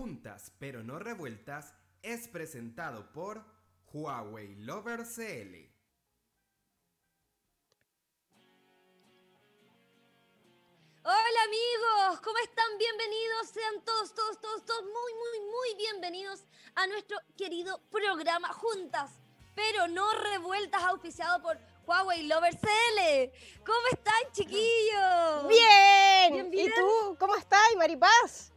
Juntas 0.00 0.50
pero 0.58 0.82
no 0.82 0.98
revueltas 0.98 1.74
es 2.00 2.26
presentado 2.26 3.12
por 3.12 3.44
Huawei 3.92 4.54
Lover 4.54 5.04
CL. 5.04 5.54
Hola 11.04 11.42
amigos, 11.44 12.20
¿cómo 12.22 12.38
están? 12.38 12.78
Bienvenidos, 12.78 13.48
sean 13.52 13.84
todos, 13.84 14.14
todos, 14.14 14.40
todos, 14.40 14.64
todos 14.64 14.84
muy, 14.84 15.12
muy, 15.12 15.40
muy 15.40 15.74
bienvenidos 15.76 16.46
a 16.76 16.86
nuestro 16.86 17.18
querido 17.36 17.78
programa 17.90 18.54
Juntas, 18.54 19.10
pero 19.54 19.86
no 19.86 20.10
revueltas, 20.14 20.82
auspiciado 20.84 21.42
por 21.42 21.58
Huawei 21.86 22.26
Lover 22.26 22.58
CL. 22.58 23.64
¿Cómo 23.66 23.86
están, 23.92 24.32
chiquillos? 24.32 25.46
Bien. 25.46 26.54
¿Y 26.54 26.70
tú? 26.70 27.16
¿Cómo 27.18 27.36
estás, 27.36 27.60
Maripaz? 27.76 28.49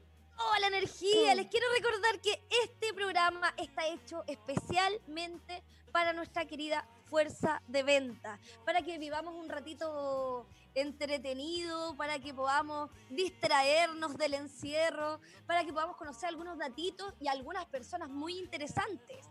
Oh, 0.46 0.60
la 0.60 0.68
energía. 0.68 1.36
Les 1.36 1.48
quiero 1.48 1.68
recordar 1.74 2.20
que 2.22 2.42
este 2.64 2.94
programa 2.94 3.54
está 3.58 3.88
hecho 3.88 4.24
especialmente 4.28 5.64
para 5.92 6.12
nuestra 6.14 6.46
querida 6.46 6.88
fuerza 7.06 7.62
de 7.68 7.84
venta, 7.84 8.40
para 8.66 8.82
que 8.82 8.98
vivamos 8.98 9.36
un 9.36 9.48
ratito 9.48 10.48
entretenido, 10.74 11.96
para 11.96 12.20
que 12.20 12.34
podamos 12.34 12.90
distraernos 13.10 14.18
del 14.18 14.34
encierro, 14.34 15.22
para 15.46 15.64
que 15.64 15.72
podamos 15.72 15.96
conocer 15.96 16.30
algunos 16.30 16.58
datitos 16.58 17.14
y 17.20 17.28
algunas 17.28 17.66
personas 17.68 18.10
muy 18.10 18.38
interesantes. 18.38 19.30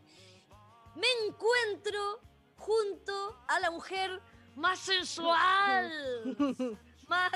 Me 0.94 1.08
encuentro 1.26 2.20
junto 2.56 3.44
a 3.48 3.58
la 3.60 3.70
mujer 3.70 4.22
más 4.54 4.78
sensual, 4.78 5.90
más 7.08 7.32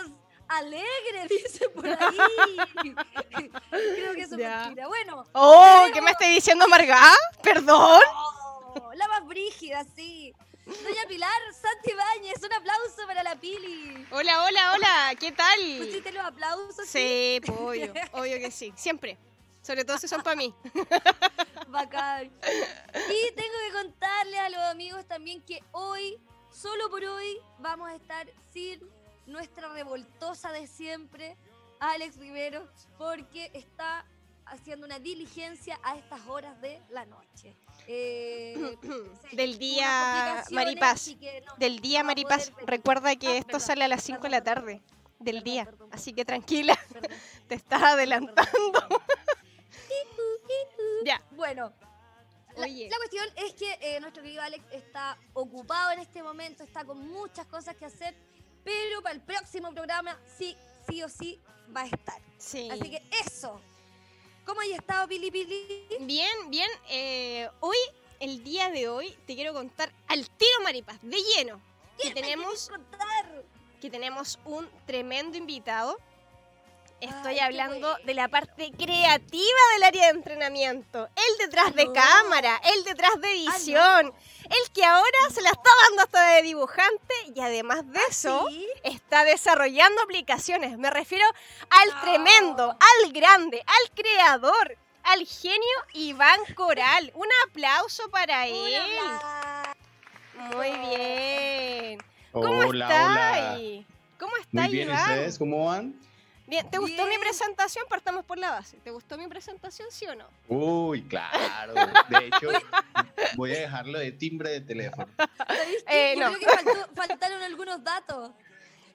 alegre, 0.48 1.26
dice 1.30 1.68
por 1.70 1.86
ahí. 1.86 2.96
Creo 3.70 4.14
que 4.14 4.22
eso 4.22 4.36
es 4.36 4.48
mentira. 4.48 4.86
Bueno. 4.88 5.24
Oh, 5.32 5.86
¿qué 5.92 6.00
me 6.00 6.10
estoy 6.12 6.28
diciendo, 6.34 6.66
Marga? 6.68 7.00
¿Perdón? 7.42 8.02
Oh, 8.14 8.92
la 8.94 9.08
más 9.08 9.26
brígida, 9.26 9.84
sí. 9.94 10.34
Doña 10.66 11.06
Pilar 11.06 11.30
Santi 11.52 11.92
Báñez, 11.92 12.42
un 12.42 12.52
aplauso 12.52 13.06
para 13.06 13.22
la 13.22 13.36
Pili. 13.36 14.04
Hola, 14.10 14.44
hola, 14.44 14.72
hola, 14.74 15.14
¿qué 15.18 15.30
tal? 15.30 15.60
¿Pusiste 15.78 16.10
los 16.10 16.24
aplausos? 16.24 16.88
Sí, 16.88 17.40
pues, 17.46 17.58
obvio, 17.58 17.92
obvio 18.12 18.38
que 18.38 18.50
sí, 18.50 18.72
siempre. 18.76 19.16
Sobre 19.62 19.84
todo 19.84 19.96
si 19.98 20.08
son 20.08 20.22
para 20.22 20.34
mí. 20.34 20.52
Bacán. 21.68 22.24
Y 22.24 23.34
tengo 23.34 23.54
que 23.66 23.72
contarles 23.74 24.40
a 24.40 24.48
los 24.48 24.60
amigos 24.62 25.06
también 25.06 25.40
que 25.42 25.62
hoy, 25.70 26.18
solo 26.52 26.90
por 26.90 27.04
hoy, 27.04 27.38
vamos 27.58 27.88
a 27.88 27.94
estar 27.94 28.26
sin 28.52 28.80
nuestra 29.26 29.68
revoltosa 29.72 30.52
de 30.52 30.66
siempre, 30.66 31.36
Alex 31.80 32.16
Rivero, 32.16 32.66
porque 32.98 33.50
está 33.54 34.06
haciendo 34.46 34.86
una 34.86 34.98
diligencia 34.98 35.78
a 35.82 35.96
estas 35.96 36.26
horas 36.26 36.60
de 36.60 36.80
la 36.90 37.04
noche. 37.04 37.56
Eh, 37.88 38.76
del 39.32 39.58
día 39.58 40.44
Maripaz. 40.50 41.10
del 41.58 41.80
día 41.80 42.02
Maripaz. 42.02 42.52
Recuerda 42.64 43.16
que 43.16 43.28
ah, 43.28 43.36
esto 43.38 43.60
sale 43.60 43.84
a 43.84 43.88
las 43.88 44.02
5 44.02 44.22
de 44.22 44.28
la 44.28 44.42
tarde 44.42 44.82
del 45.18 45.42
día. 45.42 45.68
Así 45.90 46.12
que 46.12 46.24
tranquila, 46.24 46.78
te 47.48 47.56
estás 47.56 47.82
adelantando. 47.82 49.02
ya. 51.04 51.22
Bueno, 51.32 51.72
la, 52.56 52.66
cuestión 52.96 53.26
es 53.36 53.52
que 53.54 53.78
eh, 53.80 54.00
nuestro 54.00 54.22
querido 54.22 54.42
Alex 54.42 54.64
está 54.72 55.18
ocupado 55.34 55.90
en 55.90 55.98
este 55.98 56.22
momento, 56.22 56.64
está 56.64 56.84
con 56.84 57.06
muchas 57.08 57.46
cosas 57.46 57.76
que 57.76 57.84
hacer 57.84 58.14
pero 58.66 59.00
para 59.00 59.14
el 59.14 59.20
próximo 59.20 59.72
programa 59.72 60.18
sí, 60.36 60.56
sí 60.88 61.00
o 61.00 61.08
sí 61.08 61.40
va 61.74 61.82
a 61.82 61.86
estar. 61.86 62.20
Sí. 62.36 62.68
Así 62.68 62.90
que 62.90 63.00
eso. 63.24 63.60
¿Cómo 64.44 64.60
has 64.60 64.66
estado, 64.66 65.06
Pili 65.06 65.30
Pili? 65.30 65.86
Bien, 66.00 66.50
bien. 66.50 66.68
Eh, 66.90 67.48
hoy, 67.60 67.76
el 68.18 68.42
día 68.42 68.68
de 68.70 68.88
hoy, 68.88 69.16
te 69.24 69.36
quiero 69.36 69.52
contar 69.52 69.92
al 70.08 70.28
tiro 70.30 70.60
maripaz, 70.64 70.98
de 71.00 71.16
lleno. 71.16 71.60
¿Qué 71.96 72.08
que 72.08 72.14
tenemos, 72.20 72.68
contar? 72.68 73.44
Que 73.80 73.88
tenemos 73.88 74.38
un 74.44 74.68
tremendo 74.84 75.38
invitado 75.38 75.96
Estoy 77.00 77.38
hablando 77.40 77.94
de 78.04 78.14
la 78.14 78.28
parte 78.28 78.72
creativa 78.72 79.60
del 79.74 79.82
área 79.82 80.04
de 80.04 80.10
entrenamiento. 80.18 81.06
El 81.14 81.46
detrás 81.46 81.74
de 81.74 81.92
cámara, 81.92 82.60
el 82.74 82.84
detrás 82.84 83.20
de 83.20 83.32
edición, 83.32 84.14
el 84.44 84.72
que 84.72 84.82
ahora 84.82 85.18
se 85.30 85.42
la 85.42 85.50
está 85.50 85.70
dando 85.88 86.02
hasta 86.04 86.36
de 86.36 86.42
dibujante 86.42 87.14
y 87.34 87.40
además 87.40 87.86
de 87.92 87.98
¿Ah, 87.98 88.02
eso 88.08 88.48
está 88.82 89.24
desarrollando 89.24 90.00
aplicaciones. 90.02 90.78
Me 90.78 90.90
refiero 90.90 91.26
al 91.68 92.00
tremendo, 92.00 92.70
al 92.70 93.12
grande, 93.12 93.62
al 93.66 93.94
creador, 93.94 94.78
al 95.02 95.26
genio 95.26 95.76
Iván 95.92 96.40
Coral. 96.54 97.12
Un 97.14 97.28
aplauso 97.46 98.08
para 98.08 98.46
él. 98.46 98.82
Muy 100.54 100.70
bien. 100.70 102.02
¿Cómo 102.32 102.72
está? 102.72 103.58
¿Cómo 104.18 104.36
está 104.38 104.62
Muy 104.62 104.68
bien, 104.70 104.90
¿ustedes 104.90 105.38
cómo 105.38 105.66
van? 105.66 106.06
Bien, 106.46 106.68
¿te 106.70 106.78
gustó 106.78 107.06
mi 107.06 107.18
presentación? 107.18 107.84
Partamos 107.88 108.24
por 108.24 108.38
la 108.38 108.52
base. 108.52 108.76
¿Te 108.78 108.90
gustó 108.90 109.18
mi 109.18 109.26
presentación, 109.26 109.88
sí 109.90 110.06
o 110.06 110.14
no? 110.14 110.28
Uy, 110.48 111.02
claro. 111.02 111.74
De 112.08 112.26
hecho, 112.26 112.50
voy 113.34 113.52
a 113.52 113.60
dejarlo 113.60 113.98
de 113.98 114.12
timbre 114.12 114.50
de 114.50 114.60
teléfono. 114.60 115.08
Eh, 115.88 116.14
no. 116.16 116.32
Creo 116.32 116.38
que 116.38 116.94
faltaron 116.94 117.42
algunos 117.42 117.82
datos. 117.82 118.30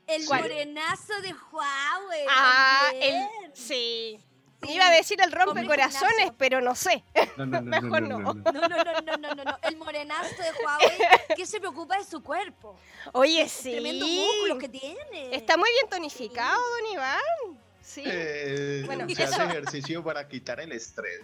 El 0.07 0.25
morenazo 0.25 1.21
de 1.21 1.33
Huawei. 1.33 2.25
Ah, 2.29 2.91
el, 3.01 3.53
sí. 3.53 4.19
Iba 4.67 4.87
a 4.87 4.91
decir 4.91 5.19
el 5.21 5.31
rompecorazones, 5.31 6.31
pero 6.37 6.61
no 6.61 6.75
sé. 6.75 7.03
No, 7.37 7.45
no, 7.45 7.61
no, 7.61 7.81
Mejor 7.81 8.01
no. 8.03 8.19
No, 8.19 8.33
no, 8.33 8.43
no, 8.43 9.17
no, 9.17 9.35
no, 9.35 9.57
El 9.63 9.77
morenazo 9.77 10.35
de 10.41 10.51
Huawei 10.63 10.97
que 11.35 11.45
se 11.45 11.59
preocupa 11.59 11.97
de 11.97 12.03
su 12.03 12.21
cuerpo. 12.21 12.77
Oye, 13.13 13.47
sí. 13.49 13.71
Tremendo 13.71 14.05
músculo 14.05 14.57
que 14.57 14.69
tiene. 14.69 15.35
Está 15.35 15.57
muy 15.57 15.69
bien 15.71 15.89
tonificado, 15.89 16.61
don 16.61 16.93
Iván. 16.93 17.59
Sí. 17.81 18.03
Eh, 18.05 18.83
bueno, 18.85 19.07
se 19.09 19.23
hace 19.23 19.43
ejercicio 19.43 20.03
para 20.03 20.27
quitar 20.27 20.59
el 20.59 20.71
estrés. 20.71 21.21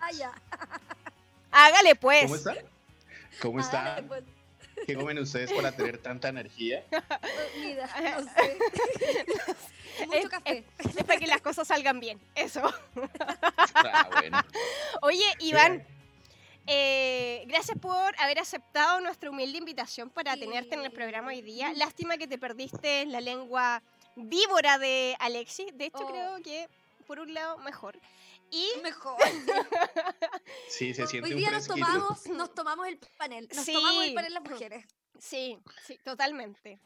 Ah, 0.00 0.12
ya. 0.12 0.32
Hágale 1.50 1.96
pues. 1.96 2.24
¿Cómo 2.24 2.36
está? 2.36 2.54
¿Cómo 3.40 3.60
está? 3.60 4.04
Pues. 4.06 4.22
¿Qué 4.86 4.94
comen 4.94 5.18
ustedes 5.18 5.52
para 5.52 5.72
tener 5.72 5.98
tanta 5.98 6.28
energía? 6.28 6.84
Mira, 7.58 7.88
no 8.18 8.24
sé. 8.24 8.58
Mucho 10.06 10.28
café. 10.28 10.64
Es, 10.78 11.04
para 11.04 11.18
que 11.18 11.26
las 11.26 11.40
cosas 11.40 11.68
salgan 11.68 12.00
bien, 12.00 12.20
eso. 12.34 12.62
Ah, 13.74 14.08
bueno. 14.12 14.38
Oye, 15.02 15.24
Iván, 15.40 15.84
eh, 16.66 17.44
gracias 17.46 17.78
por 17.78 18.18
haber 18.18 18.38
aceptado 18.38 19.00
nuestra 19.00 19.30
humilde 19.30 19.58
invitación 19.58 20.10
para 20.10 20.36
tenerte 20.36 20.74
en 20.74 20.84
el 20.84 20.90
programa 20.92 21.28
hoy 21.28 21.42
día. 21.42 21.72
Lástima 21.74 22.16
que 22.16 22.26
te 22.26 22.38
perdiste 22.38 23.06
la 23.06 23.20
lengua 23.20 23.82
víbora 24.16 24.78
de 24.78 25.16
Alexis. 25.20 25.66
De 25.76 25.86
hecho, 25.86 26.06
creo 26.06 26.36
oh. 26.36 26.42
que 26.42 26.68
por 27.06 27.20
un 27.20 27.34
lado 27.34 27.58
mejor. 27.58 27.98
Y 28.50 28.68
mejor. 28.82 29.16
Sí, 30.68 30.94
se 30.94 31.06
siente 31.06 31.30
Hoy 31.30 31.36
día 31.36 31.50
nos 31.50 31.66
tomamos, 31.66 32.26
nos 32.28 32.54
tomamos 32.54 32.86
el 32.86 32.98
panel. 33.18 33.48
Nos 33.54 33.66
tomamos 33.66 34.04
el 34.04 34.14
panel 34.14 34.34
las 34.34 34.42
mujeres. 34.50 34.84
Sí, 35.18 35.58
sí, 35.86 35.98
totalmente. 36.04 36.80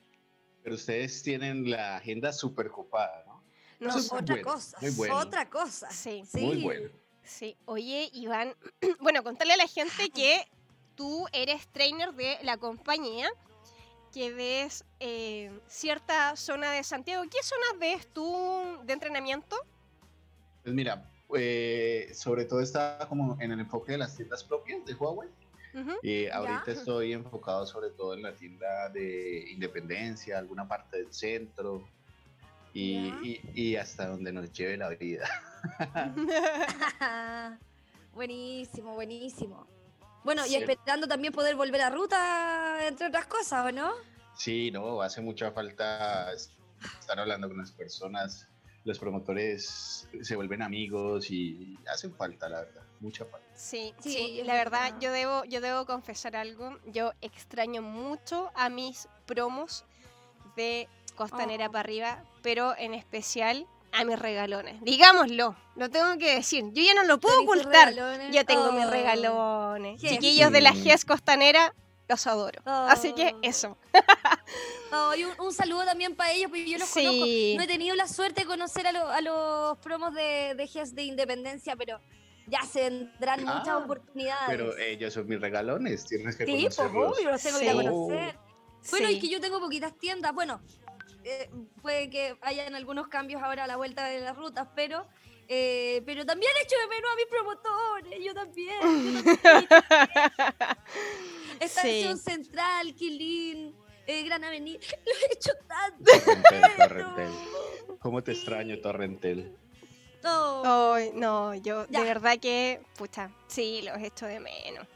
Pero 0.62 0.74
ustedes 0.74 1.22
tienen 1.22 1.70
la 1.70 1.96
agenda 1.96 2.32
súper 2.32 2.70
copada, 2.70 3.24
¿no? 3.26 3.44
No, 3.80 3.94
otra 4.10 4.42
cosa. 4.42 4.78
Muy 4.80 4.90
bueno. 4.90 5.16
Otra 5.16 5.48
cosa. 5.48 5.90
Sí. 5.90 6.22
sí. 6.30 6.40
Muy 6.40 6.62
bueno. 6.62 6.90
Sí. 7.24 7.56
Oye, 7.66 8.10
Iván, 8.12 8.54
bueno, 9.00 9.22
contarle 9.22 9.54
a 9.54 9.58
la 9.58 9.68
gente 9.68 10.10
que 10.10 10.46
tú 10.94 11.26
eres 11.32 11.68
trainer 11.68 12.12
de 12.14 12.38
la 12.42 12.56
compañía, 12.56 13.30
que 14.12 14.32
ves 14.32 14.84
eh, 15.00 15.60
cierta 15.68 16.36
zona 16.36 16.72
de 16.72 16.82
Santiago. 16.82 17.24
¿Qué 17.30 17.38
zonas 17.42 17.78
ves 17.78 18.12
tú 18.12 18.78
de 18.84 18.92
entrenamiento? 18.92 19.56
Pues 20.62 20.74
mira, 20.74 21.08
eh, 21.36 22.10
sobre 22.14 22.44
todo 22.44 22.60
está 22.60 23.06
como 23.08 23.36
en 23.40 23.52
el 23.52 23.60
enfoque 23.60 23.92
de 23.92 23.98
las 23.98 24.16
tiendas 24.16 24.44
propias 24.44 24.84
de 24.84 24.94
Huawei. 24.94 25.28
Y 26.02 26.26
ahorita 26.26 26.72
estoy 26.72 27.12
enfocado 27.12 27.64
sobre 27.64 27.90
todo 27.90 28.14
en 28.14 28.22
la 28.22 28.34
tienda 28.34 28.88
de 28.88 29.44
Independencia, 29.52 30.36
alguna 30.36 30.66
parte 30.66 30.96
del 30.96 31.12
centro 31.12 31.86
y, 32.74 33.40
y, 33.54 33.76
hasta 33.76 34.08
donde 34.08 34.32
nos 34.32 34.52
lleve 34.52 34.76
la 34.76 34.88
vida. 34.88 35.28
buenísimo, 38.14 38.94
buenísimo. 38.94 39.66
Bueno, 40.24 40.46
y 40.46 40.56
esperando 40.56 41.06
también 41.06 41.32
poder 41.32 41.56
volver 41.56 41.80
a 41.82 41.90
ruta, 41.90 42.86
entre 42.86 43.06
otras 43.06 43.26
cosas, 43.26 43.66
¿o 43.66 43.72
no? 43.72 43.92
Sí, 44.36 44.70
no, 44.70 45.00
hace 45.00 45.20
mucha 45.20 45.50
falta 45.52 46.32
estar 46.32 47.18
hablando 47.18 47.48
con 47.48 47.58
las 47.58 47.72
personas. 47.72 48.48
Los 48.88 48.98
promotores 48.98 50.08
se 50.22 50.34
vuelven 50.34 50.62
amigos 50.62 51.30
y 51.30 51.76
hacen 51.92 52.14
falta, 52.14 52.48
la 52.48 52.60
verdad 52.60 52.82
mucha 53.00 53.24
falta. 53.26 53.46
Sí, 53.54 53.94
sí, 54.00 54.42
la 54.44 54.54
verdad, 54.54 54.94
yo 54.98 55.12
debo, 55.12 55.44
yo 55.44 55.60
debo 55.60 55.84
confesar 55.86 56.36
algo. 56.36 56.78
Yo 56.86 57.12
extraño 57.20 57.82
mucho 57.82 58.50
a 58.54 58.68
mis 58.70 59.08
promos 59.26 59.84
de 60.56 60.88
Costanera 61.14 61.66
oh. 61.66 61.70
para 61.70 61.80
arriba, 61.80 62.24
pero 62.42 62.74
en 62.76 62.94
especial 62.94 63.66
a 63.92 64.04
mis 64.04 64.18
regalones. 64.18 64.82
Digámoslo, 64.82 65.54
lo 65.76 65.90
tengo 65.90 66.16
que 66.18 66.34
decir. 66.36 66.64
Yo 66.72 66.82
ya 66.82 66.94
no 66.94 67.04
lo 67.04 67.18
puedo 67.20 67.36
¿Tenés 67.36 67.50
tus 67.52 67.60
ocultar. 67.60 67.88
regalones? 67.88 68.34
Yo 68.34 68.44
tengo 68.46 68.72
mis 68.72 68.86
Oh. 68.86 68.90
regalones. 68.90 70.00
Chiquillos 70.00 70.50
de 70.50 70.60
la. 70.60 70.72
GES 70.72 71.04
Costanera, 71.04 71.74
los 72.08 72.26
adoro. 72.26 72.62
Así 72.64 73.12
que 73.12 73.32
Oh. 73.34 73.38
eso. 73.42 73.78
Oh, 74.92 75.14
y 75.14 75.24
un, 75.24 75.32
un 75.40 75.52
saludo 75.52 75.84
también 75.84 76.16
para 76.16 76.32
ellos, 76.32 76.48
porque 76.50 76.68
yo 76.70 76.78
los 76.78 76.88
Sí. 76.88 77.04
conozco. 77.04 77.26
No 77.58 77.62
he 77.62 77.66
tenido 77.66 77.94
la 77.94 78.08
suerte 78.08 78.42
de 78.42 78.46
conocer 78.46 78.86
a, 78.86 78.92
lo- 78.92 79.08
a 79.08 79.20
los 79.20 79.78
promos 79.78 80.14
de, 80.14 80.54
de 80.56 80.66
GES 80.66 80.94
de 80.94 81.02
Independencia, 81.02 81.76
pero 81.76 82.00
ya 82.46 82.62
se 82.62 82.84
vendrán 82.88 83.46
Ah, 83.46 83.58
muchas 83.58 83.74
oportunidades. 83.84 84.44
Pero 84.46 84.76
ellos 84.78 85.12
son 85.12 85.26
mis 85.28 85.38
regalones, 85.40 86.06
tienes 86.06 86.36
que 86.36 86.46
sí, 86.46 86.52
pues 86.62 86.76
conocerlos. 86.76 87.18
obvio, 87.18 87.30
los 87.30 87.42
tengo 87.42 87.58
que 87.58 87.64
ir 87.64 87.70
a 87.70 87.72
Sí. 87.74 87.78
conocer. 87.78 88.38
Bueno, 88.90 89.08
Sí. 89.08 89.14
y 89.14 89.20
que 89.20 89.28
yo 89.28 89.40
tengo 89.40 89.60
poquitas 89.60 89.98
tiendas. 89.98 90.32
Bueno, 90.32 90.62
eh, 91.24 91.50
puede 91.82 92.08
que 92.08 92.38
hayan 92.40 92.74
algunos 92.74 93.08
cambios 93.08 93.42
ahora 93.42 93.64
a 93.64 93.66
la 93.66 93.76
vuelta 93.76 94.06
de 94.06 94.20
las 94.20 94.34
rutas, 94.36 94.68
pero 94.74 95.06
eh, 95.48 96.02
pero 96.04 96.24
también 96.26 96.52
echo 96.64 96.76
de 96.78 96.86
menos 96.88 97.10
a 97.12 97.16
mis 97.16 97.26
promotores. 97.26 98.24
Yo 98.24 98.34
también. 98.34 99.24
Yo 99.24 99.36
también. 99.36 99.68
Estación 101.60 102.18
Central, 102.18 102.94
Quilín, 102.94 103.74
eh, 104.06 104.22
Gran 104.22 104.44
Avenida. 104.44 104.78
Lo 105.06 105.12
he 105.12 105.32
hecho 105.34 105.50
tanto. 105.66 106.12
Torrentel. 106.76 107.32
¿Cómo 108.00 108.22
te 108.22 108.32
extraño, 108.32 108.78
Torrentel? 108.80 109.56
No. 110.22 110.94
Ay, 110.94 111.10
no, 111.14 111.54
yo 111.54 111.86
Ya. 111.88 112.00
de 112.00 112.04
verdad 112.04 112.38
que, 112.38 112.80
pucha, 112.96 113.30
sí, 113.46 113.82
los 113.82 113.98
echo 114.02 114.26
de 114.26 114.40
menos. 114.40 114.86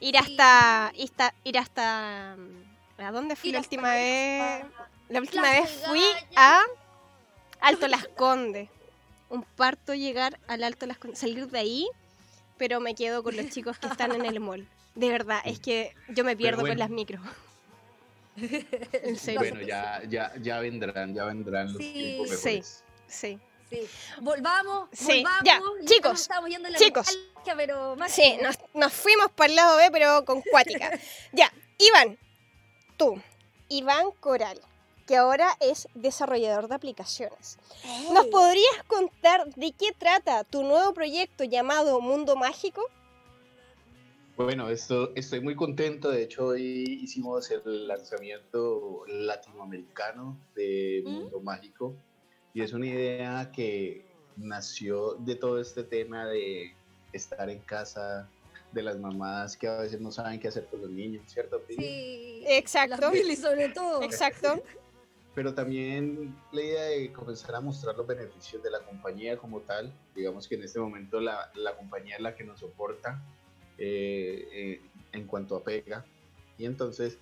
Ir 0.00 0.16
Sí. 0.16 0.16
hasta, 0.16 0.92
ir 0.96 1.04
hasta, 1.10 1.34
ir 1.44 1.58
hasta, 1.58 2.36
mm, 2.38 3.00
¿a 3.02 3.12
dónde 3.12 3.36
fui 3.36 3.50
Ir 3.50 3.54
la 3.54 3.60
última 3.60 3.94
vez? 3.94 4.64
La 5.08 5.20
última 5.20 5.42
Plaza 5.42 5.60
vez 5.62 5.82
fui 5.86 6.04
a 6.36 6.62
Alto 7.60 7.86
Las 7.88 8.06
Condes. 8.08 8.68
Un 9.30 9.42
parto 9.44 9.94
llegar 9.94 10.38
al 10.48 10.62
Alto 10.64 10.86
Las 10.86 10.98
salir 11.14 11.48
de 11.48 11.58
ahí, 11.60 11.88
pero 12.58 12.80
me 12.80 12.94
quedo 12.94 13.22
con 13.22 13.36
los 13.36 13.48
chicos 13.50 13.78
que 13.78 13.86
están 13.86 14.12
en 14.12 14.24
el 14.26 14.40
mall. 14.40 14.68
De 14.94 15.08
verdad, 15.08 15.40
es 15.44 15.60
que 15.60 15.94
yo 16.08 16.24
me 16.24 16.36
pierdo 16.36 16.60
bueno. 16.60 16.72
con 16.74 16.78
las 16.80 16.90
micros. 16.90 17.20
En 18.36 19.16
serio. 19.16 19.40
Bueno, 19.40 19.60
ya, 19.62 20.02
ya, 20.08 20.32
ya 20.40 20.60
vendrán, 20.60 21.14
ya 21.14 21.24
vendrán 21.24 21.72
los 21.72 21.82
Sí. 21.82 21.92
tiempos 21.92 22.28
Sí. 22.28 22.34
mejores. 22.34 22.84
Sí. 23.06 23.38
Sí. 23.70 23.86
Volvamos, 24.20 24.88
Sí, 24.92 25.22
volvamos. 25.22 25.42
ya, 25.44 25.60
chicos, 25.84 26.20
estamos 26.22 26.50
yendo 26.50 26.68
la 26.68 26.78
chicos. 26.78 27.06
nostalgia, 27.06 27.54
pero 27.56 27.94
más 27.96 28.10
Sí, 28.12 28.36
nos, 28.42 28.56
nos 28.74 28.92
fuimos 28.92 29.30
para 29.32 29.48
el 29.50 29.56
lado 29.56 29.76
B, 29.76 29.90
pero 29.92 30.24
con 30.24 30.42
cuática. 30.42 30.90
ya, 31.32 31.52
Iván, 31.78 32.18
tú, 32.96 33.20
Iván 33.68 34.10
Coral, 34.18 34.60
que 35.10 35.16
ahora 35.16 35.56
es 35.58 35.88
desarrollador 35.94 36.68
de 36.68 36.76
aplicaciones. 36.76 37.58
¿Nos 38.14 38.28
podrías 38.28 38.84
contar 38.86 39.52
de 39.56 39.72
qué 39.72 39.88
trata 39.98 40.44
tu 40.44 40.62
nuevo 40.62 40.94
proyecto 40.94 41.42
llamado 41.42 42.00
Mundo 42.00 42.36
Mágico? 42.36 42.80
Bueno, 44.36 44.68
esto, 44.68 45.10
estoy 45.16 45.40
muy 45.40 45.56
contento. 45.56 46.10
De 46.10 46.22
hecho, 46.22 46.46
hoy 46.46 47.00
hicimos 47.02 47.50
el 47.50 47.88
lanzamiento 47.88 49.02
latinoamericano 49.08 50.38
de 50.54 51.02
¿Mm? 51.04 51.10
Mundo 51.10 51.40
Mágico. 51.40 51.96
Y 52.54 52.62
es 52.62 52.72
una 52.72 52.86
idea 52.86 53.50
que 53.52 54.06
nació 54.36 55.14
de 55.14 55.34
todo 55.34 55.60
este 55.60 55.82
tema 55.82 56.26
de 56.26 56.72
estar 57.12 57.50
en 57.50 57.58
casa, 57.58 58.28
de 58.70 58.82
las 58.84 58.96
mamás 58.96 59.56
que 59.56 59.66
a 59.66 59.78
veces 59.78 60.00
no 60.00 60.12
saben 60.12 60.38
qué 60.38 60.46
hacer 60.46 60.66
con 60.66 60.82
los 60.82 60.90
niños, 60.90 61.24
¿cierto? 61.26 61.60
Pili? 61.62 61.82
Sí. 61.82 62.44
Exacto. 62.46 62.96
Las 63.00 63.10
Pili 63.10 63.34
sobre 63.34 63.70
todo. 63.70 64.04
Exacto. 64.04 64.62
Pero 65.34 65.54
también 65.54 66.34
la 66.52 66.60
idea 66.62 66.82
de 66.84 67.12
comenzar 67.12 67.54
a 67.54 67.60
mostrar 67.60 67.96
los 67.96 68.06
beneficios 68.06 68.62
de 68.62 68.70
la 68.70 68.80
compañía 68.80 69.36
como 69.38 69.60
tal. 69.60 69.92
Digamos 70.14 70.48
que 70.48 70.56
en 70.56 70.64
este 70.64 70.80
momento 70.80 71.20
la, 71.20 71.50
la 71.54 71.76
compañía 71.76 72.16
es 72.16 72.22
la 72.22 72.34
que 72.34 72.44
nos 72.44 72.60
soporta 72.60 73.22
eh, 73.78 74.48
eh, 74.52 74.80
en 75.12 75.26
cuanto 75.26 75.56
a 75.56 75.62
pega. 75.62 76.04
Y 76.58 76.64
entonces 76.66 77.18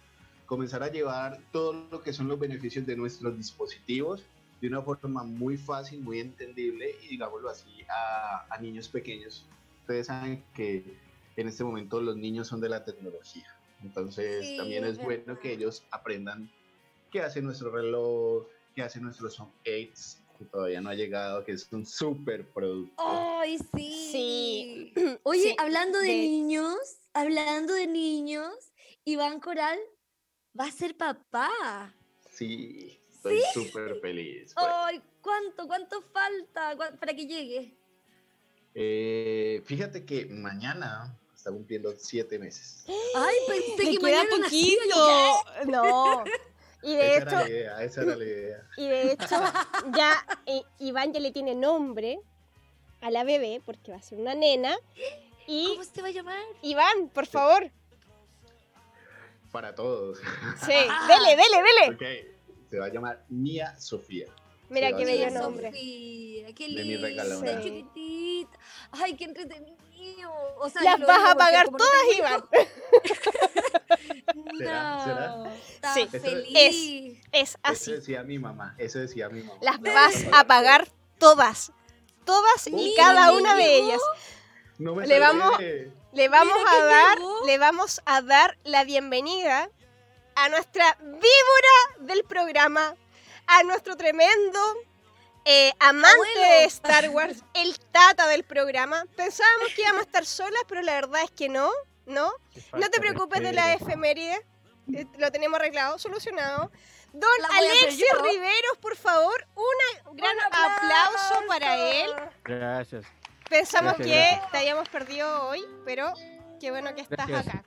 comenzar 0.47 0.83
a 0.83 0.91
llevar 0.91 1.39
todo 1.53 1.75
lo 1.91 2.03
que 2.03 2.13
son 2.15 2.29
los 2.29 2.39
beneficios 2.39 2.87
de 2.87 2.97
nuestros 2.97 3.37
dispositivos 3.37 4.25
de 4.61 4.69
una 4.69 4.81
forma 4.83 5.23
muy 5.23 5.57
fácil, 5.59 6.01
muy 6.01 6.19
entendible 6.21 6.97
y 7.05 7.09
digámoslo 7.09 7.51
así 7.51 7.69
a, 7.89 8.47
a 8.53 8.59
niños 8.59 8.89
pequeños. 8.89 9.47
Ustedes 9.83 10.07
saben 10.07 10.43
que 10.55 10.97
en 11.37 11.47
este 11.47 11.63
momento 11.63 12.01
los 12.01 12.17
niños 12.17 12.49
son 12.49 12.61
de 12.61 12.71
la 12.71 12.85
tecnología. 12.85 13.47
Entonces 13.83 14.49
Sí, 14.49 14.57
también 14.57 14.85
es 14.85 14.93
es 14.99 15.05
bueno 15.05 15.25
verdad. 15.27 15.41
que 15.43 15.53
ellos 15.53 15.85
aprendan 15.91 16.51
qué 17.11 17.21
hace 17.23 17.41
nuestro 17.43 17.71
reloj, 17.71 18.47
qué 18.75 18.83
hace 18.83 19.01
nuestro 19.01 19.31
Son 19.31 19.51
8, 19.63 19.93
que 20.39 20.45
todavía 20.45 20.81
no 20.81 20.91
ha 20.91 20.95
llegado, 20.95 21.45
que 21.45 21.53
es 21.53 21.69
un 21.73 21.85
super 21.85 22.47
producto. 22.49 22.95
Ay, 22.99 23.59
sí. 23.77 24.09
Sí. 24.13 24.95
Oye, 25.25 25.43
Sí, 25.43 25.55
hablando 25.59 25.99
de, 25.99 26.07
de- 26.09 26.15
niños, 26.19 26.79
hablando 27.13 27.75
de 27.75 27.87
niños, 27.87 28.55
Iván 29.05 29.41
Coral 29.41 29.79
va 30.59 30.67
a 30.67 30.71
ser 30.73 30.97
papá. 30.97 31.95
Sí, 32.31 33.01
estoy 33.11 33.41
súper 33.53 34.01
feliz. 34.01 34.53
pues. 34.55 34.67
Ay, 34.69 35.03
¿cuánto, 35.23 35.67
cuánto 35.67 36.03
falta 36.13 36.77
¿Cuán- 36.77 36.97
para 36.99 37.15
que 37.15 37.27
llegue? 37.27 37.75
Eh, 38.75 39.63
fíjate 39.65 40.05
que 40.05 40.27
mañana 40.27 41.19
está 41.35 41.51
cumpliendo 41.51 41.93
siete 41.97 42.39
meses. 42.39 42.85
Ay, 43.17 43.37
pensé 43.49 43.73
Te 43.77 43.91
que 43.91 43.97
queda 43.99 44.23
mañana 44.25 44.31
poquito. 44.43 45.45
No. 45.67 46.25
Y 46.83 46.95
de 46.95 47.17
esa 47.17 47.19
hecho, 47.19 47.29
era 47.31 47.43
la 47.45 47.49
idea, 47.49 47.83
esa 47.83 48.03
era 48.03 48.17
la 48.17 48.25
idea. 48.25 48.63
y 48.77 48.89
de 48.89 49.13
hecho, 49.13 49.37
ya 49.97 50.13
eh, 50.47 50.63
Iván 50.79 51.13
ya 51.13 51.21
le 51.21 51.33
tiene 51.33 51.55
nombre 51.55 52.21
a 53.01 53.11
la 53.11 53.25
bebé 53.25 53.61
porque 53.65 53.91
va 53.93 53.99
a 53.99 54.03
ser 54.03 54.19
una 54.21 54.35
nena. 54.35 54.77
Y 55.47 55.67
¿Cómo 55.69 55.85
se 55.85 56.03
va 56.03 56.09
a 56.09 56.11
llamar? 56.13 56.41
Iván, 56.63 57.09
por 57.13 57.27
favor. 57.27 57.71
Para 59.51 59.75
todos. 59.75 60.19
Sí, 60.19 60.73
Ah. 60.91 61.09
dele, 61.09 61.37
dele, 61.43 61.63
dele. 61.63 61.95
Ok, 61.95 62.71
Se 62.71 62.79
va 62.79 62.87
a 62.87 62.89
llamar 62.91 63.25
Mía 63.29 63.75
Sofía. 63.81 64.27
Mira 64.69 64.89
Sí, 64.89 64.95
qué 64.99 65.05
bello 65.07 65.19
ser 65.25 65.33
Sofía, 65.33 65.41
nombre. 65.43 65.71
qué 65.73 66.65
De 66.65 66.69
mi 66.69 66.85
linda, 66.85 67.09
regalona. 67.09 67.63
chiquitita. 67.63 68.59
Ay, 68.93 69.15
qué 69.17 69.25
entretenido. 69.25 70.31
O 70.59 70.69
sea, 70.69 70.83
Las 70.83 71.01
vas 71.01 71.31
a 71.31 71.35
pagar 71.35 71.69
todas, 71.71 72.19
Iván. 72.19 72.45
¿Será? 74.59 75.05
¿Será? 75.05 75.95
Sí. 75.95 76.01
Eso- 76.13 76.21
feliz. 76.21 77.19
Es 77.33 77.51
Eso 77.51 77.59
así. 77.63 77.93
decía 77.93 78.23
mi 78.23 78.39
mamá, 78.39 78.75
eso 78.79 78.99
decía 78.99 79.29
mi 79.29 79.43
mamá. 79.43 79.59
Las 79.63 79.81
vas 79.81 80.25
a 80.33 80.45
pagar 80.47 80.89
todas. 81.19 81.73
Todas 82.25 82.67
y 82.67 82.95
cada 82.97 83.31
¿qué 83.31 83.37
una 83.37 83.55
de 83.55 83.63
llegó? 83.65 83.87
ellas. 83.87 84.01
No 84.79 84.95
me 84.95 85.07
Le 85.07 85.19
vamos-. 85.19 85.59
Le 86.13 86.29
vamos 86.29 86.57
a 86.69 86.85
dar, 86.85 87.19
llegó. 87.19 87.47
le 87.47 87.59
vamos 87.59 88.01
a 88.07 88.23
dar 88.23 88.59
la 88.65 88.85
bienvenida 88.85 89.71
a 90.35 90.49
nuestra 90.49 90.97
víbora 91.01 91.77
del 92.01 92.25
programa, 92.25 92.95
a 93.47 93.63
nuestro 93.65 93.97
tremendo 93.97 94.61
eh, 95.45 95.73
amante 95.81 96.11
Abuelo. 96.15 96.41
de 96.41 96.65
Star 96.65 97.09
Wars, 97.11 97.43
el 97.55 97.79
tata 97.93 98.27
del 98.29 98.45
programa. 98.45 99.05
Pensábamos 99.17 99.69
que 99.75 99.83
íbamos 99.83 100.01
a 100.03 100.05
estar 100.05 100.27
solas, 100.27 100.63
pero 100.69 100.83
la 100.83 100.95
verdad 100.95 101.23
es 101.25 101.31
que 101.31 101.49
no, 101.49 101.71
¿no? 102.09 102.31
No 102.73 102.89
te 102.91 103.01
preocupes 103.01 103.41
de 103.41 103.53
la 103.53 103.75
efeméride, 103.75 104.45
eh, 104.93 105.07
lo 105.19 105.31
tenemos 105.31 105.59
arreglado, 105.61 105.99
solucionado. 105.99 106.71
Don 107.13 107.31
Alexis. 107.57 108.05
Riveros, 108.23 108.79
por 108.81 108.97
favor, 108.97 109.47
un 109.55 110.17
gran 110.17 110.37
Un 110.37 110.43
aplauso 110.45 111.47
para 111.47 111.77
él. 111.77 112.11
Gracias. 112.45 113.07
Pensamos 113.49 113.95
Gracias, 113.97 114.07
que 114.07 114.31
gracias. 114.31 114.51
te 114.53 114.59
habíamos 114.59 114.89
perdido 114.91 115.49
hoy, 115.49 115.65
pero 115.85 116.13
qué 116.61 116.71
bueno 116.71 116.95
que 116.95 117.01
estás 117.03 117.27
Gracias. 117.27 117.55
acá. 117.55 117.65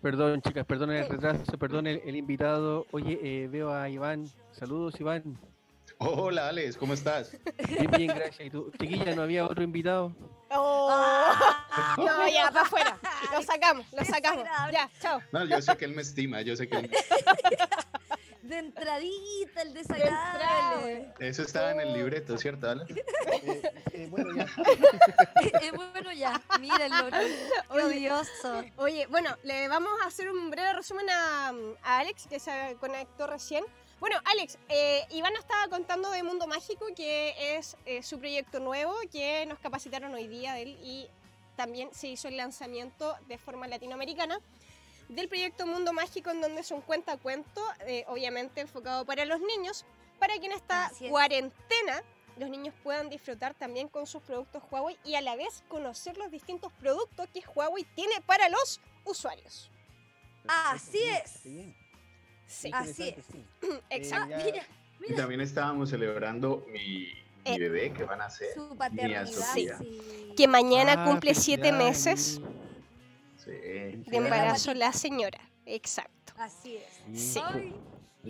Perdón, 0.00 0.40
chicas, 0.40 0.64
perdón 0.64 0.92
el 0.92 1.06
retraso, 1.06 1.58
perdón 1.58 1.86
el, 1.86 2.00
el 2.06 2.16
invitado. 2.16 2.86
Oye, 2.90 3.18
eh, 3.22 3.48
veo 3.48 3.70
a 3.74 3.86
Iván. 3.90 4.26
Saludos, 4.52 4.98
Iván. 4.98 5.38
Hola, 5.98 6.48
Alex, 6.48 6.78
¿cómo 6.78 6.94
estás? 6.94 7.36
Bien, 7.68 7.90
bien, 7.90 8.06
gracias. 8.08 8.40
¿Y 8.46 8.48
tú? 8.50 8.72
Chiquilla, 8.80 9.14
¿no 9.14 9.20
había 9.22 9.44
otro 9.44 9.62
invitado? 9.62 10.14
Ah. 10.50 11.94
No, 11.96 12.28
ya, 12.28 12.50
para 12.50 12.62
afuera. 12.62 12.98
Lo 13.32 13.42
sacamos, 13.42 13.86
lo 13.92 14.04
sacamos. 14.04 14.44
Ya, 14.72 14.90
chao. 15.00 15.20
No, 15.32 15.44
yo 15.44 15.62
sé 15.62 15.76
que 15.76 15.84
él 15.84 15.94
me 15.94 16.02
estima, 16.02 16.40
yo 16.42 16.56
sé 16.56 16.68
que 16.68 16.76
él 16.76 16.90
me... 16.90 16.96
De 18.42 18.58
entradita, 18.58 19.62
el 19.62 19.74
desagradable. 19.74 21.12
Eso 21.20 21.42
estaba 21.42 21.70
en 21.70 21.80
el 21.82 21.92
libreto, 21.92 22.36
¿cierto, 22.36 22.68
Alex? 22.68 22.90
Eh, 23.92 24.08
bueno, 24.10 24.34
ya. 24.34 24.46
Eh, 25.60 25.70
bueno, 25.72 26.10
ya, 26.12 26.40
mírenlo. 26.58 27.10
Odioso. 27.68 28.64
Oye, 28.76 29.06
bueno, 29.06 29.36
le 29.44 29.68
vamos 29.68 29.92
a 30.02 30.06
hacer 30.08 30.28
un 30.30 30.50
breve 30.50 30.72
resumen 30.72 31.08
a, 31.10 31.52
a 31.84 31.98
Alex, 31.98 32.26
que 32.26 32.40
se 32.40 32.76
conectó 32.80 33.28
recién. 33.28 33.64
Bueno, 34.00 34.16
Alex, 34.24 34.56
eh, 34.70 35.06
Iván 35.10 35.34
nos 35.34 35.42
estaba 35.42 35.68
contando 35.68 36.10
de 36.10 36.22
Mundo 36.22 36.46
Mágico, 36.46 36.86
que 36.96 37.34
es 37.58 37.76
eh, 37.84 38.02
su 38.02 38.18
proyecto 38.18 38.58
nuevo, 38.58 38.94
que 39.12 39.44
nos 39.44 39.58
capacitaron 39.58 40.14
hoy 40.14 40.26
día 40.26 40.54
de 40.54 40.62
él 40.62 40.78
y 40.82 41.06
también 41.54 41.92
se 41.92 42.08
hizo 42.08 42.26
el 42.28 42.38
lanzamiento 42.38 43.14
de 43.28 43.36
forma 43.36 43.68
latinoamericana 43.68 44.40
del 45.10 45.28
proyecto 45.28 45.66
Mundo 45.66 45.92
Mágico, 45.92 46.30
en 46.30 46.40
donde 46.40 46.62
es 46.62 46.70
un 46.70 46.80
cuentacuento, 46.80 47.62
eh, 47.86 48.06
obviamente 48.08 48.62
enfocado 48.62 49.04
para 49.04 49.26
los 49.26 49.40
niños, 49.40 49.84
para 50.18 50.38
que 50.38 50.46
en 50.46 50.52
esta 50.52 50.90
es. 50.98 51.10
cuarentena 51.10 52.02
los 52.38 52.48
niños 52.48 52.74
puedan 52.82 53.10
disfrutar 53.10 53.52
también 53.52 53.88
con 53.88 54.06
sus 54.06 54.22
productos 54.22 54.62
Huawei 54.70 54.96
y 55.04 55.16
a 55.16 55.20
la 55.20 55.36
vez 55.36 55.62
conocer 55.68 56.16
los 56.16 56.30
distintos 56.30 56.72
productos 56.72 57.28
que 57.34 57.42
Huawei 57.54 57.84
tiene 57.94 58.22
para 58.22 58.48
los 58.48 58.80
usuarios. 59.04 59.70
Así 60.48 61.02
es. 61.02 61.42
Sí. 62.50 62.70
Así 62.74 63.08
es. 63.10 63.24
Exacto. 63.90 64.36
Mira, 64.44 64.66
Y 65.08 65.14
también 65.14 65.40
estábamos 65.40 65.90
celebrando 65.90 66.66
mi, 66.72 66.78
mi 66.78 67.14
Eh, 67.44 67.58
bebé 67.58 67.92
que 67.92 68.04
van 68.04 68.20
a 68.20 68.26
hacer. 68.26 68.48
Su 68.54 68.76
paternidad. 68.76 69.26
Sí. 69.26 69.68
Que 70.36 70.46
mañana 70.48 71.04
Ah, 71.04 71.04
cumple 71.08 71.34
siete 71.34 71.72
meses 71.72 72.40
de 73.46 74.02
embarazo 74.16 74.74
la 74.74 74.92
señora. 74.92 75.40
Exacto. 75.64 76.32
Así 76.36 76.76
es. 76.76 77.20
Sí. 77.20 77.40
Ay, 77.44 77.74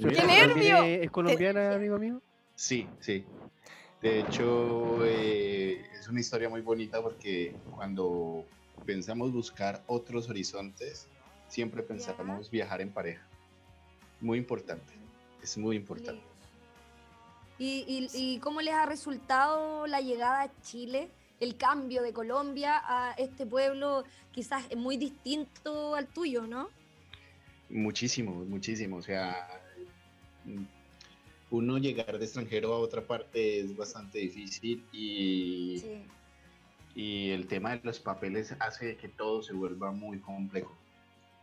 ¿Su 0.01 0.09
¡Qué 0.09 0.23
nervio! 0.25 0.83
¿Es 0.85 1.11
colombiana, 1.11 1.75
amigo 1.75 1.99
mío? 1.99 2.21
Sí, 2.55 2.87
sí. 3.01 3.25
De 4.03 4.21
hecho, 4.21 5.05
eh, 5.05 5.85
es 5.99 6.09
una 6.09 6.21
historia 6.21 6.49
muy 6.49 6.61
bonita 6.61 7.03
porque 7.03 7.55
cuando 7.75 8.45
pensamos 8.87 9.33
buscar 9.33 9.83
otros 9.87 10.29
horizontes, 10.31 11.09
siempre 11.49 11.83
pensamos 11.83 12.51
viajar 12.51 12.81
en 12.81 12.91
pareja. 12.93 13.27
Muy 14.21 14.39
importante, 14.39 14.93
es 15.43 15.57
muy 15.57 15.77
importante. 15.77 16.23
¿Y, 17.59 17.85
y, 17.87 18.09
y 18.15 18.39
cómo 18.39 18.61
les 18.61 18.75
ha 18.75 18.87
resultado 18.87 19.87
la 19.87 20.01
llegada 20.01 20.43
a 20.43 20.63
Chile? 20.63 21.09
El 21.41 21.57
cambio 21.57 22.03
de 22.03 22.13
Colombia 22.13 22.83
a 22.85 23.13
este 23.13 23.47
pueblo 23.47 24.05
quizás 24.33 24.65
muy 24.77 24.97
distinto 24.99 25.95
al 25.95 26.07
tuyo, 26.07 26.47
¿no? 26.47 26.69
Muchísimo, 27.71 28.33
muchísimo. 28.45 28.97
O 28.97 29.03
sea, 29.03 29.49
uno 31.51 31.79
llegar 31.79 32.19
de 32.19 32.25
extranjero 32.25 32.75
a 32.75 32.79
otra 32.79 33.03
parte 33.07 33.61
es 33.61 33.77
bastante 33.77 34.19
difícil 34.19 34.85
y, 34.93 35.79
Sí. 35.79 36.05
y 36.95 37.31
el 37.31 37.47
tema 37.47 37.77
de 37.77 37.81
los 37.85 38.01
papeles 38.01 38.55
hace 38.61 38.97
que 38.97 39.09
todo 39.09 39.43
se 39.43 39.53
vuelva 39.53 39.93
muy 39.93 40.19
complejo. 40.19 40.77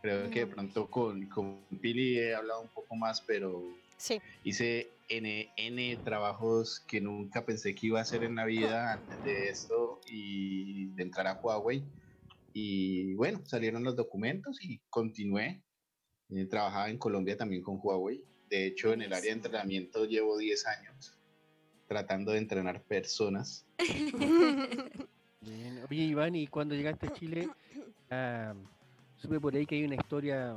Creo 0.00 0.30
que 0.30 0.40
de 0.40 0.46
pronto 0.46 0.88
con, 0.90 1.28
con 1.28 1.66
Pili 1.80 2.18
he 2.18 2.34
hablado 2.34 2.62
un 2.62 2.68
poco 2.68 2.94
más, 2.96 3.20
pero 3.22 3.62
Sí. 3.96 4.20
hice 4.44 4.88
N, 5.08 5.52
N 5.56 5.96
trabajos 6.04 6.84
que 6.86 7.00
nunca 7.00 7.44
pensé 7.44 7.74
que 7.74 7.88
iba 7.88 7.98
a 7.98 8.02
hacer 8.02 8.22
en 8.22 8.36
la 8.36 8.44
vida 8.44 8.92
antes 8.92 9.22
de 9.24 9.48
esto 9.48 10.00
y 10.06 10.86
de 10.94 11.02
entrar 11.02 11.26
a 11.26 11.40
Huawei. 11.42 11.84
Y 12.52 13.14
bueno, 13.14 13.44
salieron 13.44 13.82
los 13.84 13.96
documentos 13.96 14.62
y 14.62 14.80
continué. 14.90 15.62
Eh, 16.30 16.46
trabajaba 16.46 16.90
en 16.90 16.98
Colombia 16.98 17.36
también 17.36 17.62
con 17.62 17.80
Huawei. 17.82 18.22
De 18.48 18.66
hecho, 18.66 18.92
en 18.92 19.02
el 19.02 19.12
área 19.12 19.30
de 19.32 19.36
entrenamiento 19.36 20.04
llevo 20.04 20.38
10 20.38 20.66
años 20.66 21.18
tratando 21.88 22.32
de 22.32 22.38
entrenar 22.38 22.84
personas. 22.84 23.66
Bien. 25.40 25.84
Oye, 25.90 26.02
Iván, 26.02 26.34
y 26.34 26.46
cuando 26.46 26.74
llegaste 26.74 27.06
a 27.06 27.12
Chile, 27.14 27.48
ah, 28.10 28.54
supe 29.18 29.40
por 29.40 29.54
ahí 29.54 29.66
que 29.66 29.76
hay 29.76 29.84
una 29.84 29.96
historia 29.96 30.56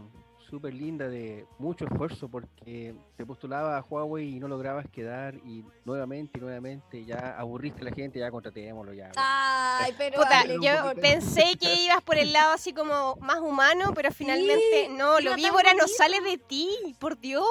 súper 0.49 0.73
linda 0.73 1.07
de 1.07 1.45
mucho 1.59 1.85
esfuerzo 1.85 2.27
porque 2.27 2.93
te 3.15 3.25
postulaba 3.25 3.77
a 3.77 3.81
Huawei 3.81 4.35
y 4.35 4.39
no 4.39 4.49
lograbas 4.49 4.85
quedar 4.89 5.35
y 5.35 5.63
nuevamente 5.85 6.37
y 6.37 6.41
nuevamente 6.41 7.05
ya 7.05 7.37
aburriste 7.37 7.81
a 7.81 7.85
la 7.85 7.91
gente, 7.91 8.19
ya 8.19 8.29
contratémoslo 8.29 8.93
ya. 8.93 9.11
Ay, 9.15 9.93
pero 9.97 10.17
Puta, 10.17 10.43
yo 10.45 10.93
pensé 10.99 11.57
que 11.57 11.85
ibas 11.85 12.03
por 12.03 12.17
el 12.17 12.33
lado 12.33 12.53
así 12.53 12.73
como 12.73 13.15
más 13.21 13.39
humano, 13.39 13.93
pero 13.95 14.11
finalmente 14.11 14.89
no, 14.89 15.21
lo 15.21 15.35
víbora 15.35 15.73
no 15.73 15.87
sale 15.87 16.19
de 16.19 16.37
ti, 16.37 16.69
por 16.99 17.17
Dios. 17.17 17.45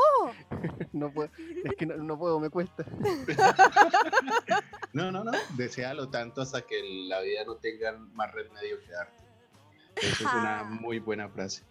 No 0.93 1.11
puedo, 1.11 1.31
es 1.65 1.75
que 1.79 1.87
no, 1.87 1.97
no 1.97 2.19
puedo, 2.19 2.39
me 2.39 2.51
cuesta. 2.51 2.85
No, 4.93 5.13
no, 5.13 5.23
no. 5.23 5.31
Desealo 5.57 6.09
tanto 6.09 6.41
hasta 6.41 6.63
que 6.63 6.83
la 7.07 7.21
vida 7.21 7.45
no 7.45 7.55
tenga 7.55 7.93
más 7.93 8.33
remedio 8.33 8.81
que 8.85 8.91
darte. 8.91 9.20
Esa 10.03 10.25
es 10.25 10.33
una 10.35 10.65
muy 10.65 10.99
buena 10.99 11.29
frase. 11.29 11.63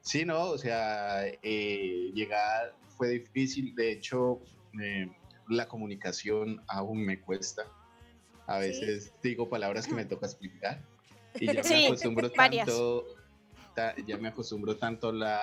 Sí, 0.00 0.24
no, 0.24 0.42
o 0.50 0.58
sea, 0.58 1.26
eh, 1.42 2.10
llegar 2.14 2.74
fue 2.96 3.08
difícil. 3.10 3.74
De 3.74 3.92
hecho, 3.92 4.40
eh, 4.82 5.10
la 5.48 5.66
comunicación 5.68 6.62
aún 6.68 7.04
me 7.04 7.20
cuesta. 7.20 7.62
A 8.46 8.60
¿Sí? 8.60 8.68
veces 8.68 9.12
digo 9.22 9.48
palabras 9.48 9.86
que 9.88 9.94
me 9.94 10.04
toca 10.04 10.26
explicar. 10.26 10.80
Y 11.38 11.46
ya 11.46 11.54
me 11.54 11.62
Sí, 11.64 11.86
acostumbro 11.86 12.30
varias. 12.36 12.66
tanto. 12.66 13.06
ta- 13.74 13.94
ya 14.06 14.16
me 14.16 14.28
acostumbro 14.28 14.76
tanto 14.76 15.08
a 15.08 15.10
hablar 15.10 15.42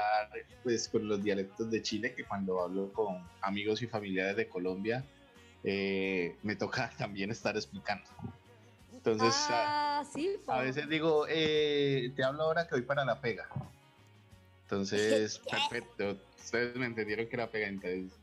pues, 0.63 0.87
con 0.89 1.07
los 1.07 1.23
dialectos 1.23 1.69
de 1.69 1.83
Chile 1.83 2.15
que 2.15 2.23
cuando 2.23 2.61
hablo 2.63 2.91
con 2.91 3.17
amigos 3.41 3.83
y 3.83 3.87
familiares 3.87 4.35
de 4.35 4.47
Colombia 4.49 5.05
eh, 5.63 6.35
me 6.41 6.55
toca 6.55 6.89
también 6.97 7.29
estar 7.29 7.55
explicando. 7.55 8.09
Entonces, 9.05 9.35
a- 9.49 9.99
ah, 9.99 10.05
sí, 10.05 10.37
po. 10.45 10.51
a 10.53 10.61
veces 10.61 10.87
digo, 10.87 11.25
eh, 11.27 12.11
te 12.15 12.23
hablo 12.23 12.43
ahora 12.43 12.65
que 12.67 12.75
voy 12.75 12.83
para 12.83 13.03
la 13.03 13.19
pega. 13.19 13.47
Entonces, 14.63 15.39
perfecto. 15.51 16.17
Ustedes 16.37 16.75
me 16.77 16.85
entendieron 16.85 17.27
que 17.27 17.35
era 17.35 17.47
pega. 17.49 17.67
Entonces, 17.67 18.13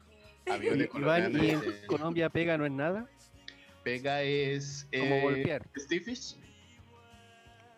amigos 0.51 0.79
de 0.79 0.89
Colombia 0.89 1.29
Iván, 1.29 1.45
¿y 1.45 1.51
en 1.51 1.87
Colombia 1.87 2.31
pega 2.31 2.57
no 2.57 2.65
es 2.65 2.73
nada? 2.73 3.07
pega 3.85 4.23
es. 4.23 4.87
Como 4.91 5.15
eh, 5.17 5.21
golpear. 5.23 5.67
Steel 5.77 6.03
fish. 6.03 6.37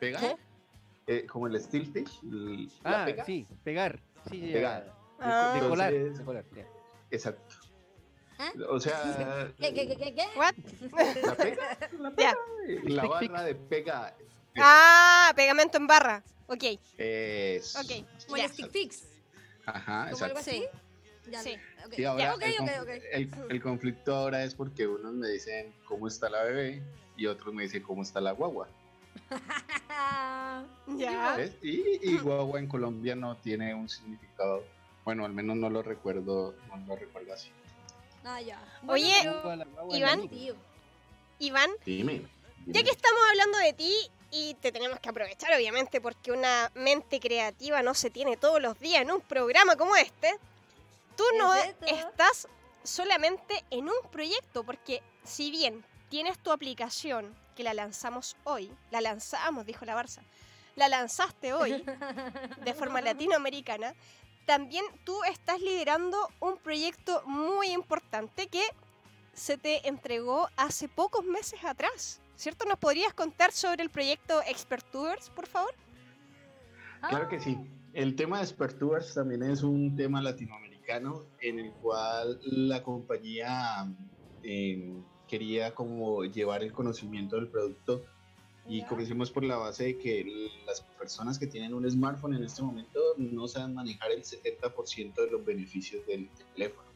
¿Pega? 0.00 0.18
¿Qué? 0.21 0.37
Eh, 1.09 1.26
como 1.26 1.47
el 1.49 1.61
steel 1.61 1.87
fish. 1.87 2.21
l- 2.25 2.68
la 2.85 3.02
Ah, 3.02 3.04
pega. 3.04 3.25
sí, 3.25 3.47
pegar. 3.64 4.00
Sí. 4.30 4.50
Pegar. 4.52 4.85
De, 4.85 4.90
Ah. 5.21 5.59
de 5.61 5.68
colar, 5.68 5.92
Entonces- 5.92 6.18
de 6.18 6.25
colar, 6.25 6.44
ya. 6.56 6.66
Exacto. 7.11 7.54
¿Ah? 8.42 8.52
O 8.70 8.80
sea, 8.80 9.52
¿Qué, 9.61 9.72
qué, 9.72 9.87
qué? 9.96 10.26
What? 10.37 10.54
la 11.22 11.34
pega, 11.37 11.78
la, 11.99 12.12
Ya. 12.16 12.34
pega, 12.66 12.90
la 12.90 13.06
barra 13.06 13.42
de 13.44 13.54
pega. 13.54 14.16
Ah, 14.58 15.32
pegamento 15.37 15.78
en 15.78 15.87
barra. 15.87 16.25
Ok, 16.49 16.64
Es. 16.99 17.76
ok. 17.76 18.04
Como 18.26 18.37
ya. 18.37 18.44
el 18.44 18.50
stick 18.50 18.70
fix. 18.70 19.04
Ajá, 19.64 20.11
¿Como 20.11 20.25
algo 20.25 20.38
exacto. 20.38 20.38
así? 20.38 20.64
Ya, 21.30 21.40
Sí. 21.40 21.56
ok. 21.87 21.99
Y 21.99 22.04
ahora 22.04 22.34
el, 23.49 23.62
conflicto 23.62 24.14
ahora 24.14 24.42
es 24.42 24.54
porque 24.56 24.88
unos 24.88 25.12
me 25.12 25.28
dicen 25.28 25.72
cómo 25.84 26.08
está 26.08 26.28
la 26.28 26.42
bebé 26.42 26.82
y 27.16 27.26
otros 27.26 27.54
me 27.54 27.62
dicen 27.62 27.82
cómo 27.84 28.02
está 28.02 28.20
la 28.20 28.32
guagua. 28.32 28.68
Ya. 30.96 31.37
¿ves? 31.37 31.52
Y, 31.62 32.11
y 32.11 32.18
guagua 32.18 32.58
en 32.58 32.66
Colombia 32.66 33.14
no 33.14 33.37
tiene 33.37 33.72
un 33.75 33.88
significado. 33.88 34.64
Bueno, 35.04 35.25
al 35.25 35.32
menos 35.32 35.56
no 35.56 35.70
lo 35.70 35.82
recuerdo, 35.82 36.54
no 36.68 36.76
lo 36.87 36.96
recuerdo 36.96 37.32
así. 37.32 37.50
Ah, 38.25 38.41
ya. 38.41 38.59
Oye, 38.87 39.14
pero- 39.23 39.95
Iván. 39.95 40.31
Iván, 41.38 41.71
Dime. 41.85 42.23
ya 42.67 42.83
que 42.83 42.91
estamos 42.91 43.21
hablando 43.31 43.59
de 43.59 43.73
ti 43.73 43.93
y 44.31 44.55
te 44.55 44.71
tenemos 44.73 45.00
que 45.00 45.09
aprovechar, 45.09 45.52
obviamente, 45.55 46.00
porque 46.00 46.31
una 46.33 46.71
mente 46.75 47.19
creativa 47.21 47.83
no 47.83 47.95
se 47.95 48.11
tiene 48.11 48.37
todos 48.37 48.62
los 48.62 48.79
días 48.79 49.02
en 49.02 49.11
un 49.11 49.21
programa 49.21 49.76
como 49.76 49.97
este, 49.97 50.33
tú 51.17 51.25
no 51.38 51.52
estás 51.55 52.47
solamente 52.85 53.64
en 53.71 53.88
un 53.88 54.11
proyecto, 54.11 54.62
porque 54.64 55.02
si 55.25 55.50
bien 55.50 55.85
tienes 56.09 56.38
tu 56.38 56.52
aplicación 56.52 57.35
que 57.57 57.62
la 57.64 57.75
lanzamos 57.75 58.37
hoy, 58.45 58.71
la 58.91 59.00
lanzamos, 59.00 59.67
dijo 59.67 59.85
la 59.85 59.97
Barça, 60.00 60.21
la 60.76 60.88
lanzaste 60.88 61.52
hoy 61.52 61.85
de 62.64 62.75
forma 62.75 63.00
latinoamericana, 63.00 63.95
también 64.46 64.84
tú 65.04 65.16
estás 65.25 65.61
liderando 65.61 66.16
un 66.40 66.56
proyecto 66.58 67.22
muy 67.26 67.68
importante 67.68 68.49
que 68.49 68.62
se 69.32 69.56
te 69.56 69.88
entregó 69.88 70.49
hace 70.56 70.88
pocos 70.88 71.25
meses 71.25 71.64
atrás, 71.64 72.20
¿cierto? 72.37 72.64
¿Nos 72.66 72.78
podrías 72.78 73.14
contar 73.14 73.52
sobre 73.52 73.82
el 73.82 73.90
proyecto 73.90 74.40
Expert 74.42 74.84
Tours, 74.90 75.30
por 75.30 75.46
favor? 75.46 75.75
Claro 77.08 77.28
que 77.28 77.40
sí. 77.40 77.58
El 77.92 78.14
tema 78.14 78.38
de 78.38 78.44
Expert 78.44 78.78
Tours 78.78 79.14
también 79.14 79.42
es 79.42 79.62
un 79.62 79.96
tema 79.96 80.22
latinoamericano 80.22 81.26
en 81.40 81.58
el 81.58 81.72
cual 81.72 82.40
la 82.42 82.82
compañía 82.82 83.87
eh, 84.42 84.94
quería 85.26 85.75
como 85.75 86.25
llevar 86.25 86.62
el 86.62 86.72
conocimiento 86.72 87.37
del 87.37 87.49
producto 87.49 88.04
y 88.69 88.85
comencemos 88.85 89.31
por 89.31 89.45
la 89.45 89.57
base 89.57 89.85
de 89.85 89.99
que 89.99 90.25
las 90.66 90.81
personas 90.99 91.38
que 91.38 91.47
tienen 91.47 91.75
un 91.75 91.88
smartphone 91.90 92.35
en 92.35 92.45
este 92.45 92.62
momento 92.62 93.00
no 93.19 93.49
saben 93.49 93.75
manejar 93.75 94.12
el 94.12 94.23
70% 94.25 95.14
de 95.25 95.31
los 95.31 95.45
beneficios 95.45 96.07
del 96.07 96.31
teléfono. 96.54 96.88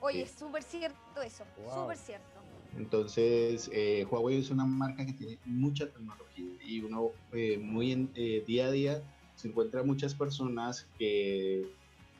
Oye, 0.00 0.26
Sí. 0.26 0.38
súper 0.38 0.62
cierto 0.62 1.22
eso. 1.24 1.44
Wow. 1.56 1.82
Súper 1.82 1.96
cierto. 1.96 2.40
Entonces, 2.76 3.68
eh, 3.72 4.06
Huawei 4.08 4.38
es 4.38 4.50
una 4.50 4.64
marca 4.64 5.04
que 5.04 5.12
tiene 5.12 5.40
mucha 5.44 5.90
tecnología 5.90 6.44
y 6.62 6.80
uno 6.80 7.10
eh, 7.32 7.58
muy 7.58 7.92
en- 7.92 8.12
eh, 8.14 8.44
día 8.46 8.66
a 8.66 8.70
día 8.70 9.02
se 9.34 9.48
encuentra 9.48 9.82
muchas 9.82 10.14
personas 10.14 10.88
que 10.98 11.62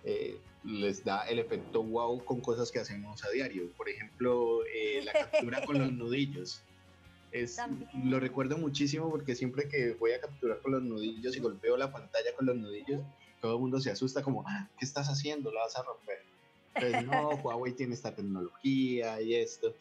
eh, 0.05 0.40
les 0.64 1.05
da 1.05 1.23
el 1.28 1.38
efecto 1.38 1.83
wow 1.83 2.25
con 2.25 2.40
cosas 2.40 2.71
que 2.73 2.78
hacemos 2.78 3.23
a 3.25 3.31
diario. 3.31 3.73
Por 3.76 3.88
ejemplo, 3.88 4.64
eh, 4.67 5.02
la 5.05 5.12
captura 5.12 5.64
con 5.64 5.78
los 5.78 5.93
nudillos. 5.93 6.64
Es, 7.32 7.56
También. 7.56 8.11
lo 8.11 8.20
recuerdo 8.20 8.56
muchísimo 8.58 9.11
porque 9.11 9.35
siempre 9.35 9.68
que 9.68 9.92
voy 9.94 10.12
a 10.12 10.20
capturar 10.20 10.61
con 10.61 10.73
los 10.73 10.82
nudillos 10.82 11.37
y 11.37 11.40
golpeo 11.40 11.76
la 11.76 11.92
pantalla 11.92 12.35
con 12.37 12.47
los 12.47 12.56
nudillos, 12.56 13.02
todo 13.40 13.54
el 13.54 13.61
mundo 13.61 13.80
se 13.80 13.90
asusta 13.90 14.23
como, 14.23 14.44
"Ah, 14.47 14.68
¿qué 14.78 14.85
estás 14.85 15.08
haciendo? 15.08 15.52
La 15.52 15.61
vas 15.61 15.76
a 15.76 15.82
romper. 15.82 16.18
Pues 16.75 17.04
no, 17.06 17.30
Huawei 17.44 17.75
tiene 17.75 17.94
esta 17.94 18.14
tecnología 18.14 19.20
y 19.20 19.35
esto. 19.35 19.75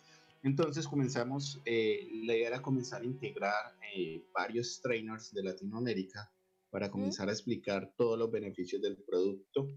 Entonces 0.43 0.87
comenzamos, 0.87 1.59
eh, 1.65 2.07
la 2.25 2.35
idea 2.35 2.47
era 2.47 2.61
comenzar 2.61 3.01
a 3.01 3.05
integrar 3.05 3.75
eh, 3.95 4.23
varios 4.33 4.79
trainers 4.81 5.33
de 5.33 5.43
Latinoamérica 5.43 6.31
para 6.69 6.91
comenzar 6.91 7.29
a 7.29 7.31
explicar 7.31 7.91
todos 7.97 8.19
los 8.19 8.29
beneficios 8.31 8.81
del 8.81 8.97
producto. 8.97 9.67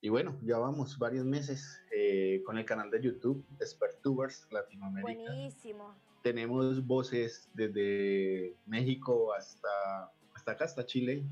Y 0.00 0.08
bueno, 0.08 0.38
ya 0.42 0.58
vamos 0.58 0.98
varios 0.98 1.24
meses 1.24 1.80
eh, 1.94 2.42
con 2.46 2.56
el 2.56 2.64
canal 2.64 2.90
de 2.90 3.02
YouTube, 3.02 3.44
Expertubers 3.60 4.46
Latinoamérica. 4.50 5.32
Buenísimo. 5.32 5.94
Tenemos 6.28 6.86
voces 6.86 7.48
desde 7.54 8.52
México 8.66 9.32
hasta, 9.32 10.12
hasta 10.34 10.52
acá, 10.52 10.66
hasta 10.66 10.84
Chile. 10.84 11.22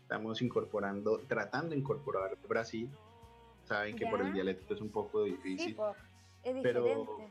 Estamos 0.00 0.40
incorporando, 0.40 1.18
tratando 1.28 1.72
de 1.72 1.76
incorporar 1.76 2.34
Brasil. 2.48 2.88
Saben 3.64 3.94
que 3.94 4.06
por 4.06 4.22
el 4.22 4.32
dialecto 4.32 4.72
es 4.72 4.80
un 4.80 4.88
poco 4.88 5.26
Sí, 5.26 5.32
difícil. 5.32 5.76
es 6.42 6.56
Pero 6.62 7.28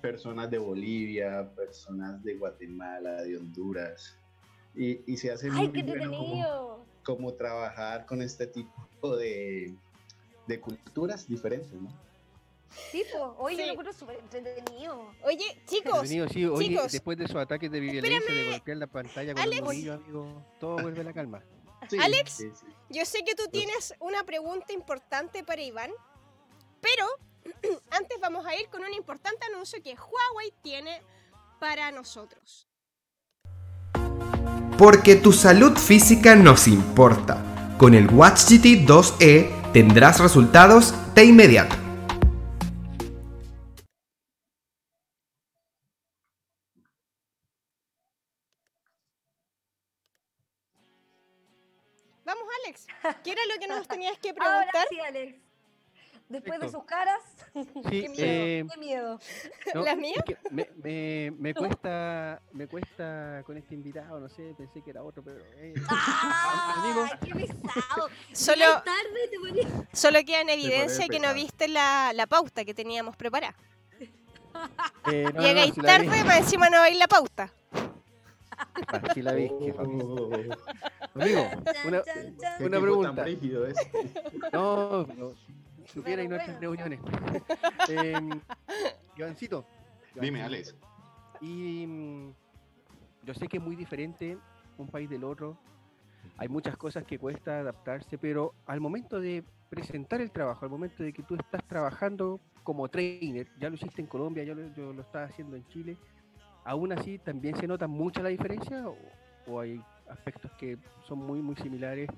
personas 0.00 0.48
de 0.48 0.58
Bolivia, 0.58 1.50
personas 1.56 2.22
de 2.22 2.34
Guatemala, 2.36 3.22
de 3.22 3.36
Honduras. 3.36 4.16
Y, 4.76 5.00
y 5.12 5.16
se 5.16 5.32
hace 5.32 5.48
¡Ay, 5.50 5.70
muy 5.70 5.82
bueno 5.82 6.16
como, 6.16 6.86
como 7.02 7.32
trabajar 7.34 8.06
con 8.06 8.22
este 8.22 8.46
tipo 8.46 9.16
de, 9.16 9.74
de 10.46 10.60
culturas 10.60 11.26
diferentes, 11.26 11.72
¿no? 11.72 11.90
Sí, 12.90 13.04
po. 13.12 13.34
Hoy 13.38 13.54
yo 13.54 13.60
Sí. 13.60 13.66
lo 13.66 13.70
encuentro 13.72 13.92
súper 13.92 14.16
entretenido. 14.20 15.12
Oye, 15.24 15.44
chicos, 15.66 15.92
Entretenido, 15.94 16.28
sí, 16.28 16.44
oye, 16.46 16.68
chicos. 16.68 16.92
después 16.92 17.18
de 17.18 17.24
esos 17.24 17.36
ataques 17.36 17.70
de 17.70 17.80
violencia, 17.80 18.34
de 18.34 18.50
golpear 18.52 18.76
la 18.76 18.86
pantalla 18.86 19.34
con 19.34 19.42
Alex. 19.42 19.58
el 19.58 19.64
nudillo, 19.64 19.94
amigo, 19.94 20.46
todo 20.60 20.76
vuelve 20.78 21.00
a 21.00 21.04
la 21.04 21.12
calma. 21.12 21.42
Sí, 21.88 21.96
Alex. 22.00 22.30
sí, 22.32 22.50
sí. 22.54 22.66
yo 22.90 23.04
sé 23.04 23.24
que 23.24 23.34
tú 23.34 23.44
tienes 23.50 23.94
una 24.00 24.22
pregunta 24.24 24.72
importante 24.72 25.42
para 25.42 25.62
Iván, 25.62 25.90
pero 26.80 27.06
antes 27.90 28.18
vamos 28.20 28.46
a 28.46 28.54
ir 28.54 28.68
con 28.68 28.82
un 28.84 28.92
importante 28.94 29.44
anuncio 29.52 29.82
que 29.82 29.94
Huawei 29.94 30.52
tiene 30.62 31.02
para 31.58 31.90
nosotros. 31.90 32.68
Porque 34.78 35.16
tu 35.16 35.32
salud 35.32 35.76
física 35.76 36.34
nos 36.36 36.66
importa. 36.68 37.74
Con 37.78 37.94
el 37.94 38.08
Watch 38.12 38.44
GT 38.48 38.86
2E 38.86 39.72
tendrás 39.72 40.20
resultados 40.20 40.94
de 41.14 41.24
inmediato. 41.24 41.76
Que 53.90 53.96
tenías 53.96 54.18
que 54.18 54.34
Ahora 54.38 54.70
preguntar? 54.70 54.86
sí, 54.88 55.00
Alex. 55.00 55.36
Después 56.28 56.60
de 56.60 56.68
sus 56.68 56.84
caras, 56.84 57.20
Sí, 57.54 57.62
qué 58.02 58.08
miedo, 58.08 58.24
eh, 58.24 58.64
qué 58.72 58.76
miedo. 58.78 59.18
no, 59.74 59.82
¿Las 59.82 59.94
es 59.94 59.98
mías? 59.98 60.24
que 60.24 60.38
me, 60.50 60.68
me, 60.76 61.32
me 61.36 61.54
cuesta, 61.54 62.40
me 62.52 62.68
cuesta 62.68 63.42
con 63.44 63.56
este 63.56 63.74
invitado, 63.74 64.20
no 64.20 64.28
sé, 64.28 64.54
pensé 64.56 64.80
que 64.82 64.90
era 64.90 65.02
otro, 65.02 65.24
pero... 65.24 65.40
eh, 65.56 65.74
amigo. 66.76 67.04
¡Ay, 67.10 67.18
qué 67.26 67.34
pesado! 67.34 68.08
Solo, 68.32 68.58
Llegáis 68.58 68.84
tarde 68.84 69.28
te 69.30 69.96
solo 69.96 70.20
queda 70.24 70.40
en 70.42 70.50
evidencia 70.50 71.08
que 71.08 71.18
no 71.18 71.34
viste 71.34 71.66
la, 71.66 72.12
la 72.14 72.26
pauta 72.28 72.64
que 72.64 72.74
teníamos 72.74 73.16
preparada. 73.16 73.56
eh, 75.10 75.24
no, 75.24 75.30
no, 75.32 75.32
no, 75.32 75.42
Llegáis 75.42 75.74
tarde, 75.74 76.24
más 76.24 76.38
encima 76.38 76.70
no 76.70 76.80
veis 76.82 76.96
la 76.96 77.08
pauta. 77.08 77.52
Ah, 78.88 79.02
sí 79.14 79.22
la 79.22 79.32
vi, 79.32 79.50
jefa. 79.60 79.82
Oh, 79.82 80.30
Amigo, 81.14 81.42
una, 81.86 82.80
pregunta. 82.80 83.14
tan 83.14 83.24
brígido 83.24 83.66
es. 83.66 83.76
no, 84.52 85.06
no, 85.06 85.32
supiera 85.86 86.22
y 86.22 86.28
nuestras 86.28 86.58
bueno. 86.60 86.74
reuniones. 86.74 87.00
Em, 87.88 88.40
Ivancito. 89.16 89.66
Dime, 90.20 90.42
Alex. 90.42 90.74
Y 91.40 91.86
mm, 91.86 92.32
yo 93.24 93.34
sé 93.34 93.48
que 93.48 93.56
es 93.56 93.62
muy 93.62 93.76
diferente 93.76 94.38
un 94.78 94.88
país 94.88 95.08
del 95.08 95.24
otro. 95.24 95.56
Hay 96.36 96.48
muchas 96.48 96.76
cosas 96.76 97.04
que 97.04 97.18
cuesta 97.18 97.60
adaptarse, 97.60 98.18
pero 98.18 98.54
al 98.66 98.80
momento 98.80 99.20
de 99.20 99.44
presentar 99.68 100.20
el 100.20 100.30
trabajo, 100.30 100.64
al 100.64 100.70
momento 100.70 101.02
de 101.02 101.12
que 101.12 101.22
tú 101.22 101.34
estás 101.34 101.66
trabajando 101.66 102.40
como 102.62 102.88
trainer, 102.88 103.48
ya 103.58 103.68
lo 103.68 103.74
hiciste 103.74 104.00
en 104.00 104.06
Colombia, 104.06 104.44
ya 104.44 104.54
lo, 104.54 104.74
yo 104.74 104.92
lo 104.92 105.02
estaba 105.02 105.24
haciendo 105.24 105.56
en 105.56 105.66
Chile, 105.68 105.96
aún 106.70 106.92
así 106.92 107.18
también 107.18 107.56
se 107.56 107.66
nota 107.66 107.88
mucha 107.88 108.22
la 108.22 108.28
diferencia 108.28 108.88
o, 108.88 108.96
o 109.48 109.60
hay 109.60 109.82
aspectos 110.08 110.52
que 110.52 110.78
son 111.06 111.18
muy 111.18 111.42
muy 111.42 111.56
similares. 111.56 112.08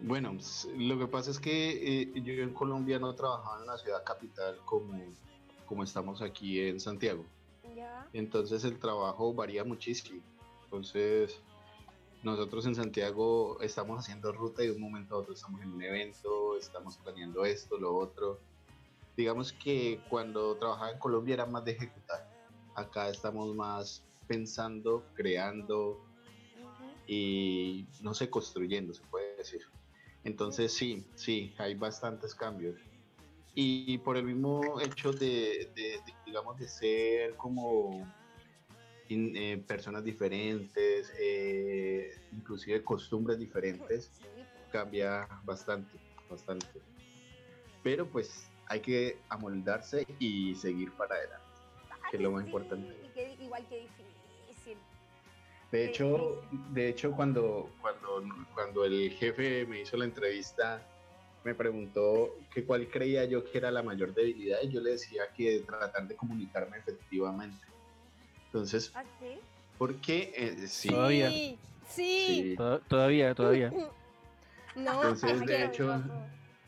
Bueno, 0.00 0.36
lo 0.76 0.98
que 0.98 1.06
pasa 1.06 1.30
es 1.30 1.38
que 1.38 2.02
eh, 2.02 2.22
yo 2.22 2.32
en 2.42 2.52
Colombia 2.52 2.98
no 2.98 3.14
trabajaba 3.14 3.60
en 3.60 3.66
la 3.68 3.78
ciudad 3.78 4.02
capital 4.04 4.58
como, 4.64 5.00
como 5.66 5.84
estamos 5.84 6.20
aquí 6.22 6.60
en 6.60 6.80
Santiago. 6.80 7.24
Ya. 7.76 8.08
Entonces 8.12 8.64
el 8.64 8.80
trabajo 8.80 9.32
varía 9.32 9.62
muchísimo. 9.62 10.20
Entonces 10.64 11.40
nosotros 12.24 12.66
en 12.66 12.74
Santiago 12.74 13.60
estamos 13.60 14.00
haciendo 14.00 14.32
ruta 14.32 14.64
y 14.64 14.66
de 14.66 14.72
un 14.72 14.80
momento 14.80 15.14
a 15.14 15.18
otro 15.18 15.34
estamos 15.34 15.62
en 15.62 15.72
un 15.72 15.82
evento, 15.82 16.56
estamos 16.56 16.96
planeando 16.96 17.44
esto, 17.44 17.78
lo 17.78 17.94
otro. 17.94 18.40
Digamos 19.16 19.52
que 19.52 20.00
cuando 20.10 20.56
trabajaba 20.56 20.90
en 20.90 20.98
Colombia 20.98 21.34
era 21.34 21.46
más 21.46 21.64
de 21.64 21.72
ejecutar. 21.72 22.33
Acá 22.74 23.10
estamos 23.10 23.54
más 23.56 24.06
pensando, 24.26 25.10
creando 25.14 26.02
y 27.06 27.88
no 28.00 28.14
sé, 28.14 28.30
construyendo, 28.30 28.94
se 28.94 29.04
puede 29.04 29.36
decir. 29.36 29.60
Entonces 30.24 30.74
sí, 30.74 31.10
sí, 31.14 31.54
hay 31.58 31.74
bastantes 31.74 32.34
cambios. 32.34 32.76
Y 33.54 33.98
por 33.98 34.16
el 34.16 34.24
mismo 34.26 34.80
hecho 34.80 35.12
de, 35.14 35.72
de- 35.74 36.02
de, 36.06 36.14
digamos, 36.24 36.58
de 36.58 36.68
ser 36.68 37.36
como 37.36 38.14
in- 39.08 39.36
eh, 39.36 39.58
personas 39.66 40.04
diferentes, 40.04 41.12
eh, 41.20 42.10
inclusive 42.30 42.84
costumbres 42.84 43.38
diferentes, 43.38 44.12
cambia 44.70 45.28
bastante, 45.44 45.98
bastante. 46.28 46.84
Pero 47.82 48.10
pues 48.10 48.52
hay 48.66 48.80
que 48.82 49.24
amoldarse 49.28 50.04
y 50.18 50.54
seguir 50.56 50.96
para 50.96 51.16
adelante, 51.16 51.53
que 52.14 52.18
es 52.18 52.22
lo 52.22 52.30
más 52.30 52.42
Sí, 52.44 52.46
importante. 52.46 52.96
y 53.04 53.08
que- 53.08 53.36
igual 53.42 53.66
que 53.68 53.80
difícil. 53.80 54.78
De 55.72 55.86
hecho, 55.86 56.40
de 56.70 56.88
hecho 56.88 57.10
cuando, 57.10 57.68
cuando, 57.80 58.22
cuando 58.54 58.84
el 58.84 59.10
jefe 59.10 59.66
me 59.66 59.80
hizo 59.80 59.96
la 59.96 60.04
entrevista, 60.04 60.86
me 61.42 61.56
preguntó 61.56 62.36
que 62.52 62.64
cuál 62.64 62.88
creía 62.88 63.24
yo 63.24 63.42
que 63.44 63.58
era 63.58 63.72
la 63.72 63.82
mayor 63.82 64.14
debilidad 64.14 64.58
y 64.62 64.70
yo 64.70 64.80
le 64.80 64.92
decía 64.92 65.24
que 65.36 65.58
tratar 65.66 66.06
de 66.06 66.14
comunicarme 66.14 66.78
efectivamente. 66.78 67.66
Entonces, 68.46 68.92
¿Ah, 68.94 69.02
sí? 69.18 69.40
¿por 69.76 69.96
qué? 69.96 70.32
Eh, 70.36 70.68
sí, 70.68 70.90
Todavía. 70.90 71.30
Sí, 71.30 71.58
sí. 71.88 72.26
sí. 72.50 72.54
Toda- 72.56 72.78
Todavía, 72.78 73.34
todavía. 73.34 73.72
No, 74.76 74.92
Entonces, 74.92 75.40
es 75.40 75.46
de 75.46 75.64
hecho, 75.66 76.02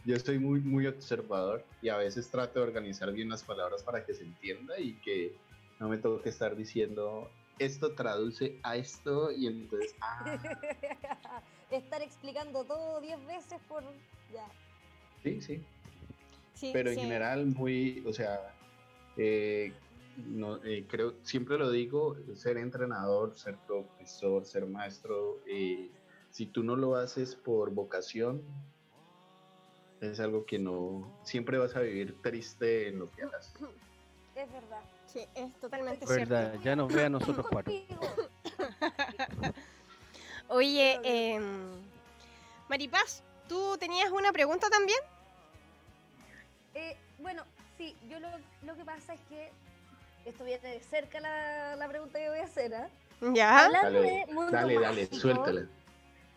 yo 0.07 0.15
estoy 0.15 0.39
muy, 0.39 0.61
muy 0.61 0.87
observador 0.87 1.65
y 1.83 1.89
a 1.89 1.97
veces 1.97 2.31
trato 2.31 2.61
de 2.61 2.67
organizar 2.67 3.13
bien 3.13 3.29
las 3.29 3.43
palabras 3.43 3.83
para 3.83 4.07
que 4.07 4.15
se 4.15 4.23
entienda 4.23 4.79
y 4.79 4.95
que 5.01 5.37
no 5.81 5.89
me 5.89 5.99
tengo 5.99 6.23
que 6.23 6.29
estar 6.29 6.57
diciendo 6.57 7.29
esto 7.59 7.93
traduce 7.93 8.61
a 8.63 8.77
esto 8.77 9.33
y 9.33 9.49
entonces, 9.49 9.95
ah, 10.01 10.39
Estar 11.71 12.01
explicando 12.01 12.65
todo 12.65 13.01
10 13.01 13.27
veces 13.27 13.61
por. 13.69 13.83
Ya. 14.33 14.47
sí, 15.23 15.41
sí. 15.41 15.65
sí, 16.55 16.71
pero 16.73 16.91
en 16.91 16.99
general 16.99 17.47
muy, 17.47 18.05
o 18.07 18.13
sea, 18.13 18.55
eh, 19.17 19.73
no, 20.17 20.63
eh, 20.65 20.87
creo, 20.89 21.15
siempre 21.23 21.59
lo 21.59 21.71
digo, 21.71 22.17
ser 22.35 22.59
entrenador, 22.59 23.35
ser 23.35 23.57
profesor, 23.67 24.45
ser 24.45 24.67
maestro, 24.67 25.41
eh, 25.49 25.91
si 26.31 26.47
tú 26.47 26.63
no 26.63 26.77
lo 26.77 26.95
haces 26.95 27.35
por 27.35 27.73
vocación, 27.73 28.43
es 30.01 30.21
algo 30.21 30.47
que 30.47 30.59
no, 30.59 31.11
siempre 31.25 31.59
vas 31.59 31.75
a 31.77 31.81
vivir 31.81 32.21
triste 32.23 32.89
en 32.89 33.01
lo 33.01 33.11
que 33.11 33.23
hagas. 33.23 33.53
Es 34.37 34.53
verdad. 34.53 34.83
Sí, 35.07 35.27
es 35.35 35.51
totalmente 35.63 36.05
Verdad, 36.05 36.51
cierto. 36.51 36.63
ya 36.63 36.77
nos 36.77 36.93
ve 36.93 37.05
a 37.07 37.09
nosotros 37.09 37.47
cuatro. 37.51 37.73
Oye, 40.49 41.01
em, 41.03 41.73
Maripaz, 42.69 43.23
¿tú 43.49 43.79
tenías 43.79 44.11
una 44.13 44.31
pregunta 44.33 44.69
también? 44.69 44.99
Eh, 46.75 46.99
bueno, 47.19 47.45
sí, 47.79 47.97
yo 48.11 48.21
lo, 48.21 48.29
lo 48.67 48.77
que 48.77 48.85
pasa 48.85 49.15
es 49.15 49.21
que 49.31 49.51
esto 50.27 50.45
viene 50.45 50.69
de 50.69 50.81
cerca 50.81 51.19
la, 51.21 51.77
la 51.77 51.89
pregunta 51.89 52.19
que 52.19 52.29
voy 52.29 52.41
a 52.41 52.45
hacer, 52.45 52.75
¿ah? 52.75 52.89
Ya. 53.33 53.65
Hablando 53.65 54.03
Dale, 54.03 54.27
de 54.27 54.35
mundo 54.35 54.53
dale, 54.53 54.75
dale, 54.75 55.03
mágico, 55.05 55.17
suéltala. 55.17 55.61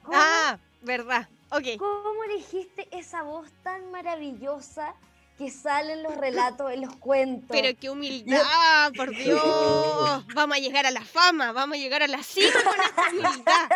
¿cómo, 0.04 0.18
Ah, 0.18 0.58
verdad. 0.84 1.28
Ok. 1.52 1.78
¿Cómo 1.78 2.24
elegiste 2.26 2.88
esa 2.92 3.24
voz 3.24 3.50
tan 3.64 3.92
maravillosa 3.92 4.94
que 5.38 5.50
sale 5.50 5.94
en 5.94 6.04
los 6.04 6.16
relatos, 6.16 6.72
en 6.72 6.82
los 6.82 6.96
cuentos? 6.98 7.48
Pero 7.50 7.78
qué 7.80 7.90
humildad, 7.90 8.92
por 8.96 9.10
Dios. 9.10 9.42
Vamos 10.36 10.58
a 10.58 10.60
llegar 10.60 10.86
a 10.86 10.92
la 10.92 11.02
fama, 11.04 11.52
vamos 11.52 11.78
a 11.78 11.80
llegar 11.80 12.04
a 12.04 12.08
la 12.08 12.22
cima 12.22 12.52
con 12.64 12.80
esta 12.80 13.10
humildad. 13.12 13.70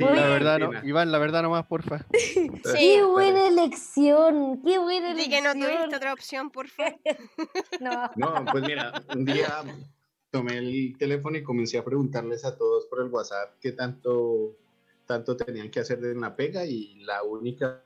La 0.00 0.26
verdad 0.28 0.58
no. 0.58 0.86
Iván, 0.86 1.12
la 1.12 1.18
verdad 1.18 1.42
nomás, 1.42 1.66
porfa. 1.66 2.04
Qué 2.10 3.02
buena 3.02 3.46
elección, 3.46 4.60
qué 4.62 4.78
buena 4.78 5.12
elección. 5.12 5.30
que 5.30 5.42
no 5.42 5.52
tuviste 5.54 5.96
otra 5.96 6.12
opción, 6.12 6.50
por 6.50 6.68
favor. 6.68 6.94
No. 7.80 8.10
No, 8.16 8.44
pues 8.50 8.64
mira, 8.64 8.92
un 9.14 9.24
día 9.24 9.62
tomé 10.30 10.58
el 10.58 10.96
teléfono 10.98 11.38
y 11.38 11.42
comencé 11.42 11.78
a 11.78 11.84
preguntarles 11.84 12.44
a 12.44 12.56
todos 12.56 12.86
por 12.86 13.00
el 13.00 13.08
WhatsApp 13.08 13.54
qué 13.60 13.72
tanto, 13.72 14.56
tanto 15.10 15.36
tenían 15.36 15.68
que 15.72 15.80
hacer 15.80 15.98
en 16.04 16.20
la 16.20 16.36
pega 16.36 16.64
y 16.64 16.94
la 17.00 17.24
única 17.24 17.82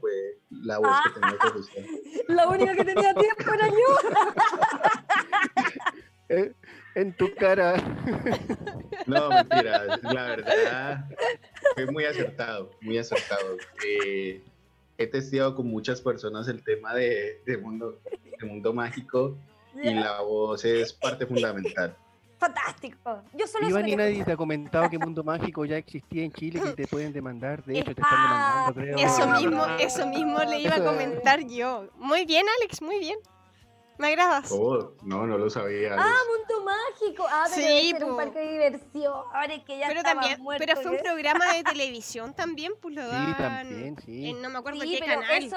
fue 0.00 0.38
la 0.48 0.78
voz 0.78 0.96
que 1.04 1.10
tenía 1.20 1.36
que 1.38 1.48
usar. 1.58 1.84
La 2.28 2.48
única 2.48 2.74
que 2.74 2.84
tenía 2.86 3.12
tiempo 3.12 3.52
era 3.52 3.68
yo. 3.68 3.76
Eh, 6.28 6.52
en 6.94 7.14
tu 7.14 7.34
cara. 7.34 7.74
No, 9.06 9.28
mentira, 9.28 9.98
la 10.02 10.26
verdad 10.28 11.04
fue 11.74 11.86
muy 11.90 12.04
acertado, 12.06 12.70
muy 12.80 12.96
acertado. 12.96 13.58
Eh, 13.86 14.40
he 14.96 15.06
testeado 15.08 15.54
con 15.54 15.66
muchas 15.66 16.00
personas 16.00 16.48
el 16.48 16.64
tema 16.64 16.94
de, 16.94 17.42
de 17.44 17.58
mundo, 17.58 18.00
de 18.40 18.46
mundo 18.46 18.72
mágico 18.72 19.36
y 19.74 19.92
la 19.92 20.22
voz 20.22 20.64
es 20.64 20.94
parte 20.94 21.26
fundamental. 21.26 21.94
Fantástico. 22.42 23.22
Yo 23.34 23.46
solo 23.46 23.68
Iván 23.68 23.88
y 23.88 23.94
nadie 23.96 24.24
te 24.24 24.32
ha 24.32 24.36
comentado 24.36 24.90
que 24.90 24.98
Mundo 24.98 25.22
Mágico 25.22 25.64
ya 25.64 25.76
existía 25.76 26.24
en 26.24 26.32
Chile, 26.32 26.60
que 26.60 26.72
te 26.72 26.86
pueden 26.88 27.12
demandar. 27.12 27.62
De 27.64 27.78
hecho, 27.78 27.94
te 27.94 28.00
están 28.00 28.08
Ah, 28.10 28.72
demandando, 28.74 28.80
creo. 28.80 28.96
Eso 29.06 29.26
mismo, 29.28 29.64
eso 29.78 30.06
mismo 30.08 30.38
le 30.40 30.58
iba 30.60 30.74
a 30.76 30.84
comentar 30.84 31.40
yo. 31.46 31.88
Muy 31.98 32.24
bien, 32.24 32.44
Alex, 32.60 32.82
muy 32.82 32.98
bien. 32.98 33.18
Me 33.98 34.08
agradas. 34.08 34.50
Oh, 34.50 34.94
no, 35.04 35.26
no 35.26 35.38
lo 35.38 35.48
sabía. 35.50 35.94
Ah, 35.96 36.16
Mundo 36.28 36.64
Mágico. 36.64 37.24
Ah, 37.30 37.44
pero 37.54 37.54
Sí, 37.54 37.86
debe 37.86 37.98
ser 37.98 38.04
un 38.04 38.16
parque 38.16 38.38
de 38.40 38.52
diversión. 38.52 39.12
Ahora 39.32 39.54
es 39.54 39.62
que 39.64 39.78
ya 39.78 39.86
Pero 39.86 40.02
también, 40.02 40.42
muerto, 40.42 40.64
pero 40.66 40.80
fue 40.80 40.90
un 40.92 40.98
programa 41.02 41.52
de 41.54 41.62
televisión 41.62 42.34
también, 42.34 42.72
pues 42.80 42.94
lo 42.96 43.02
Sí, 43.02 43.08
dan 43.10 43.36
también, 43.36 43.96
sí. 44.04 44.30
en 44.30 44.42
no 44.42 44.50
me 44.50 44.58
acuerdo 44.58 44.80
Sí, 44.80 44.92
qué 44.94 45.04
pero 45.06 45.20
canal. 45.20 45.44
eso 45.44 45.56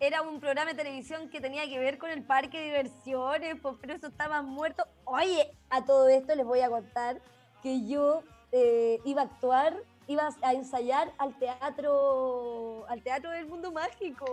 era 0.00 0.22
un 0.22 0.40
programa 0.40 0.72
de 0.72 0.76
televisión 0.76 1.28
que 1.30 1.40
tenía 1.40 1.66
que 1.68 1.78
ver 1.78 1.96
con 1.98 2.10
el 2.10 2.22
parque 2.22 2.58
de 2.58 2.64
diversiones, 2.66 3.56
pues, 3.62 3.76
pero 3.80 3.94
eso 3.94 4.08
estaba 4.08 4.42
muerto. 4.42 4.86
Oye, 5.04 5.50
a 5.70 5.84
todo 5.84 6.08
esto 6.08 6.34
les 6.34 6.44
voy 6.44 6.60
a 6.60 6.68
contar 6.68 7.20
que 7.62 7.86
yo 7.86 8.22
eh, 8.52 9.00
iba 9.04 9.22
a 9.22 9.24
actuar, 9.24 9.74
iba 10.06 10.28
a 10.42 10.52
ensayar 10.52 11.10
al 11.18 11.38
teatro, 11.38 12.84
al 12.88 13.02
teatro 13.02 13.30
del 13.30 13.46
mundo 13.46 13.72
mágico. 13.72 14.26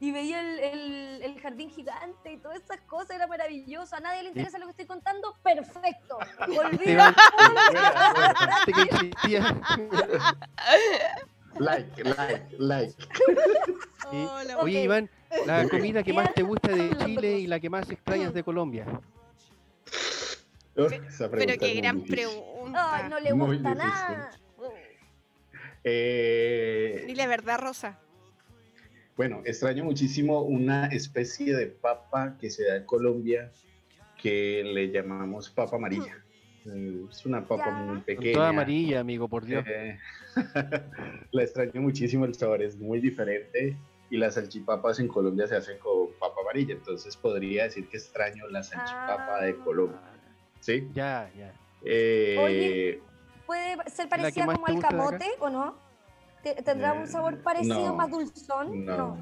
Y 0.00 0.12
veía 0.12 0.38
el, 0.40 0.60
el- 0.60 1.22
el 1.24 1.40
jardín 1.40 1.70
gigante 1.70 2.32
y 2.32 2.36
todas 2.36 2.60
esas 2.60 2.80
cosas, 2.82 3.16
era 3.16 3.26
maravilloso. 3.26 3.96
A 3.96 4.00
nadie 4.00 4.22
le 4.22 4.28
interesa 4.28 4.56
lo 4.58 4.66
que 4.66 4.70
estoy 4.70 4.86
contando, 4.86 5.34
perfecto. 5.42 6.18
Volví 6.46 6.84
Like, 11.58 12.04
like, 12.04 12.46
like. 12.58 12.94
Sí. 14.10 14.16
Hola, 14.26 14.58
Oye. 14.60 14.84
Iván, 14.84 15.10
la 15.44 15.68
comida 15.68 16.02
que 16.02 16.14
más 16.14 16.32
te 16.32 16.42
gusta 16.42 16.74
de 16.74 16.96
Chile 16.96 17.40
y 17.40 17.46
la 17.46 17.60
que 17.60 17.68
más 17.68 17.90
extrañas 17.90 18.32
de 18.32 18.42
Colombia. 18.42 18.86
Pero 20.74 20.88
pregunta 20.88 21.56
qué 21.58 21.74
gran 21.74 21.96
difícil. 22.02 22.14
pregunta. 22.14 22.94
Ay, 22.94 23.10
no 23.10 23.20
le 23.20 23.32
gusta 23.32 23.74
nada. 23.74 24.30
Eh, 25.84 27.04
Dile 27.06 27.26
verdad, 27.26 27.58
Rosa. 27.60 27.98
Bueno, 29.16 29.42
extraño 29.44 29.84
muchísimo 29.84 30.42
una 30.42 30.86
especie 30.86 31.54
de 31.54 31.66
papa 31.66 32.36
que 32.40 32.50
se 32.50 32.64
da 32.64 32.76
en 32.76 32.84
Colombia 32.86 33.50
que 34.16 34.62
le 34.64 34.90
llamamos 34.90 35.50
papa 35.50 35.76
amarilla. 35.76 36.24
Es 37.10 37.24
una 37.26 37.46
papa 37.46 37.64
Ya. 37.66 37.72
muy 37.72 38.00
pequeña. 38.00 38.32
toda 38.34 38.48
amarilla, 38.48 39.00
amigo, 39.00 39.28
por 39.28 39.44
Dios. 39.44 39.64
Eh, 39.66 39.98
la 41.32 41.42
extraño 41.42 41.80
muchísimo, 41.80 42.24
el 42.24 42.34
sabor 42.34 42.62
es 42.62 42.76
muy 42.76 43.00
diferente 43.00 43.76
y 44.10 44.16
las 44.16 44.34
salchipapas 44.34 45.00
en 45.00 45.08
Colombia 45.08 45.46
se 45.46 45.56
hacen 45.56 45.78
con 45.78 46.08
papa 46.18 46.40
amarilla, 46.42 46.74
entonces 46.74 47.16
podría 47.16 47.64
decir 47.64 47.88
que 47.88 47.96
extraño 47.96 48.46
la 48.48 48.62
salchipapa 48.62 49.42
de 49.42 49.50
Ah. 49.52 49.64
Colombia. 49.64 50.00
¿Sí? 50.60 50.88
Ya, 50.92 51.30
ya. 51.36 51.52
Eh, 51.84 52.36
Oye. 52.38 53.02
¿Puede 53.46 53.76
ser 53.90 54.08
parecida 54.08 54.46
como 54.46 54.66
al 54.66 54.78
camote 54.80 55.26
o 55.40 55.48
no? 55.48 55.76
¿Te- 56.42 56.62
¿Tendrá 56.62 56.92
un 56.92 57.04
Eh, 57.04 57.06
sabor 57.06 57.38
parecido, 57.42 57.86
no, 57.88 57.94
más 57.94 58.10
dulzón? 58.10 58.84
No. 58.84 59.18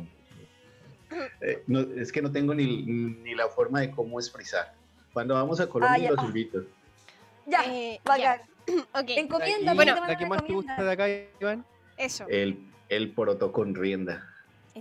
Eh, 1.40 1.62
no, 1.68 1.80
es 1.80 2.10
que 2.10 2.20
no 2.20 2.32
tengo 2.32 2.52
ni, 2.54 2.82
ni 2.84 3.34
la 3.34 3.48
forma 3.48 3.80
de 3.80 3.90
cómo 3.92 4.18
expresar. 4.18 4.74
Cuando 5.12 5.34
vamos 5.34 5.60
a 5.60 5.68
Colombia 5.68 6.08
Ah, 6.10 6.14
los 6.16 6.24
invito. 6.26 6.64
Ya, 7.46 7.64
Eh, 7.66 8.00
bacán. 8.04 8.40
Ok, 8.92 9.04
Encomienda, 9.08 9.72
Y- 9.72 9.76
Bueno, 9.76 9.94
¿La 10.06 10.16
que 10.16 10.26
más 10.26 10.38
te 10.44 10.52
encomienda. 10.52 10.54
gusta 10.54 10.82
de 10.82 10.92
acá, 10.92 11.08
Iván? 11.40 11.64
eso. 11.96 12.26
El, 12.28 12.70
el 12.88 13.12
poroto 13.12 13.52
con 13.52 13.74
rienda. 13.74 14.28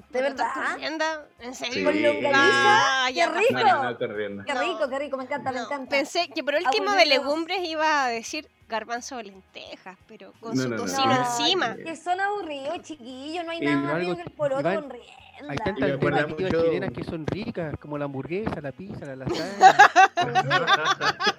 ¿De 0.09 0.21
verdad? 0.21 0.47
¿Corrienda? 0.53 1.25
¿En 1.39 1.55
Sí. 1.55 1.65
serio? 1.71 1.85
¿Con 1.85 2.03
longaniza? 2.03 2.33
Ah, 2.65 3.05
¡Qué 3.07 3.13
ya, 3.13 3.29
rico! 3.29 3.59
No, 3.61 3.83
no, 3.83 3.97
con 3.97 4.13
rienda. 4.15 4.43
Qué 4.43 4.53
rico, 4.53 4.89
qué 4.89 4.99
rico, 4.99 5.15
me 5.17 5.23
encanta, 5.23 5.51
me 5.53 5.59
encanta. 5.59 5.89
Pensé 5.89 6.27
que 6.27 6.43
por 6.43 6.55
último 6.55 6.91
de 6.91 7.05
legumbres 7.05 7.59
iba 7.63 8.03
a 8.03 8.09
decir 8.09 8.49
garbanzo 8.67 9.15
o 9.17 9.21
lentejas, 9.21 9.97
pero 10.07 10.33
con 10.41 10.57
No, 10.57 10.63
su 10.63 10.69
no, 10.69 10.75
no. 10.75 10.81
tocino 10.81 11.05
No, 11.13 11.15
encima. 11.23 11.75
Que 11.77 11.95
son 11.95 12.19
aburridos, 12.19 12.81
chiquillos, 12.81 13.45
no 13.45 13.51
hay 13.51 13.59
Y 13.59 13.65
nada 13.65 13.77
más 13.77 13.95
rico 13.99 14.15
que 14.17 14.21
el 14.23 14.31
poroto 14.31 14.63
con 14.63 14.89
Hay 15.49 15.57
tantas 15.57 15.91
alternativas 15.91 16.51
mucho- 16.51 16.65
chilenas 16.65 16.91
que 16.91 17.03
son 17.03 17.27
ricas, 17.27 17.75
como 17.79 17.97
la 17.97 18.05
hamburguesa, 18.05 18.61
la 18.61 18.71
pizza, 18.71 19.05
la 19.05 19.15
lasaña. 19.17 19.75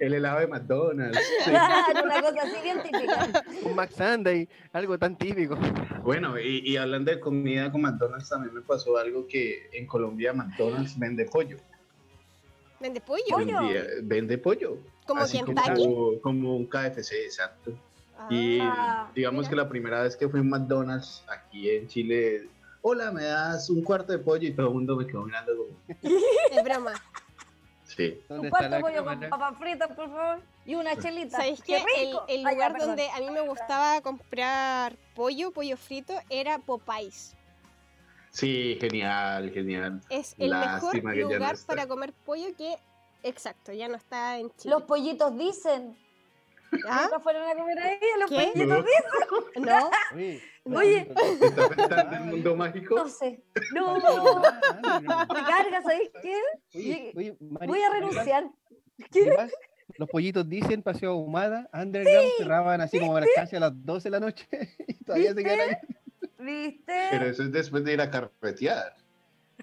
el 0.00 0.14
helado 0.14 0.40
de 0.40 0.46
McDonald's. 0.46 1.18
Sí. 1.44 1.50
Claro, 1.50 2.04
una 2.04 2.20
cosa 2.22 2.42
así 2.42 2.56
bien 2.62 2.82
típica. 2.82 3.44
un 3.64 3.74
Max 3.76 3.94
Sunday, 3.96 4.48
algo 4.72 4.98
tan 4.98 5.16
típico. 5.16 5.56
Bueno, 6.02 6.38
y, 6.38 6.58
y 6.68 6.76
hablando 6.76 7.10
de 7.10 7.20
comida 7.20 7.70
con 7.70 7.82
McDonald's, 7.82 8.28
también 8.28 8.54
me 8.54 8.62
pasó 8.62 8.96
algo 8.96 9.26
que 9.26 9.68
en 9.72 9.86
Colombia 9.86 10.32
McDonald's 10.32 10.98
vende 10.98 11.24
pollo. 11.26 11.58
¿Vende 12.80 13.00
pollo? 13.00 13.22
Pollo. 13.30 13.60
Vende 14.02 14.38
pollo. 14.38 14.78
¿Como 15.06 15.20
así 15.20 15.40
como, 15.40 16.20
como 16.20 16.56
un 16.56 16.66
KFC, 16.66 17.12
exacto. 17.24 17.72
Y 18.30 18.58
Ah, 18.60 19.10
digamos 19.14 19.40
mira. 19.40 19.50
que 19.50 19.56
la 19.56 19.68
primera 19.68 20.02
vez 20.02 20.16
que 20.16 20.28
fui 20.28 20.40
a 20.40 20.42
McDonald's 20.42 21.22
aquí 21.28 21.70
en 21.70 21.86
Chile, 21.86 22.48
hola, 22.88 23.10
me 23.10 23.24
das 23.24 23.68
un 23.68 23.82
cuarto 23.82 24.12
de 24.12 24.20
pollo 24.20 24.46
y 24.46 24.52
todo 24.52 24.68
el 24.68 24.74
mundo 24.74 24.94
me 24.94 25.08
quedó 25.08 25.24
mirando 25.24 25.52
como, 25.56 25.76
Es 26.52 26.62
broma. 26.62 26.92
sí. 27.82 28.22
¿Dónde 28.28 28.46
Un 28.46 28.50
cuarto 28.50 28.76
de 28.76 28.80
pollo 28.80 29.04
con 29.04 29.14
cámara? 29.14 29.30
papas 29.30 29.58
fritas, 29.58 29.88
por 29.88 30.08
favor. 30.08 30.40
Y 30.64 30.76
una 30.76 30.96
chelita. 30.96 31.36
¿Sabéis 31.38 31.60
¡Qué 31.62 31.82
qué? 31.84 32.12
El, 32.28 32.44
lugar 32.44 32.78
donde 32.78 33.08
a 33.10 33.18
mí 33.18 33.30
me 33.30 33.40
gustaba 33.40 34.00
comprar 34.02 34.96
pollo, 35.16 35.50
pollo 35.50 35.76
frito, 35.76 36.14
era 36.30 36.60
Popeyes. 36.60 37.34
Sí, 38.30 38.78
genial, 38.80 39.50
genial. 39.50 40.00
Es 40.08 40.36
el 40.38 40.50
Lástima 40.50 41.10
mejor 41.10 41.32
lugar 41.32 41.56
para 41.66 41.88
comer 41.88 42.12
pollo 42.12 42.54
que... 42.56 42.76
Exacto, 43.24 43.72
ya 43.72 43.88
no 43.88 43.96
está 43.96 44.38
en 44.38 44.52
Chile. 44.58 44.74
Los 44.74 44.84
pollitos 44.84 45.36
dicen. 45.36 45.96
¿Ah? 46.88 47.02
Nunca 47.04 47.20
fueron 47.20 47.48
a 47.48 47.54
comer 47.54 47.78
ahí, 47.78 47.98
los 48.20 48.28
¿Qué? 48.30 48.36
pollitos 48.36 48.66
No. 48.66 48.76
dicen. 48.82 49.64
¿No? 49.64 49.90
Oye, 50.16 50.42
Oye. 50.64 51.08
¿Está 51.42 51.68
pensando 51.68 52.16
en 52.16 52.22
el 52.22 52.28
mundo 52.30 52.56
mágico? 52.56 52.96
No 52.96 53.08
sé. 53.08 53.42
No, 53.74 53.96
Ah, 54.84 55.26
me 55.32 55.42
carga, 55.44 55.82
¿sabéis 55.82 56.10
qué? 56.22 56.40
Oye, 56.74 57.12
oye, 57.16 57.36
Mari, 57.40 57.66
Voy 57.68 57.80
a 57.82 57.90
renunciar. 57.90 58.50
¿qué? 59.12 59.36
Los 59.98 60.08
pollitos 60.10 60.48
dicen 60.48 60.82
paseo 60.82 61.12
ahumada, 61.12 61.68
underground, 61.72 62.28
cerraban 62.38 62.80
así 62.80 62.98
como 62.98 63.18
casi 63.34 63.56
a 63.56 63.60
las 63.60 63.72
12 63.86 64.04
de 64.04 64.10
la 64.10 64.20
noche 64.20 64.46
y 64.88 65.04
todavía 65.04 65.32
se 65.34 65.42
quedan 65.44 65.60
ahí. 65.70 65.76
¿Viste? 66.38 67.08
Pero 67.10 67.24
eso 67.26 67.42
es 67.44 67.52
después 67.52 67.84
de 67.84 67.92
ir 67.94 68.00
a 68.00 68.10
carretear. 68.10 68.94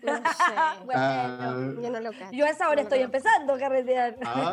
No 0.01 0.15
sé. 0.17 0.23
Bueno, 0.85 1.01
Ah, 1.01 1.55
Yo 1.81 1.89
no 1.89 1.99
lo 1.99 2.11
cacho. 2.11 2.31
yo 2.31 2.45
a 2.45 2.49
esa 2.49 2.67
hora 2.67 2.77
No 2.77 2.81
estoy 2.83 2.99
empezando 2.99 3.53
a 3.53 3.57
carretear. 3.59 4.17
Ah, 4.25 4.51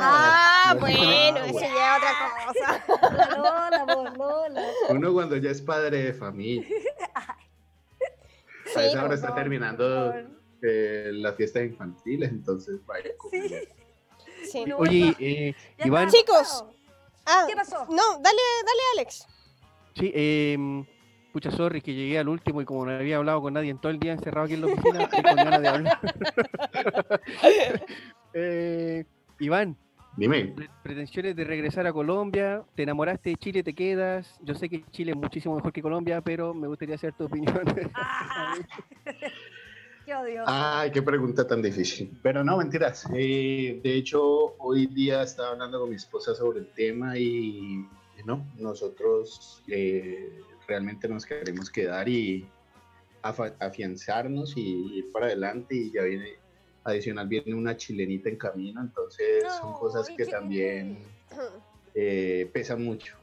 Ah, 0.70 0.74
bueno, 0.78 1.40
ah, 1.40 1.46
eso 1.46 1.60
ya 1.60 1.96
es 1.96 2.02
otra 2.02 2.86
cosa. 2.86 3.16
La 3.16 3.36
Lola, 3.36 3.86
por 3.86 4.16
Lola. 4.18 4.62
Uno 4.90 5.12
cuando 5.12 5.36
ya 5.36 5.50
es 5.50 5.60
padre 5.62 6.02
de 6.04 6.12
familia. 6.14 6.66
Sí, 8.66 8.78
a 8.78 8.84
esa 8.86 9.04
hora 9.04 9.14
está 9.14 9.34
terminando 9.34 10.14
eh, 10.62 11.10
las 11.14 11.34
fiestas 11.36 11.62
infantiles, 11.64 12.30
entonces 12.30 12.84
vaya. 12.86 13.10
Sí. 13.30 13.68
Sí. 14.44 14.64
No, 14.66 14.76
Oye, 14.78 15.06
no. 15.06 15.16
eh, 15.18 15.54
Iván. 15.84 16.08
Chicos. 16.10 16.64
Ah, 17.26 17.44
¿Qué 17.48 17.54
pasó? 17.56 17.84
no, 17.86 18.02
dale, 18.20 18.38
dale, 18.64 18.82
Alex. 18.94 19.26
sí, 19.96 20.10
eh, 20.14 20.56
pucha, 21.32 21.50
sorry, 21.50 21.80
que 21.80 21.94
llegué 21.94 22.18
al 22.18 22.28
último 22.28 22.60
y 22.60 22.64
como 22.64 22.84
no 22.86 22.92
había 22.92 23.16
hablado 23.18 23.40
con 23.42 23.54
nadie 23.54 23.70
en 23.70 23.78
todo 23.78 23.90
el 23.92 23.98
día 23.98 24.12
encerrado 24.12 24.44
aquí 24.46 24.54
en 24.54 24.60
la 24.62 24.66
oficina, 24.68 25.08
con 25.22 25.36
ganas 25.36 25.60
de 25.62 25.68
hablar. 25.68 25.98
Eh, 28.32 29.04
Iván, 29.40 29.76
Dime. 30.16 30.52
pre- 30.54 30.70
pretensiones 30.82 31.34
de 31.34 31.44
regresar 31.44 31.86
a 31.86 31.92
Colombia, 31.92 32.62
te 32.76 32.84
enamoraste 32.84 33.30
de 33.30 33.36
Chile, 33.36 33.62
te 33.62 33.74
quedas. 33.74 34.38
Yo 34.42 34.54
sé 34.54 34.68
que 34.68 34.84
Chile 34.92 35.12
es 35.12 35.16
muchísimo 35.16 35.56
mejor 35.56 35.72
que 35.72 35.82
Colombia, 35.82 36.20
pero 36.20 36.54
me 36.54 36.68
gustaría 36.68 36.96
saber 36.98 37.14
tu 37.14 37.24
opinión. 37.24 37.60
Ah. 37.94 38.54
Qué 40.06 40.14
odio. 40.14 40.44
Ay, 40.46 40.90
qué 40.90 41.02
pregunta 41.02 41.46
tan 41.46 41.60
difícil. 41.62 42.18
Pero 42.22 42.42
no, 42.42 42.56
mentiras. 42.56 43.06
Eh, 43.14 43.80
de 43.82 43.94
hecho, 43.96 44.56
hoy 44.58 44.86
día 44.86 45.22
estaba 45.22 45.50
hablando 45.50 45.78
con 45.78 45.90
mi 45.90 45.96
esposa 45.96 46.34
sobre 46.34 46.60
el 46.60 46.66
tema 46.72 47.16
y, 47.18 47.86
y 48.18 48.22
no, 48.24 48.44
nosotros 48.58 49.62
eh, 49.68 50.40
realmente 50.70 51.08
nos 51.08 51.26
queremos 51.26 51.68
quedar 51.68 52.08
y 52.08 52.46
afianzarnos 53.22 54.56
y 54.56 54.98
ir 54.98 55.12
para 55.12 55.26
adelante 55.26 55.74
y 55.74 55.90
ya 55.90 56.02
viene 56.02 56.38
adicional 56.84 57.26
viene 57.28 57.54
una 57.54 57.76
chilenita 57.76 58.28
en 58.28 58.36
camino, 58.36 58.80
entonces 58.80 59.44
son 59.60 59.74
cosas 59.74 60.08
que 60.16 60.24
también 60.24 60.98
eh, 61.94 62.48
pesan 62.52 62.84
mucho. 62.84 63.16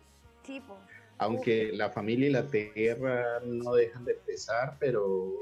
Aunque 1.18 1.72
la 1.74 1.90
familia 1.90 2.28
y 2.28 2.32
la 2.32 2.46
tierra 2.46 3.40
no 3.44 3.74
dejan 3.74 4.06
de 4.06 4.14
pesar, 4.14 4.78
pero 4.80 5.34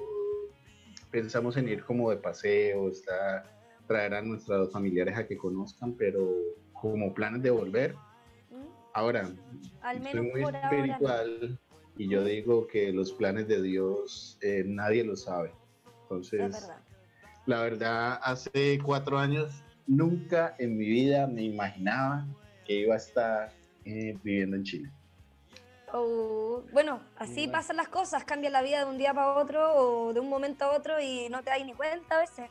pensamos 1.12 1.58
en 1.58 1.68
ir 1.68 1.84
como 1.84 2.12
de 2.12 2.18
paseo, 2.18 2.90
está, 2.90 3.44
traer 3.88 4.14
a 4.14 4.22
nuestros 4.22 4.72
familiares 4.72 5.18
a 5.18 5.28
que 5.28 5.38
conozcan, 5.38 5.94
pero 5.94 6.32
como 6.72 7.14
planes 7.14 7.42
de 7.44 7.50
volver. 7.50 7.94
¿Mm? 8.50 8.68
Ahora, 8.94 9.30
Al 9.82 10.00
menos 10.00 10.12
soy 10.12 10.32
muy 10.32 10.44
espiritual 10.44 11.60
y 11.98 12.10
yo 12.10 12.24
digo 12.24 12.68
que 12.68 12.92
los 12.92 13.12
planes 13.14 13.48
de 13.48 13.62
Dios 13.62 14.38
eh, 14.42 14.64
nadie 14.66 15.04
lo 15.04 15.16
sabe. 15.16 15.54
Entonces, 16.04 16.68
la 17.46 17.62
verdad, 17.62 18.20
hace 18.22 18.80
cuatro 18.84 19.18
años 19.18 19.64
nunca 19.88 20.56
en 20.60 20.78
mi 20.78 20.86
vida 20.86 21.28
me 21.28 21.44
imaginaba 21.44 22.26
que 22.66 22.82
iba 22.82 22.96
a 22.96 22.98
estar 22.98 23.54
eh, 23.86 24.18
viviendo 24.24 24.58
en 24.58 24.64
Chile. 24.64 24.92
Oh, 25.94 26.64
bueno, 26.74 27.00
así 27.18 27.48
pasan 27.48 27.78
las 27.78 27.88
cosas, 27.88 28.26
cambia 28.26 28.50
la 28.50 28.62
vida 28.62 28.80
de 28.80 28.86
un 28.86 28.98
día 28.98 29.14
para 29.14 29.36
otro 29.36 29.76
o 29.76 30.14
de 30.14 30.20
un 30.20 30.30
momento 30.30 30.66
a 30.66 30.76
otro 30.76 31.00
y 31.00 31.30
no 31.30 31.44
te 31.44 31.52
das 31.52 31.64
ni 31.64 31.74
cuenta 31.74 32.18
a 32.18 32.20
veces. 32.20 32.50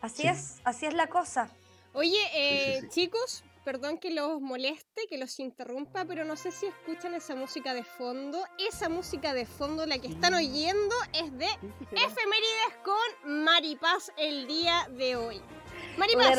Así 0.00 0.26
es, 0.26 0.60
así 0.64 0.86
es 0.86 0.94
la 0.94 1.08
cosa. 1.08 1.50
Oye, 1.92 2.18
eh, 2.34 2.88
chicos, 2.88 3.44
perdón 3.64 3.98
que 3.98 4.10
los 4.10 4.40
moleste, 4.40 5.06
que 5.08 5.18
los 5.18 5.38
interrumpa, 5.38 6.04
pero 6.04 6.24
no 6.24 6.36
sé 6.36 6.50
si 6.50 6.66
escuchan 6.66 7.14
esa 7.14 7.34
música 7.34 7.74
de 7.74 7.84
fondo. 7.84 8.44
Esa 8.58 8.88
música 8.88 9.34
de 9.34 9.46
fondo, 9.46 9.86
la 9.86 9.98
que 9.98 10.08
están 10.08 10.34
oyendo, 10.34 10.94
es 11.12 11.36
de 11.36 11.46
Efemérides 11.46 12.76
con 12.82 13.44
Maripaz 13.44 14.10
el 14.16 14.46
día 14.46 14.88
de 14.90 15.16
hoy. 15.16 15.40
Maripaz. 15.96 16.36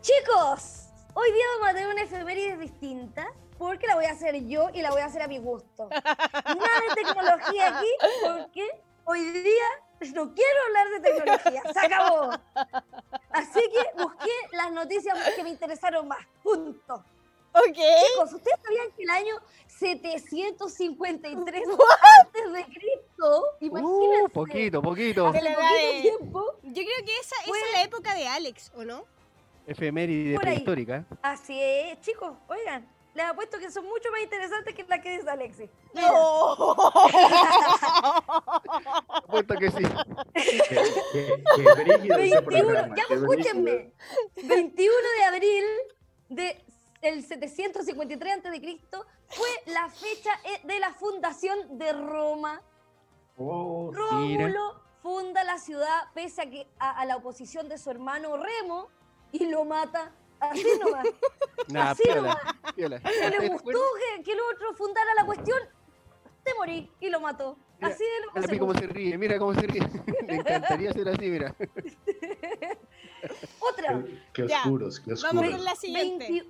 Chicos, 0.00 0.88
hoy 1.14 1.32
día 1.32 1.44
vamos 1.54 1.68
a 1.68 1.74
tener 1.74 1.88
una 1.88 2.02
efemérides 2.02 2.58
distinta 2.58 3.26
porque 3.58 3.86
la 3.86 3.94
voy 3.94 4.06
a 4.06 4.12
hacer 4.12 4.46
yo 4.46 4.70
y 4.72 4.80
la 4.80 4.90
voy 4.90 5.02
a 5.02 5.06
hacer 5.06 5.22
a 5.22 5.28
mi 5.28 5.38
gusto. 5.38 5.88
Nada 6.44 6.80
de 6.88 6.94
tecnología 6.94 7.78
aquí 7.78 7.88
porque 8.22 8.82
hoy 9.04 9.20
día 9.20 9.66
no 10.14 10.34
quiero 10.34 10.60
hablar 10.66 10.88
de 10.90 11.00
tecnología, 11.00 11.62
se 11.72 11.78
acabó. 11.78 12.30
Así 13.30 13.60
que 13.60 14.02
busqué 14.02 14.30
las 14.52 14.72
noticias 14.72 15.18
que 15.36 15.42
me 15.42 15.50
interesaron 15.50 16.08
más. 16.08 16.26
Punto. 16.42 17.04
Ok. 17.52 17.76
Chicos, 17.76 18.32
¿ustedes 18.32 18.58
sabían 18.62 18.90
que 18.96 19.02
el 19.02 19.10
año 19.10 19.34
753 19.66 21.62
antes 22.20 22.52
de 22.52 22.64
Cristo, 22.64 23.44
imagínense. 23.60 24.24
Uh, 24.24 24.28
poquito, 24.28 24.82
poquito. 24.82 25.26
Hace 25.28 25.38
poquito 25.40 26.02
tiempo. 26.02 26.44
Yo 26.62 26.82
creo 26.82 27.04
que 27.06 27.16
esa, 27.18 27.36
esa 27.44 27.66
es 27.66 27.72
la 27.72 27.82
época 27.82 28.14
de 28.14 28.26
Alex, 28.26 28.72
¿o 28.76 28.84
no? 28.84 29.04
Efeméride 29.66 30.38
prehistórica. 30.38 31.04
Así 31.22 31.58
es, 31.60 32.00
chicos, 32.00 32.36
oigan, 32.48 32.86
les 33.14 33.26
apuesto 33.26 33.58
que 33.58 33.70
son 33.70 33.84
mucho 33.86 34.10
más 34.10 34.20
interesantes 34.22 34.74
que 34.74 34.84
las 34.84 35.00
que 35.00 35.18
dice 35.18 35.28
Alexis. 35.28 35.70
No. 35.94 36.72
apuesto 39.12 39.54
que 39.56 39.70
sí. 39.70 39.82
Qué, 40.34 40.92
21, 42.16 42.96
ya 42.96 43.04
escúchenme. 43.10 43.92
21 44.42 44.94
de 45.18 45.24
abril 45.24 45.64
de 46.28 46.64
el 47.02 47.24
753 47.24 48.46
a.C. 48.46 48.80
fue 49.28 49.48
la 49.66 49.88
fecha 49.88 50.30
eh, 50.44 50.60
de 50.64 50.78
la 50.78 50.92
fundación 50.94 51.78
de 51.78 51.92
Roma. 51.92 52.62
Oh, 53.36 53.90
Rómulo 53.92 54.82
funda 55.02 55.42
la 55.44 55.58
ciudad 55.58 56.08
pese 56.14 56.42
a 56.42 56.50
que 56.50 56.68
a 56.78 57.04
la 57.06 57.16
oposición 57.16 57.68
de 57.70 57.78
su 57.78 57.90
hermano 57.90 58.36
Remo 58.36 58.88
y 59.32 59.46
lo 59.46 59.64
mata 59.64 60.12
Así 60.40 60.64
nomás. 60.82 61.06
Nah, 61.68 61.90
Así 61.90 62.02
nomás. 62.08 62.36
Piola. 62.74 63.00
Que 63.00 63.30
le 63.30 63.48
gustó 63.48 63.78
que, 64.24 64.32
el 64.32 64.38
otro 64.54 64.74
fundara 64.74 65.14
la 65.14 65.26
cuestión, 65.26 65.58
te 66.42 66.54
morí 66.54 66.90
y 67.00 67.10
lo 67.10 67.20
mató. 67.20 67.58
así 67.80 68.02
de 68.02 68.26
lo 68.26 68.32
que 68.32 68.40
Mira 68.40 68.58
cómo 68.58 68.74
se 68.74 68.86
ríe, 68.86 69.18
mira 69.18 69.38
cómo 69.38 69.54
se 69.54 69.66
ríe. 69.66 69.86
Me 70.26 70.36
encantaría 70.36 70.92
ser 70.92 71.08
así, 71.08 71.28
mira. 71.28 71.54
Otra. 73.60 74.02
Qué, 74.32 74.44
oscuros, 74.44 75.00
qué 75.00 75.12
oscuros. 75.12 75.22
Vamos 75.22 75.50
con 75.50 75.64
la 75.64 75.74
siguiente. 75.74 76.46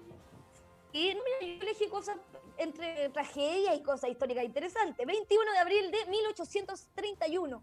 Y 0.92 1.14
mira, 1.14 1.40
yo 1.40 1.62
elegí 1.62 1.88
cosas 1.88 2.16
entre 2.57 3.09
tragedia 3.11 3.74
y 3.74 3.83
cosas 3.83 4.11
históricas 4.11 4.44
interesantes. 4.44 5.07
21 5.07 5.53
de 5.53 5.59
abril 5.59 5.90
de 5.90 6.07
1831. 6.07 7.62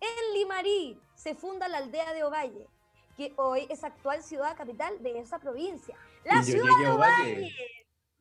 En 0.00 0.34
Limarí 0.34 0.98
se 1.14 1.34
funda 1.34 1.68
la 1.68 1.78
aldea 1.78 2.12
de 2.14 2.24
Ovalle 2.24 2.68
que 3.20 3.32
hoy 3.36 3.66
es 3.68 3.84
actual 3.84 4.22
ciudad 4.22 4.56
capital 4.56 5.02
de 5.02 5.18
esa 5.18 5.38
provincia. 5.38 5.94
La 6.24 6.42
ciudad 6.42 6.70
de 6.80 6.88
Ovalle. 6.88 7.54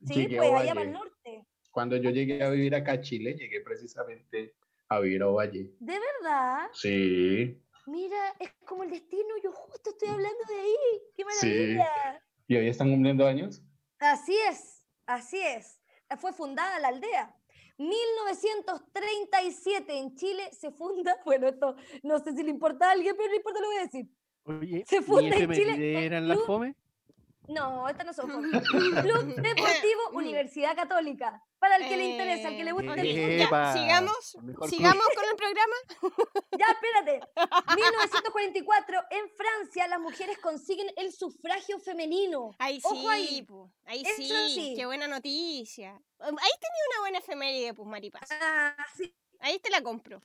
Sí, 0.05 0.27
pues 0.27 0.51
allá 0.51 0.73
para 0.73 0.85
el 0.85 0.91
norte. 0.91 1.47
Cuando 1.71 1.95
yo 1.95 2.09
llegué 2.09 2.43
a 2.43 2.49
vivir 2.49 2.75
acá 2.75 2.91
a 2.93 3.01
Chile, 3.01 3.33
llegué 3.33 3.61
precisamente 3.61 4.55
a 4.89 4.99
vivir 4.99 5.21
a 5.21 5.29
Ovalle. 5.29 5.73
¿De 5.79 5.97
verdad? 5.97 6.67
Sí. 6.73 7.57
Mira, 7.85 8.35
es 8.39 8.51
como 8.65 8.83
el 8.83 8.89
destino, 8.89 9.37
yo 9.41 9.53
justo 9.53 9.91
estoy 9.91 10.09
hablando 10.09 10.43
de 10.49 10.55
ahí. 10.55 10.75
¡Qué 11.15 11.23
maravilla! 11.23 12.21
¿Y 12.47 12.57
hoy 12.57 12.67
están 12.67 12.91
cumpliendo 12.91 13.25
años? 13.25 13.61
Así 13.99 14.35
es, 14.49 14.85
así 15.05 15.39
es. 15.39 15.79
Fue 16.17 16.33
fundada 16.33 16.77
la 16.79 16.89
aldea. 16.89 17.33
1937 17.77 19.97
en 19.97 20.13
Chile 20.15 20.49
se 20.51 20.71
funda, 20.71 21.15
bueno, 21.25 21.47
esto 21.47 21.77
no 22.03 22.19
sé 22.19 22.33
si 22.33 22.43
le 22.43 22.49
importa 22.49 22.89
a 22.89 22.91
alguien, 22.91 23.15
pero 23.15 23.29
no 23.29 23.35
importa, 23.35 23.61
lo 23.61 23.67
voy 23.67 23.77
a 23.77 23.83
decir. 23.83 24.09
Oye, 24.45 24.83
se 24.87 25.01
funda 25.01 25.35
en 25.35 25.51
Chile. 25.51 26.05
¿Eran 26.05 26.27
las 26.27 26.39
FOME? 26.45 26.75
No, 27.47 27.89
estas 27.89 28.05
no 28.05 28.13
son 28.13 28.29
FOME. 28.31 28.49
Club 29.01 29.35
Deportivo 29.35 30.09
Universidad 30.13 30.75
Católica. 30.75 31.43
Para 31.57 31.75
el 31.75 31.89
que 31.89 31.97
le 31.97 32.05
interesa, 32.11 32.47
al 32.47 32.55
que 32.55 32.63
le 32.63 32.71
guste 32.71 32.87
el 32.93 33.01
sigamos, 33.01 34.37
sigamos 34.69 35.03
con 35.15 35.25
el 35.29 35.35
programa. 35.35 35.75
Ya, 36.57 36.65
espérate. 36.71 37.19
1944, 37.75 38.99
en 39.11 39.29
Francia, 39.29 39.87
las 39.87 39.99
mujeres 39.99 40.37
consiguen 40.39 40.87
el 40.97 41.11
sufragio 41.11 41.79
femenino. 41.79 42.51
Ahí 42.59 42.81
sí, 42.81 43.07
ahí, 43.07 43.45
ahí 43.85 44.05
sí, 44.05 44.73
qué 44.75 44.85
buena 44.85 45.07
noticia. 45.07 45.91
Ahí 46.19 46.29
tenía 46.29 46.83
una 46.91 46.99
buena 47.01 47.17
efeméride, 47.19 47.73
pues, 47.73 47.87
Maripaz. 47.87 48.29
Ah, 48.31 48.75
sí. 48.95 49.13
Ahí 49.39 49.59
te 49.59 49.69
la 49.69 49.81
compro. 49.81 50.21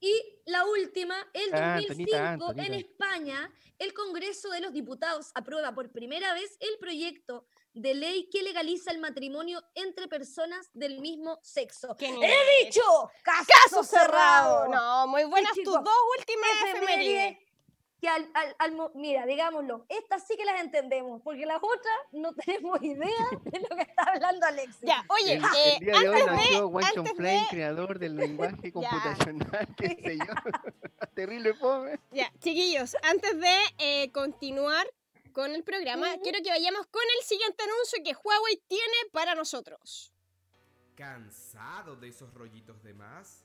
Y 0.00 0.42
la 0.46 0.64
última, 0.64 1.16
el 1.32 1.50
2005, 1.50 2.52
en 2.56 2.74
España, 2.74 3.52
el 3.78 3.92
Congreso 3.92 4.50
de 4.50 4.60
los 4.60 4.72
Diputados 4.72 5.30
aprueba 5.34 5.74
por 5.74 5.90
primera 5.90 6.34
vez 6.34 6.56
el 6.60 6.78
proyecto 6.78 7.46
de 7.74 7.94
ley 7.94 8.28
que 8.30 8.42
legaliza 8.42 8.90
el 8.90 8.98
matrimonio 8.98 9.62
entre 9.74 10.08
personas 10.08 10.70
del 10.72 11.00
mismo 11.00 11.38
sexo. 11.42 11.96
¡He 11.98 12.64
dicho! 12.64 12.82
¡Caso, 13.22 13.84
cerrado! 13.84 14.68
No, 14.68 15.06
muy 15.06 15.24
buenas 15.24 15.52
tus 15.52 15.74
dos 15.74 15.94
últimas 16.18 16.50
efemérides 16.74 17.38
que 18.00 18.08
al, 18.08 18.30
al, 18.58 18.76
mira, 18.94 19.26
digámoslo, 19.26 19.84
estas 19.88 20.26
sí 20.26 20.36
que 20.36 20.44
las 20.44 20.60
entendemos, 20.60 21.20
porque 21.22 21.44
las 21.46 21.58
otras 21.58 21.96
no 22.12 22.32
tenemos 22.46 22.82
idea 22.82 23.28
de 23.44 23.60
lo 23.60 23.76
que 23.76 23.82
está 23.82 24.02
hablando 24.04 24.46
Alexis. 24.46 24.80
Ya, 24.82 25.04
oye, 25.08 25.34
el, 25.34 25.44
eh, 25.44 25.76
el 25.78 25.84
día 25.84 26.00
de 26.00 26.08
hoy 26.08 26.22
nació 26.26 26.68
Wanchon 26.68 27.06
Flame, 27.06 27.46
creador 27.50 27.98
del 27.98 28.16
lenguaje 28.16 28.72
computacional, 28.72 29.68
qué 29.76 29.88
sé 29.88 30.18
yo, 30.18 30.32
terrible 31.14 31.54
fome. 31.54 31.98
Ya, 32.12 32.32
chiquillos, 32.38 32.96
antes 33.02 33.38
de 33.38 33.56
eh, 33.78 34.12
continuar 34.12 34.86
con 35.32 35.54
el 35.54 35.64
programa, 35.64 36.16
quiero 36.22 36.38
que 36.42 36.50
vayamos 36.50 36.86
con 36.86 37.02
el 37.18 37.24
siguiente 37.24 37.62
anuncio 37.64 38.02
que 38.04 38.14
Huawei 38.14 38.62
tiene 38.68 38.96
para 39.12 39.34
nosotros. 39.34 40.12
¿Cansado 40.94 41.96
de 41.96 42.08
esos 42.08 42.32
rollitos 42.34 42.82
de 42.82 42.94
más? 42.94 43.44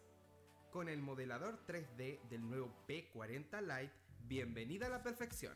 Con 0.72 0.90
el 0.90 1.04
modelador 1.04 1.64
3D 1.68 2.20
del 2.30 2.50
nuevo 2.50 2.74
P40 2.88 3.62
Lite 3.62 4.03
Bienvenida 4.26 4.88
a 4.88 4.90
la 4.90 5.04
perfección. 5.04 5.54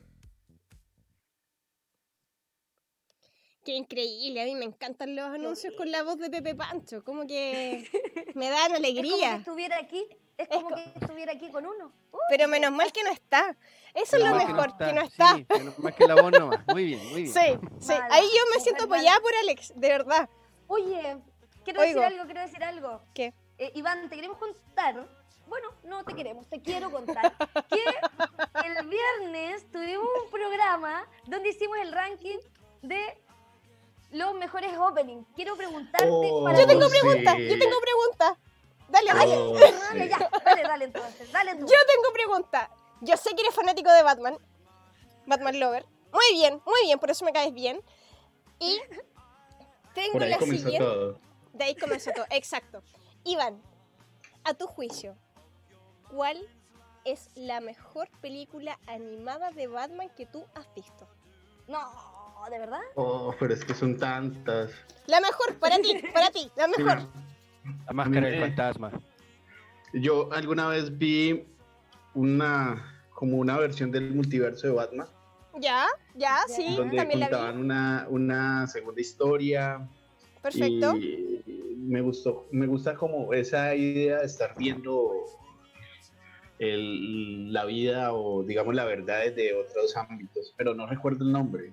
Qué 3.63 3.73
increíble, 3.73 4.41
a 4.41 4.45
mí 4.45 4.55
me 4.55 4.65
encantan 4.65 5.15
los 5.15 5.25
anuncios 5.25 5.73
con 5.75 5.89
la 5.89 6.03
voz 6.03 6.17
de 6.19 6.29
Pepe 6.29 6.53
Pancho, 6.53 7.03
como 7.03 7.25
que 7.25 7.89
me 8.35 8.49
dan 8.49 8.73
alegría. 8.73 9.35
Es 9.37 9.45
como 9.45 9.57
que 9.57 9.65
estuviera 9.65 9.77
aquí, 9.77 10.07
es 10.37 10.47
como 10.47 10.75
que 10.75 10.83
estuviera 11.01 11.31
aquí 11.33 11.49
con 11.49 11.65
uno. 11.65 11.91
Pero 12.29 12.47
menos 12.47 12.71
mal 12.71 12.91
que 12.91 13.03
no 13.03 13.09
está. 13.09 13.57
Eso 13.93 14.17
es 14.17 14.23
lo 14.23 14.35
mejor, 14.35 14.77
que 14.77 14.93
no 14.93 15.01
está. 15.01 15.35
Sí, 15.35 15.45
más 15.77 15.95
que 15.95 16.05
la 16.05 16.21
voz 16.21 16.31
nomás. 16.31 16.65
Muy 16.67 16.85
bien, 16.85 17.05
muy 17.09 17.23
bien. 17.23 17.33
Sí, 17.33 17.67
sí. 17.79 17.93
Ahí 18.09 18.25
yo 18.25 18.43
me 18.53 18.61
siento 18.61 18.85
apoyada 18.85 19.19
por 19.21 19.33
Alex, 19.35 19.73
de 19.75 19.87
verdad. 19.87 20.29
Oye, 20.67 21.17
quiero 21.63 21.81
decir 21.81 21.99
algo, 21.99 22.25
quiero 22.25 22.41
decir 22.41 22.63
algo. 22.63 23.01
¿Qué? 23.13 23.33
Eh, 23.57 23.71
Iván, 23.75 24.09
te 24.09 24.15
queremos 24.15 24.37
contar 24.37 25.07
bueno, 25.47 25.69
no 25.83 26.03
te 26.03 26.13
queremos, 26.13 26.47
te 26.47 26.61
quiero 26.61 26.91
contar 26.91 27.33
que 27.69 27.83
el 28.67 28.87
viernes 28.87 29.69
tuvimos 29.71 30.07
un 30.23 30.29
programa 30.31 31.07
donde 31.25 31.49
hicimos 31.49 31.77
el 31.79 31.91
ranking 31.91 32.37
de 32.81 33.21
los 34.11 34.33
mejores 34.35 34.77
openings. 34.77 35.25
Quiero 35.35 35.55
preguntarte. 35.55 36.07
Oh, 36.09 36.43
para 36.43 36.59
Yo 36.59 36.67
tengo 36.67 36.89
preguntas, 36.89 37.35
sí. 37.35 37.47
yo 37.49 37.59
tengo 37.59 37.75
preguntas. 37.81 38.37
Dale, 38.89 39.13
dale. 39.13 39.37
Oh, 39.37 39.53
Dale, 39.53 40.03
sí. 40.03 40.09
ya, 40.09 40.29
dale, 40.45 40.63
dale 40.63 40.85
entonces, 40.85 41.31
dale 41.31 41.51
tú. 41.55 41.61
Yo 41.61 41.65
tengo 41.87 42.13
pregunta. 42.13 42.69
Yo 43.01 43.17
sé 43.17 43.35
que 43.35 43.41
eres 43.41 43.53
fanático 43.53 43.91
de 43.91 44.03
Batman. 44.03 44.37
Batman 45.25 45.59
Lover. 45.59 45.85
Muy 46.13 46.25
bien, 46.33 46.61
muy 46.65 46.81
bien, 46.83 46.97
por 46.99 47.11
eso 47.11 47.25
me 47.25 47.33
caes 47.33 47.53
bien. 47.53 47.81
Y 48.59 48.79
tengo 49.93 50.13
Por 50.13 50.23
ahí 50.23 50.29
la 50.29 50.37
comenzó 50.37 50.63
siguiente. 50.63 50.87
todo. 50.87 51.19
De 51.53 51.63
ahí 51.65 51.75
comenzó 51.75 52.11
todo, 52.11 52.25
exacto. 52.29 52.81
Iván, 53.25 53.61
a 54.45 54.53
tu 54.53 54.67
juicio, 54.67 55.17
¿cuál 56.11 56.37
es 57.05 57.29
la 57.35 57.59
mejor 57.61 58.09
película 58.21 58.77
animada 58.87 59.51
de 59.51 59.67
Batman 59.67 60.09
que 60.15 60.25
tú 60.25 60.43
has 60.55 60.67
visto? 60.75 61.07
No, 61.67 61.79
¿de 62.49 62.59
verdad? 62.59 62.81
Oh, 62.95 63.33
pero 63.39 63.53
es 63.53 63.63
que 63.65 63.73
son 63.73 63.97
tantas. 63.97 64.71
La 65.07 65.19
mejor, 65.19 65.55
para 65.59 65.77
ti, 65.79 65.93
para 66.13 66.29
ti, 66.31 66.49
la 66.55 66.67
mejor. 66.67 66.83
Mira, 66.97 67.07
La 67.87 67.93
máscara 67.93 68.27
del 68.27 68.35
Eh. 68.35 68.39
fantasma. 68.41 68.91
Yo 69.93 70.29
alguna 70.33 70.67
vez 70.69 70.97
vi 70.97 71.45
una 72.13 72.93
como 73.13 73.37
una 73.37 73.57
versión 73.57 73.91
del 73.91 74.13
multiverso 74.13 74.67
de 74.67 74.73
Batman, 74.73 75.07
Ya, 75.59 75.87
ya, 76.15 76.37
sí, 76.47 76.75
donde 76.75 76.97
también 76.97 77.19
la 77.19 77.29
contaban 77.29 77.55
vi. 77.55 77.61
una, 77.61 78.05
una 78.09 78.67
segunda 78.67 79.01
historia. 79.01 79.87
Perfecto. 80.41 80.95
Y 80.97 81.43
me 81.79 82.01
gustó, 82.01 82.45
me 82.51 82.67
gusta 82.67 82.95
como 82.95 83.33
esa 83.33 83.73
idea 83.75 84.19
de 84.19 84.25
estar 84.25 84.53
viendo 84.57 85.11
el- 86.59 87.53
la 87.53 87.65
vida 87.65 88.13
o 88.13 88.43
digamos 88.43 88.73
la 88.75 88.85
verdad 88.85 89.21
desde 89.25 89.53
otros 89.55 89.95
ámbitos, 89.97 90.53
pero 90.57 90.73
no 90.73 90.87
recuerdo 90.87 91.23
el 91.25 91.31
nombre. 91.31 91.71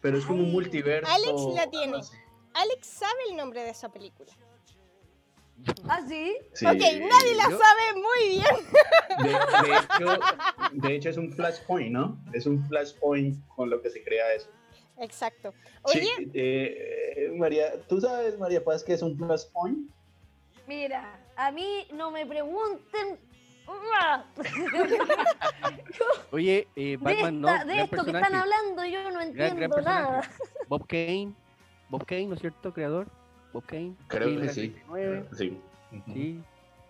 Pero 0.00 0.16
es 0.18 0.24
como 0.26 0.42
un 0.42 0.52
multiverso. 0.52 1.10
Alex 1.12 1.42
la 1.54 1.70
tiene. 1.70 1.96
así. 1.98 2.14
Alex 2.54 2.86
sabe 2.86 3.20
el 3.30 3.36
nombre 3.36 3.62
de 3.62 3.70
esa 3.70 3.88
película. 3.90 4.32
¿Ah, 5.88 6.00
sí? 6.08 6.36
Sí. 6.52 6.64
Ok, 6.66 6.74
nadie 6.76 7.34
la 7.36 7.50
yo- 7.50 7.58
sabe 7.58 7.94
muy 7.94 8.28
bien. 8.28 8.44
De, 9.22 9.68
de 9.68 9.76
hecho, 9.76 10.20
de 10.72 10.94
hecho 10.94 11.08
es 11.10 11.16
un 11.16 11.32
flashpoint, 11.32 11.90
¿no? 11.90 12.16
Es 12.32 12.46
un 12.46 12.64
flashpoint 12.68 13.44
con 13.48 13.68
lo 13.68 13.82
que 13.82 13.90
se 13.90 14.02
crea 14.04 14.32
eso. 14.34 14.48
Exacto. 14.98 15.52
Sí, 15.86 15.98
Oye, 16.00 16.30
eh, 16.34 17.32
María, 17.36 17.72
¿tú 17.88 18.00
sabes, 18.00 18.38
María 18.38 18.62
Paz, 18.62 18.84
qué 18.84 18.92
es 18.94 19.02
un 19.02 19.16
flashpoint? 19.18 19.90
Mira, 20.68 21.18
a 21.36 21.50
mí 21.50 21.86
no 21.92 22.10
me 22.12 22.24
pregunten 22.26 23.18
Oye, 26.30 26.68
eh, 26.76 26.90
de, 26.90 26.96
Batman 26.98 27.40
no, 27.40 27.48
esta- 27.48 27.64
de 27.64 27.74
gran 27.74 27.84
esto 27.84 27.90
que 27.90 27.96
personaje. 28.12 28.24
están 28.26 28.40
hablando, 28.40 28.84
yo 28.84 29.02
no 29.04 29.10
Gran, 29.10 29.22
entiendo 29.28 29.56
gran 29.56 29.70
nada. 29.84 30.20
personaje. 30.20 30.42
Bob 30.68 30.86
Kane. 30.86 31.32
Bob 31.88 32.04
Kane, 32.06 32.26
¿no 32.26 32.34
es 32.34 32.40
cierto? 32.40 32.72
Creador. 32.72 33.08
Bob 33.52 33.64
Kane. 33.66 33.94
Creo 34.08 34.28
Kane 34.28 34.40
que 34.40 34.46
de 34.46 34.52
sí. 34.52 34.68
39, 34.70 35.24
Sí. 35.36 35.58
Ujú. 35.92 36.02
Sí. 36.12 36.40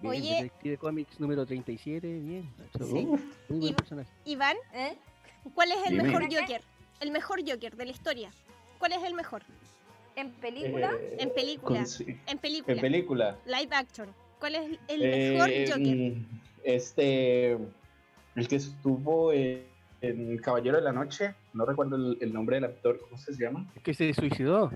Bien, 0.00 0.10
Oye. 0.12 0.34
Detective 0.34 0.76
Comics 0.78 1.20
número 1.20 1.44
37, 1.46 2.06
bien. 2.20 2.48
Sí. 2.78 3.06
Muy 3.48 3.58
buen 3.60 3.74
personaje. 3.74 4.08
Iván, 4.24 4.56
¿Eh? 4.72 4.96
¿cuál 5.54 5.72
es 5.72 5.78
el 5.86 5.90
Dime. 5.98 6.02
mejor 6.04 6.22
Joker? 6.24 6.62
El 7.00 7.10
mejor 7.10 7.40
Joker 7.48 7.76
de 7.76 7.84
la 7.84 7.90
historia. 7.90 8.30
¿Cuál 8.78 8.92
es 8.92 9.02
el 9.02 9.14
mejor? 9.14 9.42
¿En 10.14 10.30
película? 10.32 10.92
Eh, 11.00 11.16
En 11.20 11.30
película. 11.32 11.84
con-. 11.84 12.16
En 12.26 12.38
película. 12.38 12.74
En 12.74 12.80
película. 12.80 13.36
Live 13.46 13.74
action. 13.74 14.08
¿Cuál 14.38 14.54
es 14.56 14.78
el 14.88 15.00
mejor 15.00 15.50
Eh, 15.50 15.66
Joker? 15.68 16.47
Este, 16.64 17.52
el 17.52 18.48
que 18.48 18.56
estuvo 18.56 19.32
en, 19.32 19.64
en 20.00 20.38
Caballero 20.38 20.76
de 20.76 20.82
la 20.82 20.92
Noche, 20.92 21.34
no 21.54 21.64
recuerdo 21.64 21.96
el, 21.96 22.18
el 22.20 22.32
nombre 22.32 22.56
del 22.56 22.64
actor, 22.64 23.00
¿cómo 23.00 23.16
se 23.18 23.32
llama? 23.32 23.72
Que 23.82 23.94
se 23.94 24.12
suicidó. 24.14 24.70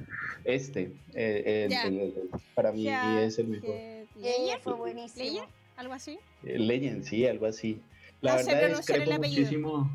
Este, 0.45 0.92
eh, 1.14 1.64
el- 1.66 1.71
Ya. 1.71 1.83
el- 1.87 1.99
el- 2.01 2.31
para 2.55 2.73
mí 2.73 2.85
Ya, 2.85 3.23
es 3.23 3.38
el 3.38 3.49
mejor. 3.49 3.75
¿Leyer? 4.16 4.61
fue 4.61 4.75
buenísimo. 4.75 5.25
¿Leyer? 5.25 5.45
¿Algo 5.77 5.95
así? 5.95 6.18
Eh, 6.45 6.59
Legend, 6.59 7.05
sí, 7.05 7.27
algo 7.27 7.47
así. 7.47 7.81
La 8.21 8.37
No 8.40 8.47
verdad 8.47 8.77
discrepo 8.77 9.12
muchísimo, 9.12 9.90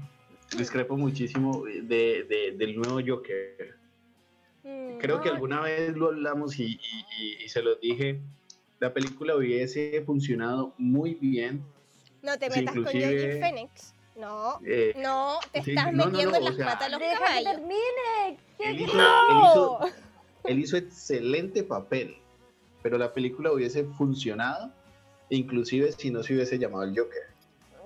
discrepo 0.57 0.97
muchísimo 0.97 1.63
de, 1.65 2.23
de- 2.23 2.55
del 2.57 2.75
nuevo 2.75 2.99
Joker. 3.05 3.75
Mm, 4.63 4.97
Creo 4.97 5.21
que 5.21 5.29
alguna 5.29 5.61
vez 5.61 5.95
lo 5.95 6.07
hablamos 6.07 6.59
y, 6.59 6.63
y- 6.65 6.79
y- 7.19 7.43
y 7.45 7.49
se 7.49 7.61
los 7.61 7.79
dije. 7.79 8.19
La 8.79 8.93
película 8.93 9.35
hubiese 9.35 10.01
funcionado 10.05 10.73
muy 10.77 11.15
bien. 11.15 11.63
No 12.21 12.37
te 12.37 12.49
metas 12.49 12.73
con 12.75 12.83
Joaquin 12.83 13.39
Phoenix. 13.39 13.93
No, 14.15 14.59
eh, 14.65 14.93
no, 14.97 15.37
te 15.51 15.61
Sí, 15.61 15.71
estás 15.71 15.93
no, 15.93 16.05
no, 16.05 16.11
metiendo 16.11 16.31
no, 16.31 16.37
en 16.37 16.43
las 16.45 16.53
o 16.53 16.57
sea- 16.57 16.65
patas 16.65 16.91
los 16.91 16.99
caballos. 16.99 17.51
termine. 17.51 18.39
¿Qué- 18.57 18.69
él, 18.71 18.85
¡No! 18.87 19.43
hizo- 19.45 19.79
él 20.45 20.59
hizo 20.59 20.77
excelente 20.77 21.63
papel, 21.63 22.17
pero 22.81 22.97
la 22.97 23.13
película 23.13 23.51
hubiese 23.51 23.83
funcionado, 23.83 24.71
inclusive 25.29 25.91
si 25.91 26.09
no 26.09 26.23
se 26.23 26.33
hubiese 26.33 26.57
llamado 26.57 26.83
el 26.83 26.97
Joker, 26.97 27.21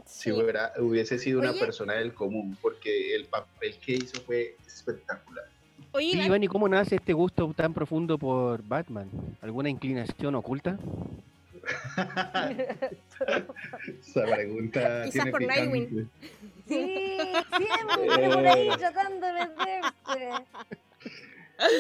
si 0.06 0.32
hubiera, 0.32 0.72
hubiese 0.80 1.20
sido 1.20 1.40
una 1.42 1.52
persona 1.54 1.94
del 1.96 2.14
común, 2.14 2.58
porque 2.62 3.14
el 3.14 3.26
papel 3.26 3.78
que 3.80 3.94
hizo 3.94 4.22
fue 4.22 4.56
espectacular. 4.66 5.46
Oye, 5.92 6.24
Iván, 6.26 6.44
¿y 6.44 6.48
cómo 6.48 6.70
nace 6.70 6.96
este 6.96 7.12
gusto 7.12 7.54
tan 7.54 7.74
profundo 7.74 8.18
por 8.18 8.64
Batman? 8.64 9.10
¿Alguna 9.42 9.70
inclinación 9.70 10.36
oculta? 10.36 10.78
Esa 14.00 14.26
pregunta 14.26 15.04
Quizás 15.06 15.12
tiene 15.12 15.32
por 15.32 15.40
picante. 15.40 15.62
Nightwing. 15.62 16.10
Sí, 16.68 17.06
siempre 17.58 18.30
por 18.30 18.48
ahí 18.48 18.70
tratando 18.78 19.28
de 19.28 19.34
meterse. 19.34 20.30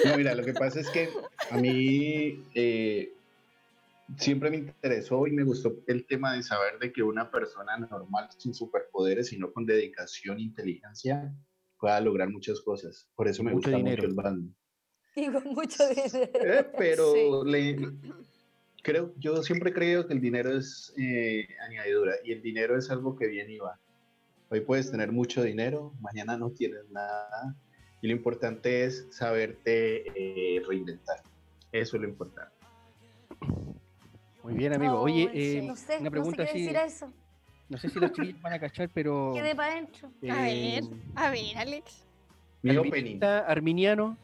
No, 0.05 0.17
mira, 0.17 0.35
lo 0.35 0.43
que 0.43 0.53
pasa 0.53 0.79
es 0.79 0.89
que 0.89 1.09
a 1.49 1.57
mí 1.57 2.43
eh, 2.53 3.13
siempre 4.17 4.49
me 4.51 4.57
interesó 4.57 5.25
y 5.27 5.31
me 5.31 5.43
gustó 5.43 5.73
el 5.87 6.05
tema 6.05 6.33
de 6.33 6.43
saber 6.43 6.77
de 6.79 6.91
que 6.93 7.01
una 7.01 7.31
persona 7.31 7.77
normal 7.77 8.27
sin 8.37 8.53
superpoderes, 8.53 9.27
sino 9.29 9.51
con 9.51 9.65
dedicación 9.65 10.37
e 10.37 10.43
inteligencia, 10.43 11.33
pueda 11.79 11.99
lograr 11.99 12.29
muchas 12.29 12.61
cosas. 12.61 13.07
Por 13.15 13.27
eso 13.27 13.43
me 13.43 13.51
Mucho 13.53 13.69
gusta 13.71 13.77
dinero. 13.77 14.03
mucho 14.03 14.07
el 14.09 14.13
Batman. 14.13 14.55
Y 15.15 15.27
con 15.29 15.43
mucho 15.45 15.83
dinero. 15.89 16.29
Eh, 16.53 16.67
pero 16.77 17.13
Sí. 17.43 17.49
le, 17.49 17.91
creo, 18.81 19.13
yo 19.17 19.43
siempre 19.43 19.73
creo 19.73 20.07
que 20.07 20.13
el 20.13 20.21
dinero 20.21 20.55
es 20.57 20.93
eh, 20.97 21.47
añadidura 21.67 22.15
y 22.23 22.31
el 22.33 22.41
dinero 22.41 22.77
es 22.77 22.89
algo 22.89 23.15
que 23.17 23.27
viene 23.27 23.53
y 23.53 23.57
va. 23.59 23.79
Hoy 24.49 24.61
puedes 24.61 24.91
tener 24.91 25.11
mucho 25.11 25.43
dinero, 25.43 25.93
mañana 26.01 26.37
no 26.37 26.51
tienes 26.51 26.89
nada 26.89 27.55
y 28.01 28.07
lo 28.07 28.13
importante 28.13 28.83
es 28.83 29.07
saberte 29.11 30.03
eh, 30.15 30.61
reinventar. 30.67 31.21
Eso 31.71 31.95
es 31.95 32.01
lo 32.01 32.07
importante. 32.09 32.51
Muy 34.43 34.53
bien, 34.55 34.73
amigo. 34.73 34.93
No, 34.93 35.01
Oye, 35.01 35.29
sí. 35.33 35.57
eh, 35.57 35.61
No 35.61 35.75
sé, 35.75 35.93
una 35.93 35.99
no 35.99 36.05
sé 36.05 36.11
pregunta 36.11 36.43
qué 36.45 36.49
así. 36.49 36.61
decir 36.61 36.77
a 36.77 36.85
eso. 36.85 37.13
No 37.69 37.77
sé 37.77 37.89
si 37.89 37.99
los 37.99 38.11
chiquillos 38.11 38.41
van 38.41 38.53
a 38.53 38.59
cachar, 38.59 38.89
pero. 38.93 39.31
Quedé 39.35 39.55
para 39.55 39.73
adentro. 39.73 40.09
A 40.29 40.49
eh, 40.49 40.81
ver, 40.81 40.99
a 41.15 41.29
ver, 41.29 41.57
Alex. 41.57 42.05
Mi 42.63 42.71
opening. 42.75 42.91
calvinista, 42.91 43.39
arminiano. 43.39 44.17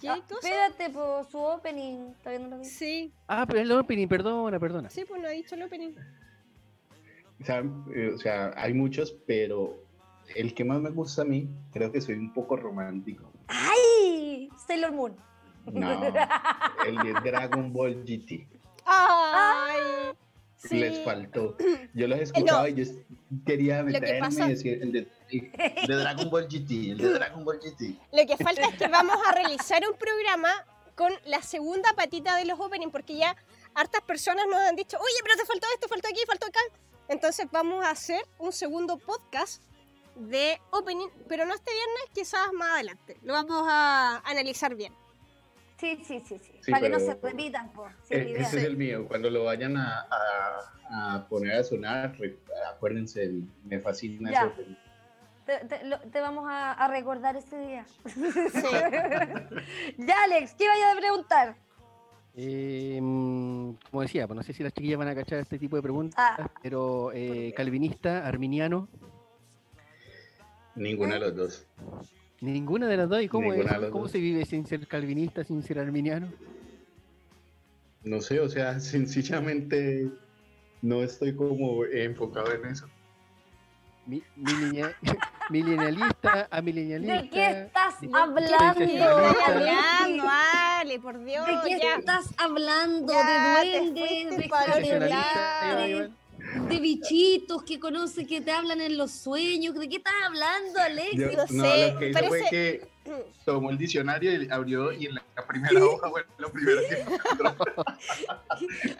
¿Qué 0.00 0.08
Ah, 0.08 0.18
cosa? 0.28 0.46
espérate, 0.48 0.90
por 0.90 1.24
su 1.26 1.38
opening. 1.38 2.12
Todavía 2.22 2.46
no 2.46 2.56
lo 2.56 2.58
vi. 2.62 2.64
Sí, 2.66 3.12
Ah, 3.28 3.44
pero 3.46 3.60
el 3.60 3.72
opening, 3.72 4.06
perdona, 4.08 4.58
perdona. 4.60 4.90
sí, 4.90 5.04
pues 5.06 5.20
no 5.20 5.28
ha 5.28 5.30
dicho 5.30 5.54
el 5.54 5.62
opening. 5.62 5.94
O 7.40 7.44
sea, 7.44 7.62
eh, 7.94 8.12
o 8.14 8.18
sea, 8.18 8.52
hay 8.56 8.72
muchos, 8.74 9.12
pero 9.26 9.82
el 10.34 10.54
que 10.54 10.64
más 10.64 10.80
me 10.80 10.90
gusta 10.90 11.22
a 11.22 11.24
mí, 11.24 11.48
creo 11.72 11.90
que 11.92 12.00
soy 12.00 12.14
un 12.16 12.32
poco 12.32 12.56
romántico. 12.56 13.30
¡Ay! 13.48 14.48
Sailor 14.66 14.92
Moon. 14.92 15.16
No, 15.72 16.02
el 16.86 16.96
de 17.02 17.12
Dragon 17.24 17.72
Ball 17.72 18.04
GT. 18.04 18.46
¡Ay! 18.84 19.80
Sí. 20.56 20.78
Les 20.78 21.04
faltó. 21.04 21.56
Yo 21.94 22.06
los 22.08 22.18
escuchaba 22.18 22.68
y 22.68 22.74
yo 22.74 22.84
quería 23.44 23.82
meterme 23.82 24.20
pasa- 24.20 24.46
y 24.46 24.50
decir 24.50 24.82
el 24.82 24.92
de, 24.92 25.08
el 25.30 25.86
de 25.86 25.94
Dragon 25.96 26.30
Ball 26.30 26.46
GT, 26.48 26.70
el 26.92 26.98
de 26.98 27.08
Dragon 27.10 27.44
Ball 27.44 27.58
GT. 27.60 27.98
Lo 28.12 28.26
que 28.26 28.36
falta 28.42 28.62
es 28.68 28.74
que 28.76 28.88
vamos 28.88 29.16
a 29.28 29.32
realizar 29.32 29.82
un 29.90 29.96
programa 29.98 30.48
con 30.94 31.12
la 31.26 31.42
segunda 31.42 31.92
patita 31.94 32.36
de 32.36 32.46
los 32.46 32.58
openings, 32.58 32.90
porque 32.90 33.16
ya 33.16 33.36
hartas 33.74 34.00
personas 34.02 34.46
nos 34.46 34.58
han 34.58 34.76
dicho, 34.76 34.96
oye, 34.98 35.14
pero 35.22 35.36
te 35.36 35.44
faltó 35.44 35.66
esto, 35.74 35.88
faltó 35.88 36.08
aquí, 36.08 36.20
faltó 36.26 36.46
acá. 36.46 36.60
Entonces 37.08 37.46
vamos 37.52 37.84
a 37.84 37.90
hacer 37.90 38.24
un 38.38 38.52
segundo 38.52 38.96
podcast 38.98 39.62
de 40.16 40.58
opening, 40.70 41.08
pero 41.28 41.44
no 41.44 41.54
este 41.54 41.70
viernes, 41.70 42.04
quizás 42.14 42.50
más 42.54 42.74
adelante. 42.76 43.18
Lo 43.22 43.34
vamos 43.34 43.66
a 43.68 44.22
analizar 44.24 44.74
bien. 44.74 44.94
Sí, 45.78 46.00
sí, 46.04 46.22
sí, 46.26 46.38
sí. 46.40 46.52
Sí, 46.62 46.70
para 46.70 46.82
que 46.82 46.88
no 46.88 46.98
se 46.98 47.14
repitan, 47.14 47.70
pues. 47.72 47.92
Sí, 48.04 48.14
E- 48.14 48.40
ese 48.40 48.58
es 48.58 48.64
el 48.64 48.76
mío. 48.76 49.06
Cuando 49.06 49.28
lo 49.30 49.44
vayan 49.44 49.76
a, 49.76 50.06
a- 50.10 51.14
a 51.16 51.28
poner 51.28 51.52
a 51.56 51.64
sonar, 51.64 52.16
acuérdense, 52.74 53.30
me 53.64 53.78
fascina 53.80 54.30
Ya. 54.30 54.38
ese 54.40 54.46
opening. 54.48 54.76
Te, 55.44 55.58
te- 55.66 55.84
lo- 55.84 56.00
te 56.00 56.20
vamos 56.20 56.46
a, 56.48 56.72
a 56.72 56.88
recordar 56.88 57.36
ese 57.36 57.58
día. 57.58 57.84
Sí. 58.06 58.20
ya, 59.98 60.14
Alex, 60.24 60.54
¿qué 60.58 60.66
vaya 60.68 60.92
a 60.92 60.96
preguntar? 60.96 61.56
Eh, 62.34 62.98
mm, 63.00 63.74
como 63.90 64.02
decía, 64.02 64.26
pues 64.26 64.36
no 64.36 64.42
sé 64.42 64.52
si 64.52 64.62
las 64.62 64.72
chiquillas 64.72 64.98
van 64.98 65.08
a 65.08 65.14
cachar 65.14 65.38
este 65.38 65.58
tipo 65.58 65.76
de 65.76 65.82
preguntas, 65.82 66.16
Ah. 66.18 66.50
pero 66.62 67.10
eh, 67.12 67.52
calvinista, 67.56 68.26
arminiano, 68.26 68.88
Ninguno 70.74 71.12
¿Eh? 71.14 71.18
de 71.18 71.20
los 71.20 71.36
dos. 71.36 71.66
Ninguna 72.52 72.86
de 72.86 72.96
las 72.96 73.08
dos. 73.08 73.22
¿Y 73.22 73.28
cómo, 73.28 73.50
Ninguna 73.52 73.72
es? 73.76 73.90
¿Cómo 73.90 74.04
dos. 74.04 74.12
se 74.12 74.18
vive 74.18 74.44
sin 74.44 74.66
ser 74.66 74.86
calvinista, 74.86 75.42
sin 75.44 75.62
ser 75.62 75.78
arminiano? 75.78 76.28
No 78.04 78.20
sé, 78.20 78.38
o 78.40 78.48
sea, 78.48 78.78
sencillamente 78.80 80.08
no 80.82 81.02
estoy 81.02 81.34
como 81.34 81.84
enfocado 81.84 82.52
en 82.52 82.66
eso. 82.66 82.88
Mi, 84.06 84.22
milenia- 84.36 84.94
milenialista 85.50 86.46
a 86.48 86.62
milenialista. 86.62 87.22
¿De 87.22 87.28
qué 87.30 87.50
estás 87.62 88.00
¿De 88.00 88.06
qué 88.08 88.14
hablando? 88.14 88.64
Por 91.02 91.24
Dios, 91.24 91.46
¿De 91.46 91.52
qué 91.68 91.78
ya. 91.82 91.96
estás 91.96 92.32
hablando? 92.38 93.12
Ya, 93.12 93.64
¿De 93.64 93.80
duendes? 93.90 94.38
¿De 94.38 96.10
de 96.68 96.80
bichitos 96.80 97.62
que 97.64 97.78
conoce 97.78 98.26
que 98.26 98.40
te 98.40 98.50
hablan 98.50 98.80
en 98.80 98.96
los 98.96 99.10
sueños. 99.12 99.74
¿De 99.74 99.88
qué 99.88 99.96
estás 99.96 100.14
hablando, 100.24 100.78
Alexis? 100.80 101.18
Yo- 101.18 101.36
no 101.56 101.64
sé, 101.64 101.92
lo 101.92 101.98
que 101.98 102.08
hizo 102.10 102.24
fue 102.24 102.42
que 102.50 102.88
tomó 103.44 103.70
el 103.70 103.78
diccionario 103.78 104.42
y 104.42 104.48
abrió 104.50 104.92
y 104.92 105.06
en 105.06 105.14
la 105.14 105.46
primera 105.46 105.84
hoja 105.84 106.10
fue 106.10 106.24
lo 106.38 106.50
primero 106.50 106.80
que 106.88 107.00
encontró. 107.00 107.84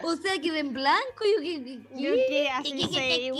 O 0.03 0.15
sea, 0.15 0.39
que 0.39 0.59
en 0.59 0.71
blanco. 0.73 1.23
Yo, 1.35 1.41
¿qué, 1.41 1.79
Yo 1.95 2.13
qué, 2.13 2.49
qué, 2.63 2.87
qué. 2.91 3.33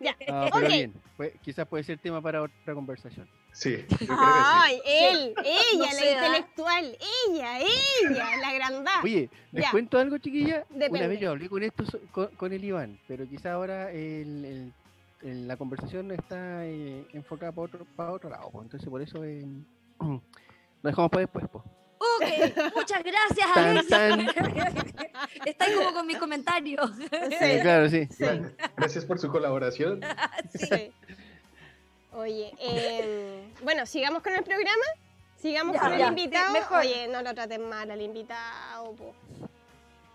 Ya. 0.00 0.16
Ah, 0.28 0.48
pero 0.52 0.68
bien. 0.68 0.94
Pues, 1.16 1.32
quizás 1.42 1.66
puede 1.68 1.84
ser 1.84 1.98
tema 1.98 2.20
para 2.20 2.42
otra 2.42 2.74
conversación. 2.74 3.28
Sí, 3.54 3.76
yo 3.88 3.96
creo 3.96 3.98
que 3.98 4.04
sí. 4.06 4.10
Ay, 4.16 4.80
él, 4.84 5.34
ella, 5.44 5.78
No 5.78 5.84
la 5.84 5.90
¿ah? 6.00 6.12
intelectual, 6.12 6.98
ella, 7.30 7.58
ella, 7.60 8.36
la 8.40 8.52
grandad. 8.52 9.04
Oye, 9.04 9.30
¿les 9.52 9.64
Ya. 9.64 9.70
cuento 9.70 9.96
algo, 9.98 10.18
chiquilla? 10.18 10.64
Una 10.70 10.78
Depende. 10.86 11.06
vez 11.08 11.20
yo 11.20 11.30
hablé 11.30 11.48
con 11.48 11.62
esto 11.62 11.84
con, 12.10 12.26
con 12.34 12.52
el 12.52 12.64
Iván, 12.64 12.98
pero 13.06 13.28
quizá 13.28 13.52
ahora 13.52 13.92
el- 13.92 14.44
el- 14.44 14.72
el- 15.22 15.46
la 15.48 15.56
conversación 15.56 16.10
está 16.10 16.66
eh, 16.66 17.06
enfocada 17.12 17.52
para 17.52 17.64
otro, 17.66 17.86
para 17.94 18.10
otro 18.12 18.28
lado. 18.28 18.50
pues, 18.50 18.64
Entonces, 18.64 18.88
por 18.88 19.00
eso 19.00 19.22
eh, 19.24 19.46
lo 20.00 20.20
dejamos 20.82 21.10
para 21.10 21.20
después. 21.20 21.44
Pues. 21.52 21.64
Ok, 21.96 22.74
muchas 22.74 23.02
gracias, 23.02 23.48
Alexis. 23.56 24.34
Está 25.46 25.66
como 25.74 25.92
con 25.94 26.06
mis 26.06 26.18
comentarios. 26.18 26.90
Eh, 27.40 27.60
claro, 27.62 27.88
sí. 27.88 28.06
Gracias 28.76 29.04
por 29.04 29.18
su 29.20 29.28
colaboración. 29.30 30.00
Sí. 30.54 30.92
Oye, 32.14 32.54
em, 32.58 33.52
bueno, 33.62 33.86
sigamos 33.86 34.22
con 34.22 34.34
el 34.34 34.44
programa. 34.44 34.84
Sigamos 35.36 35.74
Ya, 35.74 35.80
con 35.82 35.92
el 35.92 36.00
invitado. 36.00 36.46
sí, 36.46 36.52
mejor. 36.60 36.78
Oye, 36.78 37.08
no 37.08 37.22
lo 37.22 37.34
traten 37.34 37.68
mal 37.68 37.90
al 37.90 38.00
invitado. 38.00 38.92
po. 38.92 39.14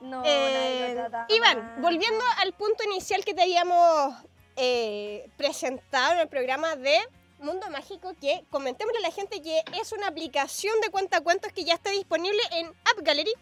No, 0.01 0.23
Eh, 0.25 0.53
nadie 0.53 0.95
lo 0.95 1.09
trata 1.09 1.25
Iván, 1.33 1.57
mal. 1.73 1.81
volviendo 1.81 2.23
al 2.37 2.53
punto 2.53 2.83
inicial 2.85 3.23
que 3.25 3.33
te 3.33 3.41
habíamos 3.43 4.15
eh, 4.55 5.29
presentado 5.37 6.13
en 6.13 6.19
el 6.19 6.27
programa 6.29 6.75
de 6.77 6.97
Mundo 7.39 7.69
Mágico, 7.69 8.13
que 8.19 8.43
comentémosle 8.49 8.99
a 8.99 9.01
la 9.01 9.11
gente 9.11 9.41
que 9.41 9.61
es 9.79 9.91
una 9.91 10.07
aplicación 10.07 10.79
de 10.81 10.89
cuentacuentos 10.89 11.51
que 11.53 11.63
ya 11.65 11.73
está 11.73 11.89
disponible 11.91 12.41
en 12.53 12.67
App 12.67 12.99
Gallery 13.01 13.33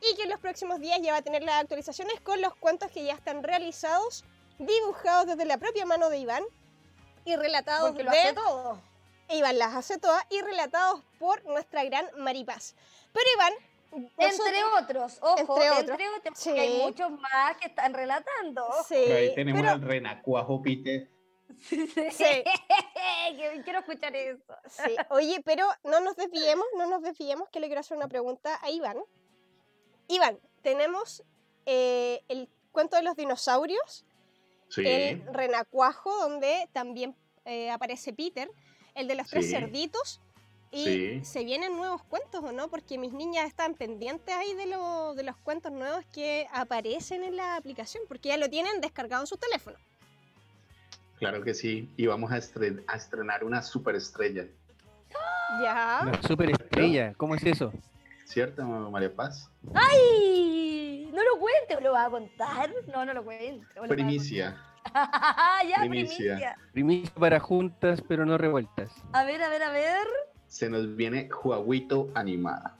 y 0.00 0.16
que 0.16 0.22
en 0.24 0.30
los 0.30 0.40
próximos 0.40 0.80
días 0.80 1.00
ya 1.02 1.12
va 1.12 1.18
a 1.18 1.22
tener 1.22 1.42
las 1.44 1.60
actualizaciones 1.62 2.20
con 2.20 2.40
los 2.40 2.54
cuentos 2.56 2.90
que 2.90 3.04
ya 3.04 3.14
están 3.14 3.42
realizados, 3.44 4.24
dibujados 4.58 5.26
desde 5.26 5.44
la 5.44 5.58
propia 5.58 5.86
mano 5.86 6.10
de 6.10 6.18
Iván 6.18 6.44
y 7.24 7.36
relatados 7.36 7.90
Porque 7.90 8.04
lo 8.04 8.10
de 8.10 8.18
hace 8.20 8.32
todo. 8.34 8.80
Iván 9.30 9.58
las 9.58 9.74
hace 9.74 9.98
todas 9.98 10.24
y 10.30 10.40
relatados 10.42 11.00
por 11.18 11.44
nuestra 11.46 11.84
gran 11.84 12.06
Maripaz. 12.18 12.74
Pero 13.12 13.26
Iván, 13.34 13.52
nosotros- 14.18 14.46
Entre 14.46 14.64
otros, 14.64 15.18
ojo, 15.22 15.38
Entre 15.38 15.66
entre 15.80 15.92
otros. 16.08 16.18
otros, 16.18 16.38
Sí. 16.38 16.50
hay 16.50 16.78
muchos 16.82 17.10
más 17.12 17.56
que 17.58 17.68
están 17.68 17.94
relatando. 17.94 18.66
Sí, 18.88 18.94
Pero 19.06 19.14
ahí 19.16 19.34
tenemos 19.34 19.60
pero- 19.60 19.72
al 19.72 19.82
renacuajo 19.82 20.60
Peter. 20.62 21.08
Sí. 21.68 21.84
Que 22.16 22.44
Quiero 23.64 23.78
escuchar 23.80 24.14
eso. 24.16 24.54
Sí, 24.68 24.96
oye, 25.10 25.40
pero 25.44 25.66
no 25.84 26.00
nos 26.00 26.16
desviemos, 26.16 26.66
no 26.76 26.86
nos 26.86 27.02
desviemos, 27.02 27.48
que 27.50 27.60
le 27.60 27.66
quiero 27.66 27.80
hacer 27.80 27.96
una 27.96 28.08
pregunta 28.08 28.58
a 28.62 28.70
Iván. 28.70 28.98
Iván, 30.08 30.38
tenemos 30.62 31.22
eh, 31.66 32.24
el 32.28 32.48
cuento 32.72 32.96
de 32.96 33.02
los 33.02 33.14
dinosaurios, 33.16 34.04
Sí. 34.72 34.82
el 34.86 35.22
renacuajo, 35.32 36.10
donde 36.28 36.68
también 36.72 37.14
eh, 37.44 37.70
aparece 37.70 38.12
Peter, 38.12 38.48
el 38.94 39.06
de 39.08 39.14
los 39.16 39.28
tres 39.28 39.46
Sí. 39.46 39.52
cerditos, 39.52 40.20
y 40.70 40.84
Sí. 40.84 41.20
se 41.24 41.44
vienen 41.44 41.76
nuevos 41.76 42.02
cuentos, 42.04 42.42
¿o 42.42 42.52
no? 42.52 42.68
Porque 42.68 42.96
mis 42.96 43.12
niñas 43.12 43.46
están 43.46 43.74
pendientes 43.74 44.34
ahí 44.34 44.54
de, 44.54 44.66
lo- 44.66 45.14
de 45.14 45.22
los 45.24 45.36
cuentos 45.36 45.70
nuevos 45.72 46.04
que 46.14 46.46
aparecen 46.52 47.22
en 47.24 47.36
la 47.36 47.56
aplicación, 47.56 48.02
porque 48.08 48.30
ya 48.30 48.36
lo 48.38 48.48
tienen 48.48 48.80
descargado 48.80 49.22
en 49.22 49.26
su 49.26 49.36
teléfono. 49.36 49.76
Claro 51.18 51.42
que 51.44 51.52
sí. 51.52 51.90
Y 51.96 52.06
vamos 52.06 52.32
a 52.32 52.38
estrenar 52.38 53.44
una 53.44 53.60
superestrella. 53.62 54.46
Ya. 55.62 56.00
Una 56.02 56.22
superestrella. 56.22 57.12
¿Cómo 57.18 57.34
es 57.34 57.44
eso? 57.44 57.72
¿Cierto, 58.24 58.64
María 58.64 59.14
Paz? 59.14 59.50
¡Ay! 59.74 60.91
No 61.12 61.22
lo 61.22 61.38
cuente, 61.38 61.76
¿o 61.76 61.80
lo 61.80 61.92
va 61.92 62.06
a 62.06 62.10
contar? 62.10 62.70
No, 62.92 63.04
no 63.04 63.12
lo 63.14 63.24
cuente. 63.24 63.66
¿o 63.72 63.74
lo 63.74 63.80
va 63.82 63.86
a 63.86 63.88
Primicia. 63.88 64.56
ya, 65.68 65.76
Primicia. 65.78 66.56
primicia. 66.72 67.14
Para 67.14 67.38
juntas, 67.38 68.02
pero 68.08 68.24
no 68.26 68.36
revueltas. 68.38 68.90
A 69.12 69.24
ver, 69.24 69.42
a 69.42 69.48
ver, 69.48 69.62
a 69.62 69.70
ver. 69.70 70.06
Se 70.48 70.68
nos 70.68 70.96
viene 70.96 71.28
Juaguito 71.30 72.08
animada. 72.14 72.76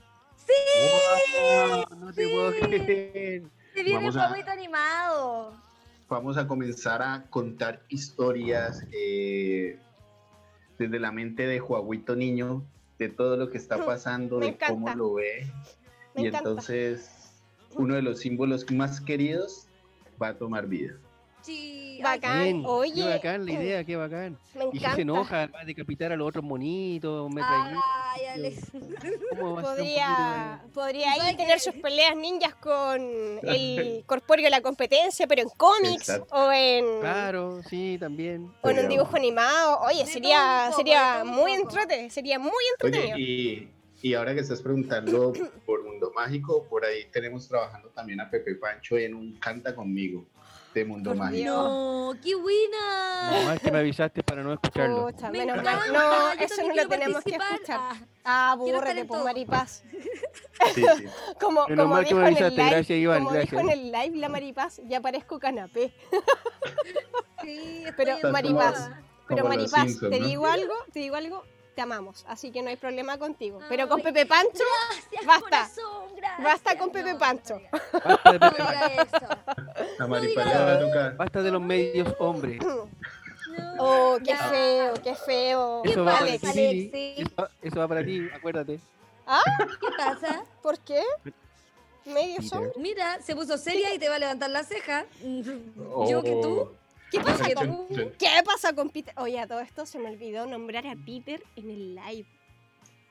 ¡Wow! 1.69 1.85
No 1.99 2.13
te 2.13 2.25
puedo 2.29 2.53
Sí. 2.53 2.61
creer. 2.61 3.43
Se 3.75 3.83
viene 3.83 3.99
Vamos 4.01 4.15
un 4.17 4.21
a- 4.21 4.53
animado. 4.53 5.57
Vamos 6.09 6.37
a 6.37 6.47
comenzar 6.47 7.01
a 7.03 7.25
contar 7.31 7.81
historias 7.89 8.85
eh, 8.93 9.79
desde 10.79 10.99
la 10.99 11.11
mente 11.13 11.47
de 11.47 11.59
Juaguito 11.61 12.17
niño, 12.17 12.63
de 12.99 13.09
todo 13.09 13.37
lo 13.37 13.49
que 13.51 13.57
está 13.59 13.77
pasando, 13.87 14.39
Me 14.39 14.47
de 14.47 14.59
cómo 14.59 14.93
lo 14.95 15.15
ve. 15.15 15.47
Me 16.15 16.23
y 16.23 16.27
encanta. 16.27 16.49
entonces 16.51 17.22
uno 17.77 17.95
de 17.95 18.03
los 18.03 18.21
símbolos 18.21 18.71
más 18.71 19.01
queridos 19.01 19.67
va 20.23 20.29
a 20.29 20.35
tomar 20.39 20.67
vida. 20.67 20.95
Sí. 21.43 21.99
Bacán. 22.03 22.43
Bien, 22.43 22.63
Oye, 22.67 22.95
qué 22.95 23.05
bacán 23.09 23.45
la 23.47 23.53
idea, 23.53 23.85
qué 23.85 23.97
bacán. 23.97 24.39
Me 24.55 24.65
Y 24.65 24.67
encanta. 24.79 24.91
si 24.91 24.95
se 24.97 25.03
enoja, 25.03 25.47
va 25.49 25.61
a 25.61 25.65
decapitar 25.65 26.13
a 26.13 26.17
los 26.17 26.29
otros 26.29 26.45
monitos. 26.45 27.31
Ay, 27.41 28.25
Alex. 28.27 28.71
¿Cómo 29.39 29.55
va 29.55 29.61
a 29.61 29.65
ser 29.65 29.71
un 29.73 29.77
Podría, 29.77 30.59
poquito 30.63 30.75
podría 30.81 31.07
¿Sabes 31.15 31.23
ahí 31.31 31.37
tener 31.37 31.61
sus 31.61 31.75
peleas 31.75 32.17
ninjas 32.17 32.55
con 32.57 33.01
el 33.43 34.03
corpóreo 34.07 34.45
de 34.45 34.51
la 34.51 34.61
competencia, 34.61 35.27
pero 35.27 35.43
en 35.43 35.49
cómics 35.57 36.09
Exacto. 36.11 36.35
o 36.35 36.53
en, 36.53 36.85
de- 36.87 37.01
Claro, 37.01 37.61
sí, 37.69 37.97
también. 38.01 38.53
o 38.63 38.71
en 38.71 38.79
un 38.81 38.89
dibujo 38.89 39.17
animado. 39.17 39.81
Oye, 39.83 39.99
De 39.99 40.03
todo 40.05 40.13
sería, 40.13 40.71
sería 40.77 41.19
de 41.19 41.25
muy 41.25 41.53
entretenido, 41.53 42.11
sería 42.11 42.39
muy 42.39 42.51
Oye, 42.51 42.87
entretenido. 42.89 43.19
y, 43.19 43.69
y 44.03 44.15
ahora 44.15 44.35
que 44.35 44.41
estás 44.41 44.61
preguntando 44.61 45.33
por 45.67 45.85
Mundo 45.85 46.13
Mágico, 46.15 46.67
por 46.69 46.85
ahí 46.85 47.05
tenemos 47.13 47.49
trabajando 47.49 47.89
también 47.91 48.21
a 48.21 48.29
Pepe 48.29 48.57
Pancho 48.57 48.99
en 48.99 49.15
un 49.15 49.35
Canta 49.39 49.75
conmigo 49.75 50.27
de 50.75 50.85
Mundo 50.85 51.11
Por 51.11 51.19
Mágico. 51.19 51.51
No, 51.51 52.15
qué 52.23 52.35
buena. 52.35 53.29
Menos 53.31 53.45
mal 53.45 53.61
que 53.61 53.71
me 53.71 53.79
avisaste 53.79 54.23
para 54.23 54.43
no 54.43 54.53
escucharlo. 54.55 55.07
Pucha, 55.07 55.31
Me 55.31 55.39
menos 55.39 55.59
encanta, 55.59 55.93
mal. 55.93 55.93
No, 55.93 56.33
eso 56.45 56.67
no 56.67 56.75
lo 56.75 56.89
tenemos 56.89 57.23
que 57.23 57.37
escuchar. 57.37 57.81
Ah, 58.25 58.57
en 58.59 59.07
pues. 59.07 59.25
Maripaz. 59.25 59.85
Sí, 60.75 60.85
sí. 60.97 61.05
Como, 61.41 61.67
Menos 61.67 61.85
como 61.85 61.95
mal 61.95 62.05
que 62.05 62.11
dijo 62.11 62.21
me 62.21 62.29
en 62.29 62.37
el 62.37 62.45
avisaste, 62.45 62.57
live, 62.63 62.71
gracias, 62.71 62.99
Iván, 62.99 63.25
como 63.25 63.37
dijo 63.37 63.59
en 63.59 63.67
gracias. 63.67 63.85
el 63.85 63.93
live 63.93 64.17
la 64.19 64.29
Maripaz, 64.29 64.81
ya 64.87 65.01
parezco 65.01 65.39
canapé. 65.41 65.93
sí, 67.43 67.85
Pero, 67.97 68.31
Maripaz. 68.31 68.91
Pero 69.29 69.49
Maripaz, 69.49 69.89
Simpsons, 69.89 70.11
te 70.13 70.21
¿no? 70.21 70.27
digo 70.27 70.47
algo, 70.47 70.75
te 70.93 71.01
digo 71.01 71.17
algo, 71.17 71.43
te 71.75 71.83
amamos, 71.83 72.25
así 72.29 72.51
que 72.51 72.63
no 72.63 72.69
hay 72.71 72.77
problema 72.77 73.19
contigo. 73.19 73.61
Pero 73.69 73.89
con 73.89 74.01
Pepe 74.03 74.27
Pancho, 74.27 74.65
Gracias, 74.91 75.27
Basta. 75.27 75.43
corazón, 75.43 76.17
gracias. 76.17 76.45
Basta 76.45 76.79
con 76.79 76.91
Pepe 76.93 77.13
No, 77.13 77.19
Pancho. 77.19 77.61
Basta 77.73 78.33
de, 78.33 78.41
Pepe 78.41 78.63
Pancho, 80.35 81.17
basta 81.17 81.41
los 81.41 81.63
medios 81.63 82.15
hombres. 82.19 82.61
No. 82.63 82.89
Oh, 83.79 84.19
qué 84.19 84.31
Ya. 84.31 84.49
feo, 84.49 84.95
qué 85.03 85.15
feo. 85.15 85.83
Eso 85.85 86.05
va 86.05 86.13
para 86.13 86.25
ti, 86.27 86.31
Alexis. 86.31 86.55
Lili. 86.55 87.15
Eso, 87.19 87.49
eso 87.61 87.79
va 87.81 87.89
para 87.89 88.05
ti, 88.05 88.29
acuérdate. 88.35 88.81
¿Qué 89.81 89.87
pasa? 89.97 90.45
¿Por 90.63 90.79
qué? 90.81 91.03
Medio 92.05 92.37
Peter. 92.37 92.49
son. 92.49 92.73
Mira, 92.79 93.21
se 93.23 93.35
puso 93.37 93.57
seria 93.59 93.95
y 93.95 93.99
te 93.99 94.09
va 94.09 94.17
a 94.17 94.19
levantar 94.19 94.51
la 94.51 94.65
ceja. 94.65 95.05
Oh. 95.91 96.09
Yo 96.11 96.23
que 96.23 96.33
tú. 96.43 96.73
¿Qué 97.13 97.21
pasa 97.21 97.55
con. 97.55 97.87
¿Qué 98.19 98.29
pasa 98.45 98.73
con 98.75 98.89
Peter? 98.91 99.15
Oye, 99.19 99.39
a 99.39 99.47
todo 99.47 99.61
esto 99.61 99.87
se 99.87 99.99
me 99.99 100.09
olvidó 100.11 100.47
nombrar 100.47 100.87
a 100.87 100.97
Peter 100.97 101.43
en 101.57 101.71
el 101.71 101.95
live. 101.95 102.27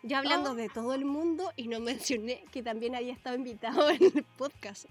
Yo 0.03 0.17
hablando 0.17 0.51
Oh. 0.51 0.55
de 0.55 0.67
todo 0.67 0.93
el 0.95 1.05
mundo 1.05 1.51
y 1.55 1.67
no 1.67 1.79
mencioné 1.79 2.43
que 2.51 2.63
también 2.63 2.95
había 2.95 3.13
estado 3.13 3.35
invitado 3.35 3.87
en 3.91 4.03
el 4.03 4.23
podcast. 4.37 4.85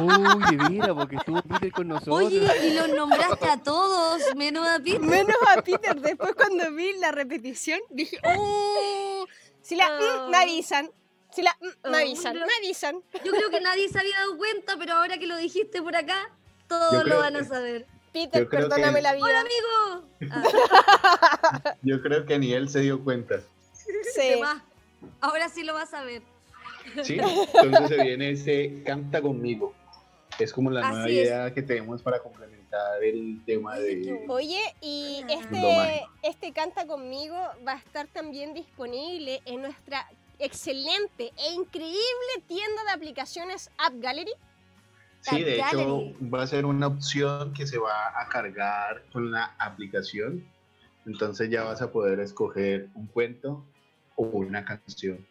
Uy, 0.00 0.56
de 0.56 0.68
vida, 0.68 0.94
porque 0.94 1.16
estuvo 1.16 1.42
Peter 1.42 1.72
con 1.72 1.88
nosotros. 1.88 2.16
Oye, 2.16 2.68
y 2.68 2.74
los 2.74 2.88
nombraste 2.88 3.46
a 3.48 3.62
todos, 3.62 4.22
menos 4.36 4.66
a 4.66 4.78
Peter. 4.78 5.00
Menos 5.00 5.36
a 5.48 5.62
Peter. 5.62 6.00
Después 6.00 6.34
cuando 6.34 6.72
vi 6.72 6.92
la 6.98 7.12
repetición 7.12 7.80
dije, 7.90 8.18
¡oh! 8.36 9.26
Si 9.60 9.74
la 9.76 9.88
mm, 9.90 10.30
me 10.30 10.36
Oh. 10.38 10.40
avisan. 10.40 10.90
Si 11.32 11.42
la 11.42 11.56
mm, 11.60 11.90
me 11.90 11.96
Oh, 11.98 12.00
avisan, 12.00 12.36
me 12.36 12.54
avisan. 12.58 13.02
Yo 13.24 13.32
creo 13.32 13.50
que 13.50 13.60
nadie 13.60 13.88
se 13.88 13.98
había 13.98 14.18
dado 14.18 14.36
cuenta, 14.36 14.76
pero 14.78 14.94
ahora 14.94 15.18
que 15.18 15.26
lo 15.26 15.36
dijiste 15.36 15.82
por 15.82 15.94
acá, 15.96 16.30
todos 16.78 16.92
Yo 16.92 17.04
lo 17.04 17.18
van 17.18 17.36
a 17.36 17.44
saber. 17.44 17.86
Peter, 18.12 18.48
perdóname 18.48 19.00
la 19.00 19.14
vida. 19.14 19.24
¡Hola, 19.24 19.40
amigo! 19.40 20.08
Ah. 20.30 21.76
Yo 21.82 22.02
creo 22.02 22.26
que 22.26 22.38
ni 22.38 22.52
él 22.52 22.68
se 22.68 22.80
dio 22.80 23.02
cuenta. 23.02 23.40
Sí. 24.14 24.40
Ahora 25.20 25.48
sí 25.48 25.64
lo 25.64 25.74
vas 25.74 25.92
a 25.94 26.02
ver. 26.02 26.22
Sí, 27.02 27.18
entonces 27.18 27.88
se 27.88 28.02
viene 28.02 28.30
ese 28.30 28.82
canta 28.84 29.20
conmigo. 29.20 29.74
Es 30.38 30.52
como 30.52 30.70
la 30.70 30.88
nueva 30.90 31.10
idea 31.10 31.52
que 31.52 31.62
tenemos 31.62 32.02
para 32.02 32.20
complementar 32.20 33.02
el 33.02 33.42
tema 33.44 33.78
de. 33.78 34.24
Oye, 34.28 34.60
y 34.80 35.24
este, 35.28 36.04
este 36.22 36.52
Canta 36.52 36.86
conmigo 36.86 37.36
va 37.66 37.72
a 37.72 37.78
estar 37.78 38.06
también 38.08 38.54
disponible 38.54 39.40
en 39.44 39.62
nuestra 39.62 40.08
excelente 40.38 41.32
e 41.36 41.52
increíble 41.52 42.32
tienda 42.46 42.84
de 42.84 42.90
aplicaciones 42.92 43.70
App 43.78 43.94
Gallery. 43.96 44.32
Sí, 45.22 45.42
de 45.42 45.60
hecho 45.60 46.12
va 46.22 46.42
a 46.42 46.46
ser 46.46 46.66
una 46.66 46.88
opción 46.88 47.54
que 47.54 47.66
se 47.66 47.78
va 47.78 48.20
a 48.20 48.28
cargar 48.28 49.04
con 49.12 49.30
la 49.30 49.54
aplicación. 49.58 50.44
Entonces 51.06 51.50
ya 51.50 51.64
vas 51.64 51.80
a 51.80 51.90
poder 51.90 52.20
escoger 52.20 52.88
un 52.94 53.06
cuento 53.06 53.64
o 54.16 54.24
una 54.24 54.64
canción. 54.64 55.26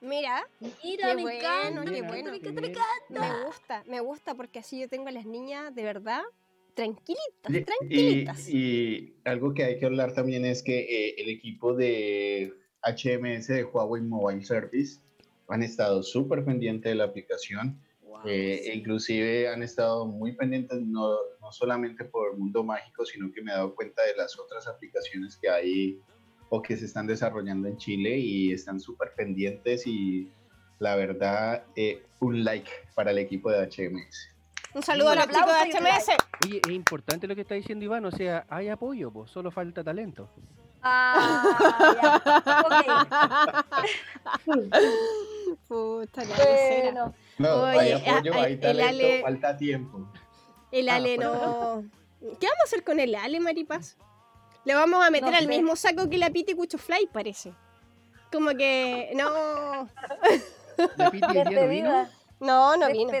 Mira, 0.00 0.44
mira, 0.82 1.14
me 1.14 1.22
encanta, 1.22 1.84
qué 1.90 2.02
bueno. 2.02 2.30
Me, 2.30 2.36
encanta, 2.36 2.82
me, 3.08 3.20
me 3.20 3.44
gusta, 3.44 3.84
me 3.86 4.00
gusta 4.00 4.34
porque 4.34 4.58
así 4.58 4.80
yo 4.80 4.88
tengo 4.88 5.08
a 5.08 5.12
las 5.12 5.24
niñas 5.24 5.74
de 5.74 5.82
verdad 5.82 6.22
tranquilitas, 6.74 7.64
tranquilitas. 7.64 8.48
Y, 8.48 9.14
algo 9.24 9.54
que 9.54 9.64
hay 9.64 9.78
que 9.78 9.86
hablar 9.86 10.12
también 10.12 10.44
es 10.44 10.62
que 10.62 10.80
eh, 10.80 11.14
el 11.18 11.30
equipo 11.30 11.74
de 11.74 12.52
HMS 12.82 13.48
de 13.48 13.64
Huawei 13.64 14.02
Mobile 14.02 14.44
Service 14.44 15.00
han 15.48 15.62
estado 15.62 16.02
súper 16.02 16.44
pendientes 16.44 16.90
de 16.90 16.96
la 16.96 17.04
aplicación. 17.04 17.80
Eh, 18.24 18.72
inclusive 18.74 19.48
han 19.48 19.62
estado 19.62 20.06
muy 20.06 20.32
pendientes 20.32 20.80
no, 20.80 21.16
no 21.40 21.52
solamente 21.52 22.04
por 22.04 22.32
el 22.32 22.38
mundo 22.38 22.64
mágico, 22.64 23.04
sino 23.04 23.30
que 23.32 23.42
me 23.42 23.52
he 23.52 23.54
dado 23.54 23.74
cuenta 23.74 24.02
de 24.02 24.16
las 24.16 24.38
otras 24.38 24.66
aplicaciones 24.66 25.36
que 25.36 25.48
hay 25.48 26.00
o 26.48 26.62
que 26.62 26.76
se 26.76 26.86
están 26.86 27.06
desarrollando 27.06 27.68
en 27.68 27.76
Chile 27.76 28.16
y 28.16 28.52
están 28.52 28.80
súper 28.80 29.12
pendientes 29.16 29.86
y 29.86 30.30
la 30.78 30.96
verdad, 30.96 31.64
eh, 31.76 32.02
un 32.20 32.44
like 32.44 32.70
para 32.94 33.10
el 33.10 33.18
equipo 33.18 33.50
de 33.50 33.66
HMS. 33.66 34.28
Un 34.74 34.82
saludo 34.82 35.10
al 35.10 35.18
equipo 35.18 35.46
de 35.46 35.72
HMS. 35.72 36.08
Oye, 36.44 36.60
es 36.66 36.72
importante 36.72 37.26
lo 37.26 37.34
que 37.34 37.42
está 37.42 37.54
diciendo 37.54 37.84
Iván, 37.84 38.04
o 38.04 38.10
sea, 38.10 38.44
hay 38.48 38.68
apoyo, 38.68 39.10
pues, 39.10 39.30
solo 39.30 39.50
falta 39.50 39.84
talento. 39.84 40.28
Ah, 40.82 41.42
Puta, 45.68 46.22
bueno. 46.24 47.14
No, 47.38 47.64
hay 47.66 47.92
apoyo, 47.92 48.34
hay 48.34 48.56
talento, 48.56 49.22
falta 49.22 49.56
tiempo. 49.56 50.08
El 50.70 50.88
ah, 50.88 50.96
Ale 50.96 51.18
no. 51.18 51.84
¿Qué 52.20 52.46
vamos 52.46 52.60
a 52.60 52.64
hacer 52.64 52.84
con 52.84 53.00
el 53.00 53.14
Ale, 53.14 53.40
Maripaz? 53.40 53.96
Le 54.64 54.74
vamos 54.74 55.04
a 55.04 55.10
meter 55.10 55.34
al 55.34 55.46
mismo 55.46 55.76
saco 55.76 56.08
que 56.08 56.18
la 56.18 56.30
Piti 56.30 56.54
Fly, 56.54 57.08
parece. 57.12 57.52
Como 58.32 58.50
que 58.50 59.12
no. 59.14 59.88
¿La 60.96 61.10
Piti 61.10 61.26
no 61.26 61.68
vino? 61.68 62.08
No, 62.40 62.76
no 62.76 62.88
vino. 62.88 63.12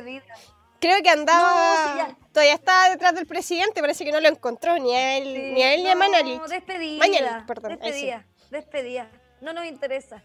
Creo 0.80 1.02
que 1.02 1.10
andaba. 1.10 2.16
todavía 2.32 2.54
estaba 2.54 2.90
detrás 2.90 3.14
del 3.14 3.26
presidente, 3.26 3.80
parece 3.80 4.04
que 4.04 4.12
no 4.12 4.20
lo 4.20 4.28
encontró, 4.28 4.78
ni 4.78 4.94
a 4.94 5.16
él, 5.16 5.54
ni 5.54 5.62
a 5.62 5.74
él 5.74 5.82
ni 5.82 5.90
a 5.90 5.94
Manalich. 5.94 6.38
No, 6.38 6.48
despedida. 6.48 7.44
perdón. 7.46 7.78
Despedida, 7.78 8.26
despedida. 8.50 9.10
No 9.40 9.52
nos 9.52 9.66
interesa. 9.66 10.22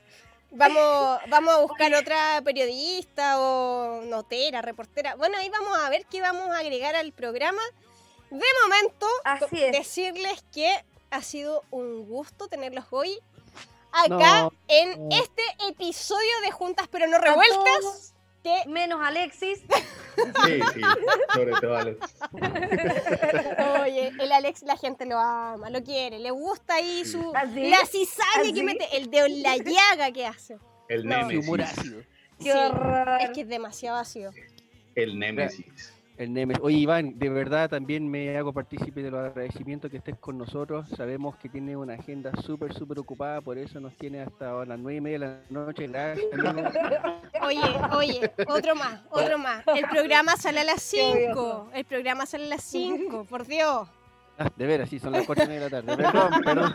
Vamos, 0.51 1.19
vamos 1.27 1.53
a 1.53 1.59
buscar 1.59 1.93
otra 1.93 2.41
periodista 2.43 3.39
o 3.39 4.01
notera, 4.05 4.61
reportera. 4.61 5.15
Bueno, 5.15 5.37
ahí 5.37 5.49
vamos 5.49 5.77
a 5.77 5.89
ver 5.89 6.05
qué 6.07 6.21
vamos 6.21 6.49
a 6.49 6.59
agregar 6.59 6.95
al 6.95 7.11
programa. 7.11 7.61
De 8.31 8.45
momento, 8.63 9.07
decirles 9.71 10.43
que 10.51 10.71
ha 11.11 11.21
sido 11.21 11.63
un 11.71 12.07
gusto 12.07 12.47
tenerlos 12.47 12.85
hoy 12.91 13.19
acá 13.91 14.49
en 14.67 15.11
este 15.11 15.41
episodio 15.67 16.41
de 16.43 16.51
Juntas 16.51 16.87
pero 16.87 17.07
no 17.07 17.17
revueltas. 17.17 18.13
Que... 18.43 18.69
Menos 18.69 18.99
Alexis. 19.05 19.59
Sí, 20.45 20.59
sí, 20.73 20.81
sobre 21.33 21.51
todo 21.61 21.77
Alex. 21.77 21.97
Oye, 23.83 24.11
el 24.19 24.31
Alex 24.31 24.63
la 24.63 24.75
gente 24.75 25.05
lo 25.05 25.17
ama, 25.17 25.69
lo 25.69 25.83
quiere, 25.83 26.19
le 26.19 26.31
gusta 26.31 26.75
ahí 26.75 27.05
su... 27.05 27.31
La 27.31 27.85
cizaña 27.85 28.53
que 28.53 28.63
mete, 28.63 28.97
el 28.97 29.09
de 29.09 29.29
la 29.29 29.57
llaga 29.57 30.11
que 30.11 30.25
hace. 30.25 30.57
El 30.89 31.05
no. 31.07 31.27
Nemesis. 31.27 32.05
Qué 32.39 32.53
horror. 32.53 33.21
Es 33.21 33.29
que 33.31 33.41
es 33.41 33.47
demasiado 33.47 33.97
ácido. 33.97 34.31
El 34.95 35.19
Nemesis. 35.19 35.93
El 36.19 36.33
Nemes. 36.33 36.57
Oye, 36.61 36.79
Iván, 36.79 37.17
de 37.17 37.29
verdad 37.29 37.69
también 37.69 38.11
me 38.11 38.37
hago 38.37 38.51
partícipe 38.51 39.01
de 39.01 39.09
los 39.09 39.21
agradecimientos 39.21 39.89
que 39.89 39.95
estés 39.95 40.17
con 40.17 40.37
nosotros. 40.37 40.89
Sabemos 40.89 41.37
que 41.37 41.47
tiene 41.47 41.77
una 41.77 41.93
agenda 41.93 42.33
súper, 42.43 42.73
súper 42.73 42.99
ocupada, 42.99 43.39
por 43.39 43.57
eso 43.57 43.79
nos 43.79 43.95
tiene 43.95 44.19
hasta 44.19 44.65
las 44.65 44.77
nueve 44.77 44.97
y 44.97 45.01
media 45.01 45.19
de 45.19 45.25
la 45.25 45.41
noche. 45.49 45.89
Oye, 47.41 47.61
oye, 47.93 48.33
otro 48.49 48.75
más, 48.75 48.99
otro 49.09 49.37
más. 49.37 49.63
El 49.73 49.87
programa 49.87 50.35
sale 50.35 50.59
a 50.59 50.65
las 50.65 50.81
cinco. 50.81 51.69
El 51.73 51.85
programa 51.85 52.25
sale 52.25 52.47
a 52.47 52.49
las 52.49 52.63
cinco, 52.63 53.23
por 53.23 53.47
Dios. 53.47 53.87
Ah, 54.37 54.49
de 54.57 54.65
veras, 54.65 54.89
sí, 54.89 54.99
son 54.99 55.13
las 55.13 55.25
cuatro 55.25 55.45
y 55.45 55.47
media 55.47 55.69
de 55.69 55.69
la 55.69 55.81
tarde. 55.81 56.03
Perdón, 56.03 56.41
perdón. 56.43 56.73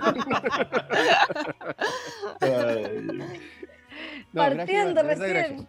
Partiendo 4.33 5.03
recién. 5.03 5.69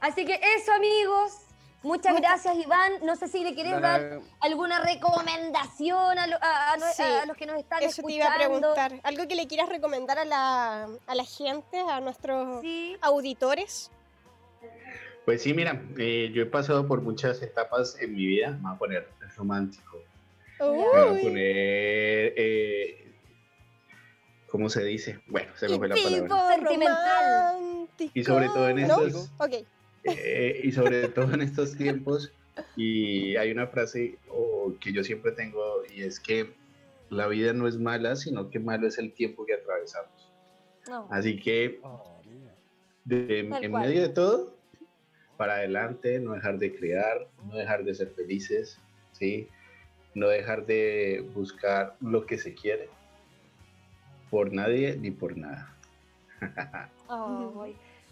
Así 0.00 0.24
que 0.24 0.40
eso, 0.56 0.72
amigos. 0.72 1.47
Muchas 1.82 2.16
gracias, 2.16 2.56
Iván. 2.56 2.92
No 3.02 3.14
sé 3.16 3.28
si 3.28 3.44
le 3.44 3.54
querés 3.54 3.80
dar 3.80 4.20
alguna 4.40 4.80
recomendación 4.80 6.18
a, 6.18 6.26
los 7.26 7.36
que 7.36 7.46
nos 7.46 7.58
están 7.58 7.82
eso 7.82 8.00
escuchando. 8.00 8.06
Te 8.06 8.14
iba 8.14 8.26
a 8.26 8.36
preguntar. 8.36 9.00
¿Algo 9.04 9.28
que 9.28 9.36
le 9.36 9.46
quieras 9.46 9.68
recomendar 9.68 10.18
a 10.18 10.24
la, 10.24 11.24
gente, 11.24 11.78
a 11.78 12.00
nuestros 12.00 12.64
auditores? 13.00 13.90
Pues 15.24 15.42
sí, 15.42 15.54
mira, 15.54 15.82
eh, 15.98 16.30
yo 16.32 16.42
he 16.42 16.46
pasado 16.46 16.88
por 16.88 17.02
muchas 17.02 17.42
etapas 17.42 17.96
en 18.00 18.14
mi 18.14 18.26
vida. 18.26 18.50
Me 18.50 18.62
voy 18.62 18.72
a 18.72 18.78
poner 18.78 19.08
romántico. 19.36 20.02
Me 20.58 20.66
voy 20.66 21.18
a 21.18 21.22
poner. 21.22 22.34
Eh, 22.36 23.12
¿Cómo 24.48 24.70
se 24.70 24.82
dice? 24.82 25.20
Bueno, 25.26 25.52
se 25.54 25.68
me 25.68 25.76
fue 25.76 25.88
la 25.88 25.94
palabra. 25.94 26.56
Sentimental. 26.56 27.88
Y 28.14 28.24
sobre 28.24 28.46
todo 28.46 28.68
en 28.68 28.78
estos. 28.80 29.30
Eh, 30.16 30.60
y 30.64 30.72
sobre 30.72 31.08
todo 31.08 31.34
en 31.34 31.42
estos 31.42 31.76
tiempos, 31.76 32.32
y 32.76 33.36
hay 33.36 33.50
una 33.50 33.66
frase 33.66 34.18
que 34.80 34.92
yo 34.92 35.04
siempre 35.04 35.32
tengo 35.32 35.82
y 35.94 36.02
es 36.02 36.20
que 36.20 36.52
la 37.10 37.26
vida 37.26 37.52
no 37.52 37.66
es 37.68 37.78
mala, 37.78 38.16
sino 38.16 38.50
que 38.50 38.58
malo 38.58 38.86
es 38.86 38.98
el 38.98 39.12
tiempo 39.12 39.46
que 39.46 39.54
atravesamos. 39.54 40.32
Así 41.10 41.38
que 41.40 41.80
en 43.08 43.72
medio 43.72 44.02
de 44.02 44.08
todo, 44.08 44.54
para 45.36 45.54
adelante, 45.54 46.18
no 46.20 46.32
dejar 46.32 46.58
de 46.58 46.74
crear, 46.74 47.28
no 47.46 47.56
dejar 47.56 47.84
de 47.84 47.94
ser 47.94 48.08
felices, 48.10 48.78
¿sí? 49.12 49.48
no 50.14 50.28
dejar 50.28 50.66
de 50.66 51.24
buscar 51.34 51.96
lo 52.00 52.26
que 52.26 52.38
se 52.38 52.54
quiere 52.54 52.88
por 54.30 54.52
nadie 54.52 54.96
ni 54.96 55.10
por 55.10 55.36
nada. 55.36 55.74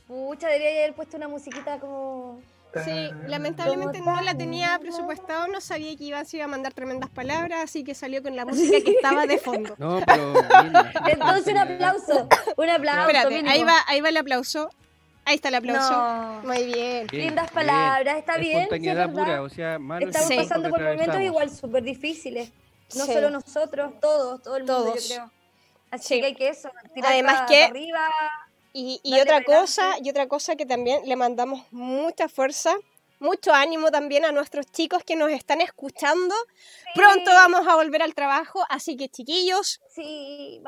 Pucha, 0.07 0.49
debería 0.49 0.85
haber 0.85 0.95
puesto 0.95 1.17
una 1.17 1.29
musiquita 1.29 1.79
como. 1.81 2.41
Sí, 2.85 3.11
lamentablemente 3.27 4.01
no 4.01 4.21
la 4.21 4.37
tenía 4.37 4.79
presupuestado, 4.79 5.49
no 5.49 5.63
sabía 5.63 5.97
que 5.97 6.05
Iván 6.05 6.27
se 6.27 6.37
iba 6.37 6.45
a 6.45 6.49
mandar 6.49 6.75
tremendas 6.75 7.09
palabras, 7.09 7.65
así 7.65 7.83
que 7.83 7.95
salió 7.95 8.23
con 8.23 8.37
la 8.37 8.45
música 8.47 8.83
que 8.85 8.91
estaba 8.91 9.27
de 9.27 9.39
fondo. 9.39 9.75
No, 9.79 10.01
pero. 10.05 10.35
Entonces 11.09 11.55
un 11.55 11.59
aplauso, 11.59 12.29
un 12.57 12.71
aplauso. 12.71 13.01
Espérate, 13.09 13.49
ahí 13.49 13.65
va, 13.65 13.77
ahí 13.87 14.01
va 14.01 14.11
el 14.11 14.17
aplauso. 14.19 14.69
Ahí 15.25 15.37
está 15.37 15.49
el 15.49 15.57
aplauso. 15.57 16.47
Muy 16.47 16.67
bien. 16.67 17.09
Lindas 17.11 17.51
palabras, 17.51 18.19
está 18.19 18.37
bien. 18.37 18.61
Espontaneidad 18.61 19.11
pura, 19.11 19.43
o 19.43 19.49
sea, 19.49 19.79
malo 19.79 20.07
Estamos 20.07 20.35
pasando 20.37 20.71
por 20.71 20.81
momentos 20.81 21.21
igual 21.21 21.51
súper 21.51 21.83
difíciles. 21.83 22.53
No 22.95 23.07
solo 23.07 23.31
nosotros, 23.31 23.95
todos, 24.01 24.43
todo 24.43 24.57
el 24.57 24.63
mundo, 24.63 24.85
todos. 24.85 25.09
yo 25.09 25.17
creo. 25.17 25.33
Así 25.91 26.21
que 26.21 26.27
hay 26.27 26.35
que 26.35 26.49
eso, 26.49 26.71
tirar 26.95 27.13
Además 27.13 27.43
que 27.49 27.65
arriba 27.65 28.09
y, 28.79 29.20
otra 29.20 29.43
cosa, 29.43 29.95
y 30.03 30.11
otra 30.11 30.29
cosa 30.29 30.55
que 30.55 30.66
también 30.66 31.01
le 31.07 31.16
mandamos 31.16 31.62
mucha 31.70 32.29
fuerza, 32.29 32.77
mucho 33.18 33.55
ánimo 33.55 33.91
también 33.91 34.27
a 34.27 34.33
nuestros 34.33 34.66
chicos 34.66 35.03
que 35.03 35.16
nos 35.16 35.31
están 35.31 35.62
escuchando. 35.62 36.35
Pronto 36.95 37.31
vamos 37.31 37.66
a 37.66 37.74
volver 37.74 38.03
al 38.03 38.14
trabajo, 38.14 38.62
así 38.68 38.99
que 38.99 39.09
chiquillos, 39.09 39.81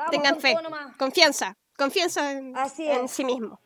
tengan 0.09 0.39
fe, 0.39 0.55
confianza, 0.97 1.55
confianza 1.77 2.31
en, 2.31 2.55
en 2.79 3.07
sí 3.07 3.23
mismos. 3.23 3.59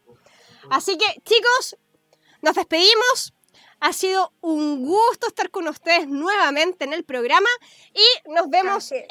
Así 0.70 0.98
que 0.98 1.06
chicos, 1.22 1.78
nos 2.42 2.56
despedimos. 2.56 3.34
Ha 3.80 3.94
sido 3.94 4.34
un 4.42 4.86
gusto 4.86 5.28
estar 5.28 5.52
con 5.52 5.68
ustedes 5.68 6.08
nuevamente 6.08 6.84
en 6.84 6.94
el 6.94 7.06
programa 7.06 7.50
y 7.94 8.30
nos 8.30 8.50
vemos 8.50 8.92
en 8.92 9.08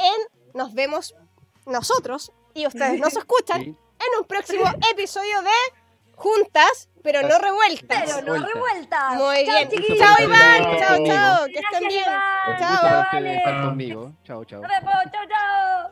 nos 0.54 0.74
vemos 0.74 1.14
nosotros 1.66 2.32
y 2.54 2.66
ustedes 2.66 2.98
nos 3.00 3.16
escuchan 3.16 3.78
en 4.12 4.20
un 4.20 4.26
próximo 4.26 4.64
episodio 4.92 5.42
de 5.42 5.50
juntas, 6.14 6.88
pero 7.02 7.22
no 7.22 7.38
revueltas. 7.38 8.02
Pero 8.04 8.22
no 8.22 8.46
revueltas. 8.46 9.14
Muy 9.14 9.44
Chao, 9.44 9.56
bien. 9.56 9.68
chiquillos. 9.70 9.98
Chao, 9.98 10.16
Iván. 10.24 10.78
Chao, 10.78 11.06
Chao. 11.06 11.46
Que 11.46 11.58
estén 11.58 11.88
bien. 11.88 12.04
Chao. 12.04 13.04
vale. 13.12 13.42
Chao, 14.24 14.44
chao. 14.44 14.62
Nos 14.62 14.70
vemos. 14.70 14.94
Chao, 15.12 15.24
chao. 15.28 15.90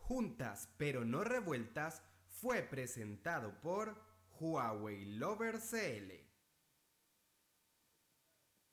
Juntas 0.00 0.68
pero 0.76 1.04
no 1.04 1.24
revueltas 1.24 2.02
fue 2.28 2.62
presentado 2.62 3.60
por 3.60 3.96
Huawei 4.38 5.04
Lover 5.16 5.58
CL. 5.58 6.25